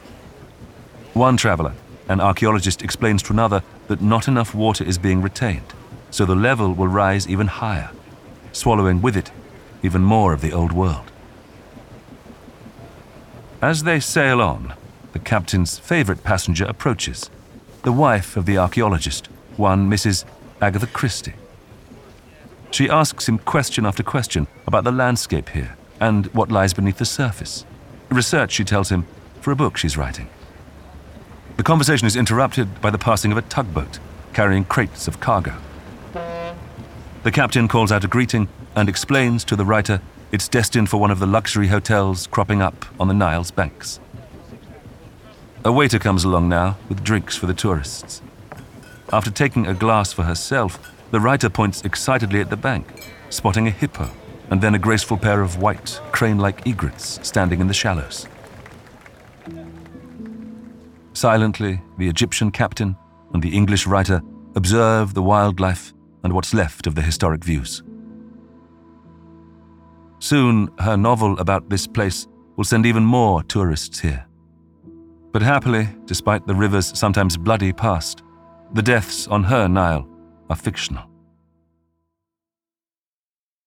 One 1.13 1.37
traveller, 1.37 1.75
an 2.09 2.19
archaeologist, 2.19 2.81
explains 2.81 3.23
to 3.23 3.31
another 3.31 3.63
that 3.87 4.01
not 4.01 4.27
enough 4.27 4.53
water 4.53 4.83
is 4.83 4.97
being 4.97 5.21
retained, 5.21 5.73
so 6.11 6.25
the 6.25 6.35
level 6.35 6.73
will 6.73 6.89
rise 6.89 7.25
even 7.25 7.47
higher, 7.47 7.91
swallowing 8.51 9.01
with 9.01 9.15
it 9.15 9.31
even 9.81 10.01
more 10.01 10.33
of 10.33 10.41
the 10.41 10.51
old 10.51 10.73
world. 10.73 11.09
As 13.61 13.83
they 13.83 14.01
sail 14.01 14.41
on, 14.41 14.73
the 15.13 15.19
captain's 15.19 15.79
favourite 15.79 16.21
passenger 16.25 16.65
approaches, 16.65 17.29
the 17.85 17.91
wife 17.91 18.35
of 18.35 18.47
the 18.47 18.57
archaeologist, 18.57 19.27
one 19.57 19.87
Mrs. 19.87 20.25
Agatha 20.59 20.87
Christie. 20.87 21.35
She 22.71 22.89
asks 22.89 23.29
him 23.29 23.37
question 23.37 23.85
after 23.85 24.01
question 24.01 24.47
about 24.65 24.83
the 24.83 24.91
landscape 24.91 25.49
here 25.49 25.77
and 25.99 26.25
what 26.33 26.51
lies 26.51 26.73
beneath 26.73 26.97
the 26.97 27.05
surface. 27.05 27.63
Research, 28.09 28.53
she 28.53 28.63
tells 28.63 28.89
him, 28.89 29.05
for 29.39 29.51
a 29.51 29.55
book 29.55 29.77
she's 29.77 29.97
writing. 29.97 30.27
The 31.57 31.63
conversation 31.63 32.07
is 32.07 32.15
interrupted 32.15 32.81
by 32.81 32.89
the 32.89 32.97
passing 32.97 33.31
of 33.31 33.37
a 33.37 33.43
tugboat 33.43 33.99
carrying 34.33 34.65
crates 34.65 35.07
of 35.07 35.19
cargo. 35.19 35.53
The 37.21 37.31
captain 37.31 37.67
calls 37.67 37.91
out 37.91 38.03
a 38.03 38.07
greeting 38.07 38.47
and 38.75 38.89
explains 38.89 39.45
to 39.45 39.55
the 39.55 39.63
writer 39.63 40.01
it's 40.31 40.47
destined 40.47 40.89
for 40.89 40.97
one 40.97 41.11
of 41.11 41.19
the 41.19 41.27
luxury 41.27 41.67
hotels 41.67 42.25
cropping 42.27 42.63
up 42.63 42.83
on 42.99 43.07
the 43.07 43.13
Nile's 43.13 43.51
banks. 43.51 43.99
A 45.65 45.71
waiter 45.71 45.97
comes 45.97 46.23
along 46.23 46.47
now 46.47 46.77
with 46.89 47.03
drinks 47.03 47.35
for 47.35 47.47
the 47.47 47.53
tourists. 47.55 48.21
After 49.11 49.31
taking 49.31 49.65
a 49.65 49.73
glass 49.73 50.13
for 50.13 50.21
herself, 50.21 50.93
the 51.09 51.19
writer 51.19 51.49
points 51.49 51.81
excitedly 51.81 52.39
at 52.39 52.51
the 52.51 52.55
bank, 52.55 52.85
spotting 53.31 53.67
a 53.67 53.71
hippo 53.71 54.11
and 54.51 54.61
then 54.61 54.75
a 54.75 54.79
graceful 54.79 55.17
pair 55.17 55.41
of 55.41 55.57
white, 55.57 55.99
crane 56.11 56.37
like 56.37 56.67
egrets 56.67 57.19
standing 57.27 57.61
in 57.61 57.67
the 57.67 57.73
shallows. 57.73 58.27
Silently, 61.13 61.81
the 61.97 62.07
Egyptian 62.07 62.51
captain 62.51 62.95
and 63.33 63.41
the 63.41 63.55
English 63.55 63.87
writer 63.87 64.21
observe 64.53 65.15
the 65.15 65.23
wildlife 65.23 65.93
and 66.23 66.31
what's 66.31 66.53
left 66.53 66.85
of 66.85 66.93
the 66.93 67.01
historic 67.01 67.43
views. 67.43 67.81
Soon, 70.19 70.69
her 70.77 70.95
novel 70.95 71.39
about 71.39 71.69
this 71.69 71.87
place 71.87 72.27
will 72.55 72.65
send 72.65 72.85
even 72.85 73.03
more 73.03 73.41
tourists 73.41 73.99
here. 73.99 74.27
But 75.35 75.41
happily, 75.41 75.89
despite 76.05 76.47
the 76.47 76.55
river's 76.55 76.97
sometimes 76.97 77.35
bloody 77.35 77.73
past, 77.73 78.23
the 78.71 78.81
deaths 78.81 79.27
on 79.27 79.43
her 79.43 79.67
Nile 79.67 80.07
are 80.49 80.55
fictional. 80.55 81.09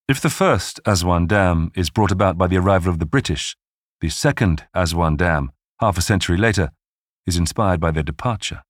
If 0.09 0.19
the 0.23 0.31
first 0.31 0.81
Aswan 0.87 1.27
Dam 1.27 1.71
is 1.75 1.91
brought 1.91 2.11
about 2.11 2.39
by 2.39 2.47
the 2.47 2.57
arrival 2.57 2.91
of 2.91 3.01
the 3.01 3.05
British, 3.05 3.55
the 4.01 4.09
second 4.09 4.65
Aswan 4.75 5.19
Dam, 5.19 5.53
half 5.79 5.99
a 5.99 6.01
century 6.01 6.39
later, 6.39 6.71
is 7.27 7.37
inspired 7.37 7.81
by 7.81 7.91
their 7.91 8.03
departure. 8.03 8.63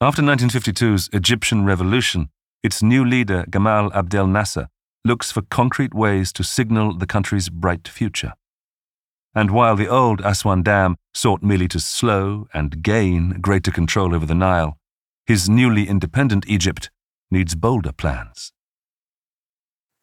After 0.00 0.20
1952's 0.20 1.10
Egyptian 1.12 1.64
revolution, 1.64 2.30
its 2.64 2.82
new 2.82 3.04
leader, 3.04 3.44
Gamal 3.48 3.94
Abdel 3.94 4.26
Nasser, 4.26 4.66
looks 5.04 5.30
for 5.30 5.42
concrete 5.42 5.94
ways 5.94 6.32
to 6.32 6.42
signal 6.42 6.98
the 6.98 7.06
country's 7.06 7.48
bright 7.48 7.86
future. 7.86 8.32
And 9.34 9.50
while 9.50 9.76
the 9.76 9.88
old 9.88 10.20
Aswan 10.20 10.62
Dam 10.62 10.96
sought 11.14 11.42
merely 11.42 11.68
to 11.68 11.80
slow 11.80 12.48
and 12.52 12.82
gain 12.82 13.40
greater 13.40 13.70
control 13.70 14.14
over 14.14 14.26
the 14.26 14.34
Nile, 14.34 14.76
his 15.26 15.48
newly 15.48 15.88
independent 15.88 16.44
Egypt 16.46 16.90
needs 17.30 17.54
bolder 17.54 17.92
plans. 17.92 18.52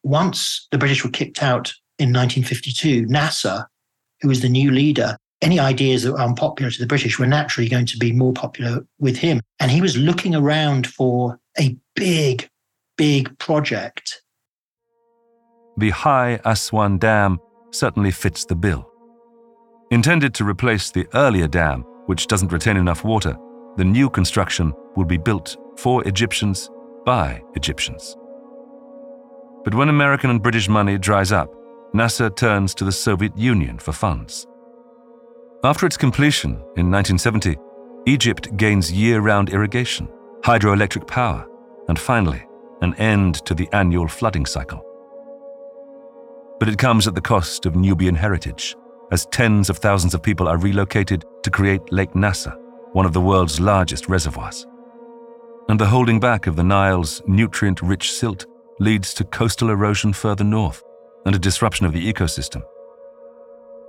Once 0.03 0.67
the 0.71 0.77
British 0.77 1.03
were 1.03 1.11
kicked 1.11 1.43
out 1.43 1.73
in 1.99 2.13
1952, 2.13 3.05
Nasser, 3.05 3.67
who 4.21 4.29
was 4.29 4.41
the 4.41 4.49
new 4.49 4.71
leader, 4.71 5.17
any 5.41 5.59
ideas 5.59 6.03
that 6.03 6.13
were 6.13 6.19
unpopular 6.19 6.71
to 6.71 6.79
the 6.79 6.87
British 6.87 7.19
were 7.19 7.27
naturally 7.27 7.69
going 7.69 7.85
to 7.85 7.97
be 7.97 8.11
more 8.11 8.33
popular 8.33 8.85
with 8.99 9.17
him. 9.17 9.41
And 9.59 9.69
he 9.69 9.81
was 9.81 9.97
looking 9.97 10.35
around 10.35 10.87
for 10.87 11.39
a 11.59 11.77
big, 11.95 12.49
big 12.97 13.37
project. 13.37 14.21
The 15.77 15.91
High 15.91 16.39
Aswan 16.43 16.97
Dam 16.97 17.39
certainly 17.71 18.11
fits 18.11 18.45
the 18.45 18.55
bill. 18.55 18.89
Intended 19.91 20.35
to 20.35 20.43
replace 20.45 20.91
the 20.91 21.07
earlier 21.15 21.47
dam, 21.47 21.81
which 22.05 22.27
doesn't 22.27 22.51
retain 22.51 22.77
enough 22.77 23.03
water, 23.03 23.35
the 23.75 23.83
new 23.83 24.07
construction 24.07 24.71
will 24.95 25.05
be 25.05 25.17
built 25.17 25.57
for 25.77 26.07
Egyptians 26.07 26.69
by 27.05 27.41
Egyptians. 27.55 28.15
But 29.63 29.73
when 29.73 29.89
American 29.89 30.29
and 30.29 30.43
British 30.43 30.69
money 30.69 30.99
dries 30.99 31.31
up, 31.31 31.51
Nasser 31.91 32.29
turns 32.29 32.75
to 32.75 32.85
the 32.85 32.91
Soviet 32.91 33.35
Union 33.35 33.79
for 33.79 33.91
funds. 33.91 34.45
After 35.63 35.87
its 35.87 35.97
completion 35.97 36.51
in 36.77 36.91
1970, 36.91 37.57
Egypt 38.05 38.55
gains 38.57 38.91
year 38.91 39.21
round 39.21 39.49
irrigation, 39.49 40.07
hydroelectric 40.41 41.07
power, 41.07 41.47
and 41.87 41.97
finally, 41.97 42.45
an 42.83 42.93
end 42.95 43.43
to 43.45 43.55
the 43.55 43.67
annual 43.73 44.07
flooding 44.07 44.45
cycle. 44.45 44.85
But 46.59 46.69
it 46.69 46.77
comes 46.77 47.07
at 47.07 47.15
the 47.15 47.21
cost 47.21 47.65
of 47.65 47.75
Nubian 47.75 48.15
heritage, 48.15 48.75
as 49.11 49.25
tens 49.27 49.69
of 49.69 49.77
thousands 49.77 50.13
of 50.13 50.23
people 50.23 50.47
are 50.47 50.57
relocated 50.57 51.25
to 51.43 51.49
create 51.49 51.91
Lake 51.91 52.15
Nasser, 52.15 52.51
one 52.93 53.05
of 53.05 53.13
the 53.13 53.21
world's 53.21 53.59
largest 53.59 54.07
reservoirs. 54.07 54.67
And 55.67 55.79
the 55.79 55.87
holding 55.87 56.19
back 56.19 56.47
of 56.47 56.55
the 56.55 56.63
Nile's 56.63 57.21
nutrient 57.27 57.81
rich 57.81 58.11
silt 58.11 58.45
leads 58.79 59.13
to 59.15 59.23
coastal 59.23 59.69
erosion 59.69 60.13
further 60.13 60.43
north 60.43 60.83
and 61.25 61.35
a 61.35 61.39
disruption 61.39 61.85
of 61.85 61.93
the 61.93 62.13
ecosystem. 62.13 62.63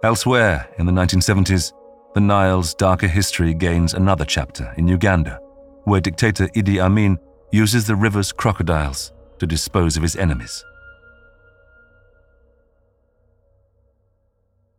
Elsewhere 0.03 0.69
in 0.79 0.87
the 0.87 0.93
1970s, 0.93 1.73
the 2.15 2.21
Nile's 2.21 2.75
darker 2.75 3.07
history 3.07 3.55
gains 3.55 3.95
another 3.95 4.25
chapter 4.25 4.75
in 4.77 4.89
Uganda, 4.89 5.39
where 5.85 6.01
dictator 6.01 6.49
Idi 6.49 6.83
Amin 6.83 7.19
uses 7.53 7.87
the 7.87 7.95
river's 7.95 8.33
crocodiles 8.33 9.13
to 9.39 9.47
dispose 9.47 9.97
of 9.97 10.03
his 10.03 10.17
enemies. 10.17 10.65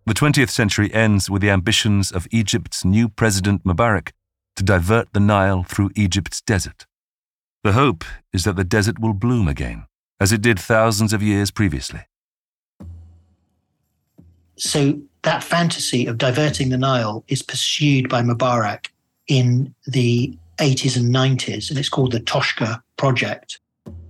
The 0.06 0.16
20th 0.16 0.50
century 0.50 0.92
ends 0.92 1.30
with 1.30 1.44
the 1.44 1.52
ambitions 1.52 2.12
of 2.12 2.28
Egypt's 2.32 2.84
new 2.84 3.08
president 3.08 3.64
Mubarak 3.64 4.12
to 4.56 4.64
divert 4.64 5.14
the 5.14 5.20
Nile 5.20 5.64
through 5.64 5.92
Egypt's 5.96 6.42
desert. 6.42 6.88
The 7.64 7.74
hope 7.74 8.04
is 8.34 8.44
that 8.44 8.56
the 8.56 8.64
desert 8.64 8.98
will 8.98 9.14
bloom 9.14 9.48
again, 9.48 9.86
as 10.20 10.32
it 10.32 10.42
did 10.42 10.60
thousands 10.60 11.14
of 11.14 11.22
years 11.22 11.52
previously. 11.52 12.02
So 14.58 15.00
that 15.22 15.44
fantasy 15.44 16.08
of 16.08 16.18
diverting 16.18 16.70
the 16.70 16.78
Nile 16.78 17.24
is 17.28 17.44
pursued 17.44 18.10
by 18.10 18.24
Mubarak 18.24 18.88
in 19.28 19.74
the 19.86 20.36
80s 20.58 20.98
and 20.98 21.14
90s, 21.14 21.70
and 21.70 21.78
it's 21.78 21.90
called 21.90 22.12
the 22.12 22.20
Toshka 22.20 22.82
Project. 22.98 23.60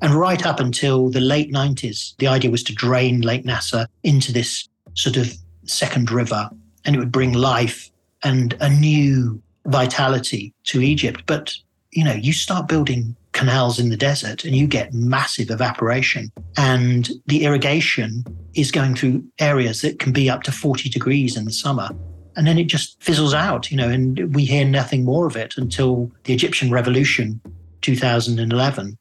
And 0.02 0.14
right 0.14 0.46
up 0.46 0.62
until 0.62 1.10
the 1.10 1.20
late 1.20 1.52
90s, 1.52 2.16
the 2.18 2.28
idea 2.28 2.50
was 2.50 2.64
to 2.64 2.74
drain 2.74 3.22
Lake 3.22 3.44
Nasser 3.44 3.88
into 4.04 4.32
this 4.32 4.70
sort 4.94 5.18
of 5.18 5.34
second 5.72 6.12
river, 6.12 6.50
and 6.86 6.96
it 6.96 7.00
would 7.00 7.12
bring 7.12 7.34
life 7.34 7.90
and 8.24 8.56
a 8.60 8.70
new 8.70 9.42
vitality 9.66 10.54
to 10.66 10.82
Egypt. 10.82 11.24
But, 11.26 11.54
you 11.92 12.04
know, 12.04 12.14
you 12.14 12.34
start 12.34 12.68
building 12.68 13.16
canals 13.34 13.80
in 13.80 13.90
the 13.90 13.98
desert 13.98 14.44
and 14.44 14.56
you 14.56 14.68
get 14.68 14.94
massive 14.94 15.50
evaporation. 15.50 16.32
And 16.58 17.10
the 17.28 17.44
irrigation 17.46 18.26
is 18.54 18.72
going 18.72 18.96
through 18.96 19.24
areas 19.40 19.82
that 19.82 20.00
can 20.00 20.12
be 20.12 20.30
up 20.30 20.44
to 20.44 20.52
40 20.52 20.90
degrees 20.90 21.38
in 21.38 21.46
the 21.46 21.52
summer. 21.52 21.90
And 22.36 22.48
then 22.48 22.58
it 22.58 22.66
just 22.66 23.02
fizzles 23.02 23.34
out, 23.34 23.72
you 23.72 23.78
know, 23.78 23.90
and 23.90 24.34
we 24.34 24.46
hear 24.46 24.66
nothing 24.66 25.04
more 25.04 25.28
of 25.28 25.36
it 25.36 25.56
until 25.58 26.12
the 26.24 26.34
Egyptian 26.34 26.72
Revolution, 26.72 27.42
2011, 27.82 28.98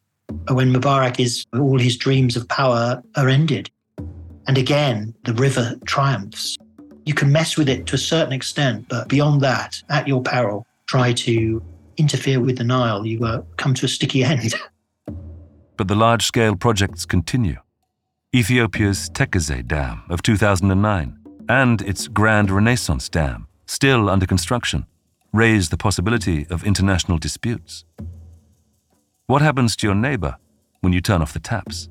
when 0.50 0.72
Mubarak 0.72 1.20
is, 1.20 1.46
all 1.52 1.78
his 1.78 1.96
dreams 1.96 2.36
of 2.36 2.48
power 2.48 3.02
are 3.16 3.28
ended. 3.28 3.70
And 4.46 4.58
again, 4.58 5.14
the 5.24 5.34
river 5.34 5.76
triumphs. 5.84 6.58
You 7.10 7.14
can 7.14 7.32
mess 7.32 7.56
with 7.56 7.68
it 7.68 7.86
to 7.86 7.96
a 7.96 7.98
certain 7.98 8.32
extent, 8.32 8.86
but 8.88 9.08
beyond 9.08 9.40
that, 9.40 9.82
at 9.88 10.06
your 10.06 10.22
peril, 10.22 10.64
try 10.86 11.12
to 11.14 11.60
interfere 11.96 12.38
with 12.38 12.56
the 12.58 12.62
Nile, 12.62 13.04
you 13.04 13.24
uh, 13.24 13.42
come 13.56 13.74
to 13.74 13.86
a 13.86 13.88
sticky 13.88 14.22
end. 14.32 14.54
but 15.76 15.88
the 15.88 15.96
large 15.96 16.24
scale 16.24 16.54
projects 16.54 17.04
continue. 17.04 17.56
Ethiopia's 18.32 19.10
Tekeze 19.10 19.66
Dam 19.66 20.04
of 20.08 20.22
2009 20.22 21.18
and 21.48 21.82
its 21.82 22.06
Grand 22.06 22.48
Renaissance 22.48 23.08
Dam, 23.08 23.48
still 23.66 24.08
under 24.08 24.24
construction, 24.24 24.86
raise 25.32 25.70
the 25.70 25.76
possibility 25.76 26.46
of 26.48 26.62
international 26.62 27.18
disputes. 27.18 27.84
What 29.26 29.42
happens 29.42 29.74
to 29.78 29.88
your 29.88 29.96
neighbor 29.96 30.36
when 30.80 30.92
you 30.92 31.00
turn 31.00 31.22
off 31.22 31.32
the 31.32 31.40
taps? 31.40 31.88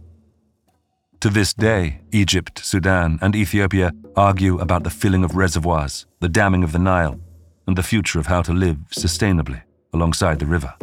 To 1.20 1.30
this 1.30 1.54
day, 1.54 2.00
Egypt, 2.14 2.64
Sudan, 2.64 3.20
and 3.22 3.36
Ethiopia 3.36 3.92
argue 4.20 4.60
about 4.60 4.84
the 4.84 4.90
filling 4.90 5.24
of 5.24 5.36
reservoirs, 5.36 6.06
the 6.20 6.28
damming 6.28 6.64
of 6.64 6.74
the 6.74 6.80
Nile, 6.80 7.20
and 7.66 7.78
the 7.78 7.84
future 7.84 8.20
of 8.20 8.28
how 8.28 8.42
to 8.42 8.52
live 8.52 8.78
sustainably 8.92 9.62
alongside 9.94 10.40
the 10.40 10.46
river. 10.46 10.74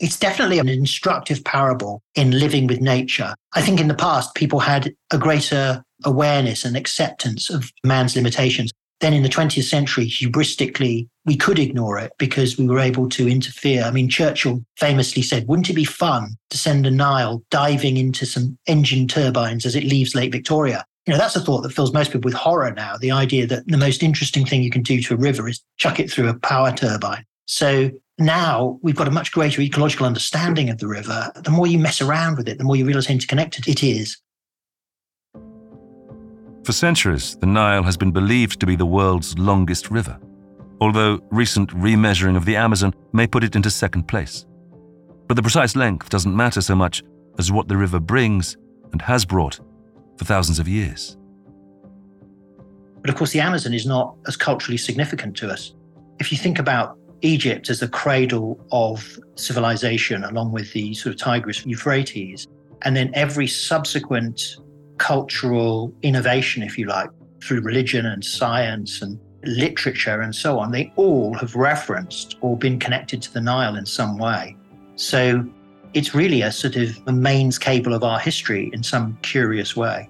It's 0.00 0.18
definitely 0.18 0.58
an 0.60 0.68
instructive 0.68 1.44
parable 1.44 2.00
in 2.14 2.30
living 2.30 2.66
with 2.68 2.80
nature. 2.80 3.34
I 3.54 3.60
think 3.60 3.80
in 3.80 3.88
the 3.88 3.94
past, 3.94 4.34
people 4.34 4.60
had 4.60 4.94
a 5.12 5.18
greater 5.18 5.82
awareness 6.04 6.64
and 6.64 6.76
acceptance 6.76 7.50
of 7.50 7.70
man's 7.84 8.16
limitations. 8.16 8.70
Then 9.00 9.12
in 9.12 9.24
the 9.24 9.28
20th 9.28 9.64
century, 9.64 10.06
hubristically, 10.06 11.08
we 11.28 11.36
could 11.36 11.58
ignore 11.58 11.98
it 11.98 12.10
because 12.18 12.56
we 12.56 12.66
were 12.66 12.78
able 12.78 13.06
to 13.10 13.28
interfere. 13.28 13.82
I 13.82 13.90
mean, 13.90 14.08
Churchill 14.08 14.64
famously 14.78 15.20
said, 15.20 15.46
wouldn't 15.46 15.68
it 15.68 15.74
be 15.74 15.84
fun 15.84 16.38
to 16.48 16.56
send 16.56 16.86
a 16.86 16.90
Nile 16.90 17.42
diving 17.50 17.98
into 17.98 18.24
some 18.24 18.56
engine 18.66 19.06
turbines 19.06 19.66
as 19.66 19.76
it 19.76 19.84
leaves 19.84 20.14
Lake 20.14 20.32
Victoria? 20.32 20.86
You 21.04 21.12
know, 21.12 21.18
that's 21.18 21.36
a 21.36 21.40
thought 21.40 21.60
that 21.62 21.72
fills 21.72 21.92
most 21.92 22.12
people 22.12 22.26
with 22.26 22.34
horror 22.34 22.72
now. 22.72 22.96
The 22.96 23.10
idea 23.10 23.46
that 23.46 23.66
the 23.66 23.76
most 23.76 24.02
interesting 24.02 24.46
thing 24.46 24.62
you 24.62 24.70
can 24.70 24.82
do 24.82 25.02
to 25.02 25.14
a 25.14 25.16
river 25.18 25.46
is 25.48 25.62
chuck 25.76 26.00
it 26.00 26.10
through 26.10 26.28
a 26.28 26.38
power 26.38 26.72
turbine. 26.72 27.26
So 27.44 27.90
now 28.16 28.78
we've 28.82 28.96
got 28.96 29.06
a 29.06 29.10
much 29.10 29.30
greater 29.30 29.60
ecological 29.60 30.06
understanding 30.06 30.70
of 30.70 30.78
the 30.78 30.88
river. 30.88 31.30
The 31.34 31.50
more 31.50 31.66
you 31.66 31.78
mess 31.78 32.00
around 32.00 32.38
with 32.38 32.48
it, 32.48 32.56
the 32.56 32.64
more 32.64 32.76
you 32.76 32.86
realize 32.86 33.06
how 33.06 33.12
interconnected 33.12 33.68
it 33.68 33.82
is. 33.82 34.16
For 36.64 36.72
centuries, 36.72 37.36
the 37.36 37.46
Nile 37.46 37.82
has 37.82 37.98
been 37.98 38.12
believed 38.12 38.60
to 38.60 38.66
be 38.66 38.76
the 38.76 38.86
world's 38.86 39.38
longest 39.38 39.90
river, 39.90 40.18
although 40.80 41.20
recent 41.30 41.70
remeasuring 41.70 42.36
of 42.36 42.44
the 42.44 42.56
Amazon 42.56 42.94
may 43.12 43.26
put 43.26 43.44
it 43.44 43.56
into 43.56 43.70
second 43.70 44.04
place. 44.08 44.46
But 45.26 45.34
the 45.34 45.42
precise 45.42 45.76
length 45.76 46.08
doesn't 46.08 46.34
matter 46.34 46.60
so 46.60 46.74
much 46.74 47.02
as 47.38 47.52
what 47.52 47.68
the 47.68 47.76
river 47.76 48.00
brings 48.00 48.56
and 48.92 49.02
has 49.02 49.24
brought 49.24 49.60
for 50.16 50.24
thousands 50.24 50.58
of 50.58 50.66
years. 50.66 51.16
But 53.00 53.10
of 53.10 53.16
course, 53.16 53.32
the 53.32 53.40
Amazon 53.40 53.74
is 53.74 53.86
not 53.86 54.16
as 54.26 54.36
culturally 54.36 54.78
significant 54.78 55.36
to 55.38 55.50
us. 55.50 55.74
If 56.18 56.32
you 56.32 56.38
think 56.38 56.58
about 56.58 56.98
Egypt 57.22 57.70
as 57.70 57.80
the 57.80 57.88
cradle 57.88 58.58
of 58.72 59.18
civilization, 59.36 60.24
along 60.24 60.52
with 60.52 60.72
the 60.72 60.94
sort 60.94 61.14
of 61.14 61.20
Tigris 61.20 61.64
Euphrates, 61.64 62.46
and 62.82 62.96
then 62.96 63.10
every 63.14 63.46
subsequent 63.46 64.56
cultural 64.98 65.92
innovation, 66.02 66.62
if 66.62 66.78
you 66.78 66.86
like, 66.86 67.10
through 67.42 67.60
religion 67.60 68.06
and 68.06 68.24
science 68.24 69.00
and 69.02 69.18
literature 69.44 70.20
and 70.20 70.34
so 70.34 70.58
on, 70.58 70.70
they 70.70 70.92
all 70.96 71.34
have 71.34 71.54
referenced 71.54 72.36
or 72.40 72.56
been 72.56 72.78
connected 72.78 73.22
to 73.22 73.32
the 73.32 73.40
Nile 73.40 73.76
in 73.76 73.86
some 73.86 74.18
way. 74.18 74.56
So 74.96 75.44
it's 75.94 76.14
really 76.14 76.42
a 76.42 76.52
sort 76.52 76.76
of 76.76 77.00
a 77.06 77.12
mains 77.12 77.58
cable 77.58 77.94
of 77.94 78.04
our 78.04 78.18
history 78.18 78.70
in 78.72 78.82
some 78.82 79.18
curious 79.22 79.76
way. 79.76 80.08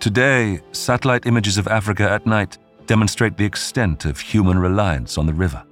Today, 0.00 0.60
satellite 0.72 1.26
images 1.26 1.58
of 1.58 1.68
Africa 1.68 2.08
at 2.08 2.24
night 2.26 2.58
demonstrate 2.86 3.36
the 3.36 3.44
extent 3.44 4.04
of 4.04 4.18
human 4.18 4.58
reliance 4.58 5.18
on 5.18 5.26
the 5.26 5.34
river. 5.34 5.62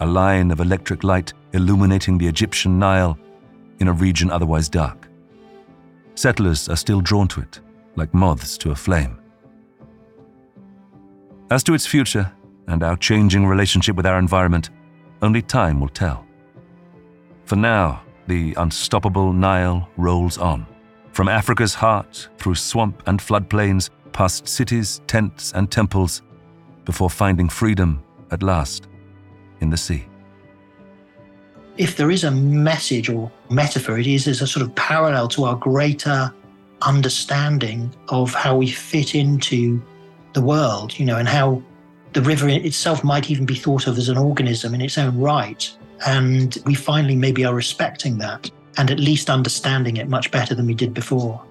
A 0.00 0.06
line 0.06 0.50
of 0.50 0.60
electric 0.60 1.04
light 1.04 1.34
illuminating 1.52 2.16
the 2.16 2.26
Egyptian 2.26 2.78
Nile 2.78 3.18
in 3.80 3.88
a 3.88 3.92
region 3.92 4.30
otherwise 4.30 4.68
dark 4.68 5.10
settlers 6.20 6.68
are 6.68 6.76
still 6.76 7.00
drawn 7.00 7.26
to 7.28 7.40
it, 7.40 7.60
like 7.96 8.12
moths 8.12 8.58
to 8.58 8.70
a 8.70 8.74
flame. 8.74 9.19
As 11.50 11.64
to 11.64 11.74
its 11.74 11.86
future 11.86 12.30
and 12.68 12.82
our 12.82 12.96
changing 12.96 13.46
relationship 13.46 13.96
with 13.96 14.06
our 14.06 14.18
environment, 14.18 14.70
only 15.22 15.42
time 15.42 15.80
will 15.80 15.88
tell. 15.88 16.24
For 17.44 17.56
now, 17.56 18.02
the 18.28 18.54
unstoppable 18.56 19.32
Nile 19.32 19.88
rolls 19.96 20.38
on, 20.38 20.66
from 21.12 21.28
Africa's 21.28 21.74
heart 21.74 22.28
through 22.38 22.54
swamp 22.54 23.02
and 23.06 23.18
floodplains, 23.18 23.90
past 24.12 24.46
cities, 24.46 25.00
tents, 25.06 25.52
and 25.52 25.70
temples, 25.70 26.22
before 26.84 27.10
finding 27.10 27.48
freedom 27.48 28.02
at 28.30 28.42
last 28.42 28.88
in 29.60 29.70
the 29.70 29.76
sea 29.76 30.06
if 31.80 31.96
there 31.96 32.10
is 32.10 32.24
a 32.24 32.30
message 32.30 33.08
or 33.08 33.32
metaphor, 33.48 33.98
it 33.98 34.06
is 34.06 34.28
as 34.28 34.42
a 34.42 34.46
sort 34.46 34.62
of 34.66 34.74
parallel 34.74 35.26
to 35.28 35.44
our 35.44 35.56
greater 35.56 36.30
understanding 36.82 37.90
of 38.08 38.34
how 38.34 38.54
we 38.54 38.68
fit 38.70 39.14
into 39.14 39.82
the 40.32 40.42
world, 40.42 40.98
you 40.98 41.04
know, 41.04 41.16
and 41.16 41.28
how 41.28 41.62
the 42.12 42.22
river 42.22 42.48
itself 42.48 43.04
might 43.04 43.30
even 43.30 43.46
be 43.46 43.54
thought 43.54 43.86
of 43.86 43.98
as 43.98 44.08
an 44.08 44.18
organism 44.18 44.74
in 44.74 44.80
its 44.80 44.98
own 44.98 45.18
right. 45.18 45.70
And 46.06 46.56
we 46.64 46.74
finally 46.74 47.16
maybe 47.16 47.44
are 47.44 47.54
respecting 47.54 48.18
that 48.18 48.50
and 48.78 48.90
at 48.90 48.98
least 48.98 49.30
understanding 49.30 49.96
it 49.96 50.08
much 50.08 50.30
better 50.30 50.54
than 50.54 50.66
we 50.66 50.74
did 50.74 50.94
before. 50.94 51.42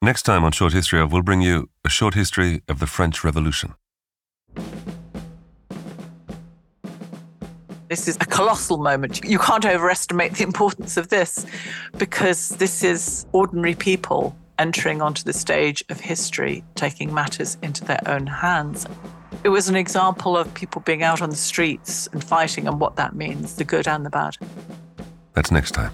Next 0.00 0.22
time 0.22 0.44
on 0.44 0.52
Short 0.52 0.72
History 0.72 1.00
of, 1.00 1.12
we'll 1.12 1.22
bring 1.22 1.42
you 1.42 1.68
a 1.84 1.90
short 1.90 2.14
history 2.14 2.62
of 2.66 2.78
the 2.78 2.86
French 2.86 3.24
Revolution. 3.24 3.74
This 7.88 8.06
is 8.06 8.16
a 8.16 8.26
colossal 8.26 8.76
moment. 8.76 9.24
You 9.24 9.38
can't 9.38 9.64
overestimate 9.64 10.34
the 10.34 10.44
importance 10.44 10.98
of 10.98 11.08
this 11.08 11.46
because 11.96 12.50
this 12.50 12.84
is 12.84 13.24
ordinary 13.32 13.74
people 13.74 14.36
entering 14.58 15.00
onto 15.00 15.22
the 15.24 15.32
stage 15.32 15.82
of 15.88 15.98
history, 15.98 16.62
taking 16.74 17.14
matters 17.14 17.56
into 17.62 17.84
their 17.84 18.00
own 18.04 18.26
hands. 18.26 18.86
It 19.42 19.48
was 19.48 19.70
an 19.70 19.76
example 19.76 20.36
of 20.36 20.52
people 20.52 20.82
being 20.82 21.02
out 21.02 21.22
on 21.22 21.30
the 21.30 21.36
streets 21.36 22.08
and 22.12 22.22
fighting 22.22 22.68
and 22.68 22.78
what 22.78 22.96
that 22.96 23.14
means, 23.14 23.56
the 23.56 23.64
good 23.64 23.88
and 23.88 24.04
the 24.04 24.10
bad. 24.10 24.36
That's 25.32 25.50
next 25.50 25.70
time. 25.70 25.92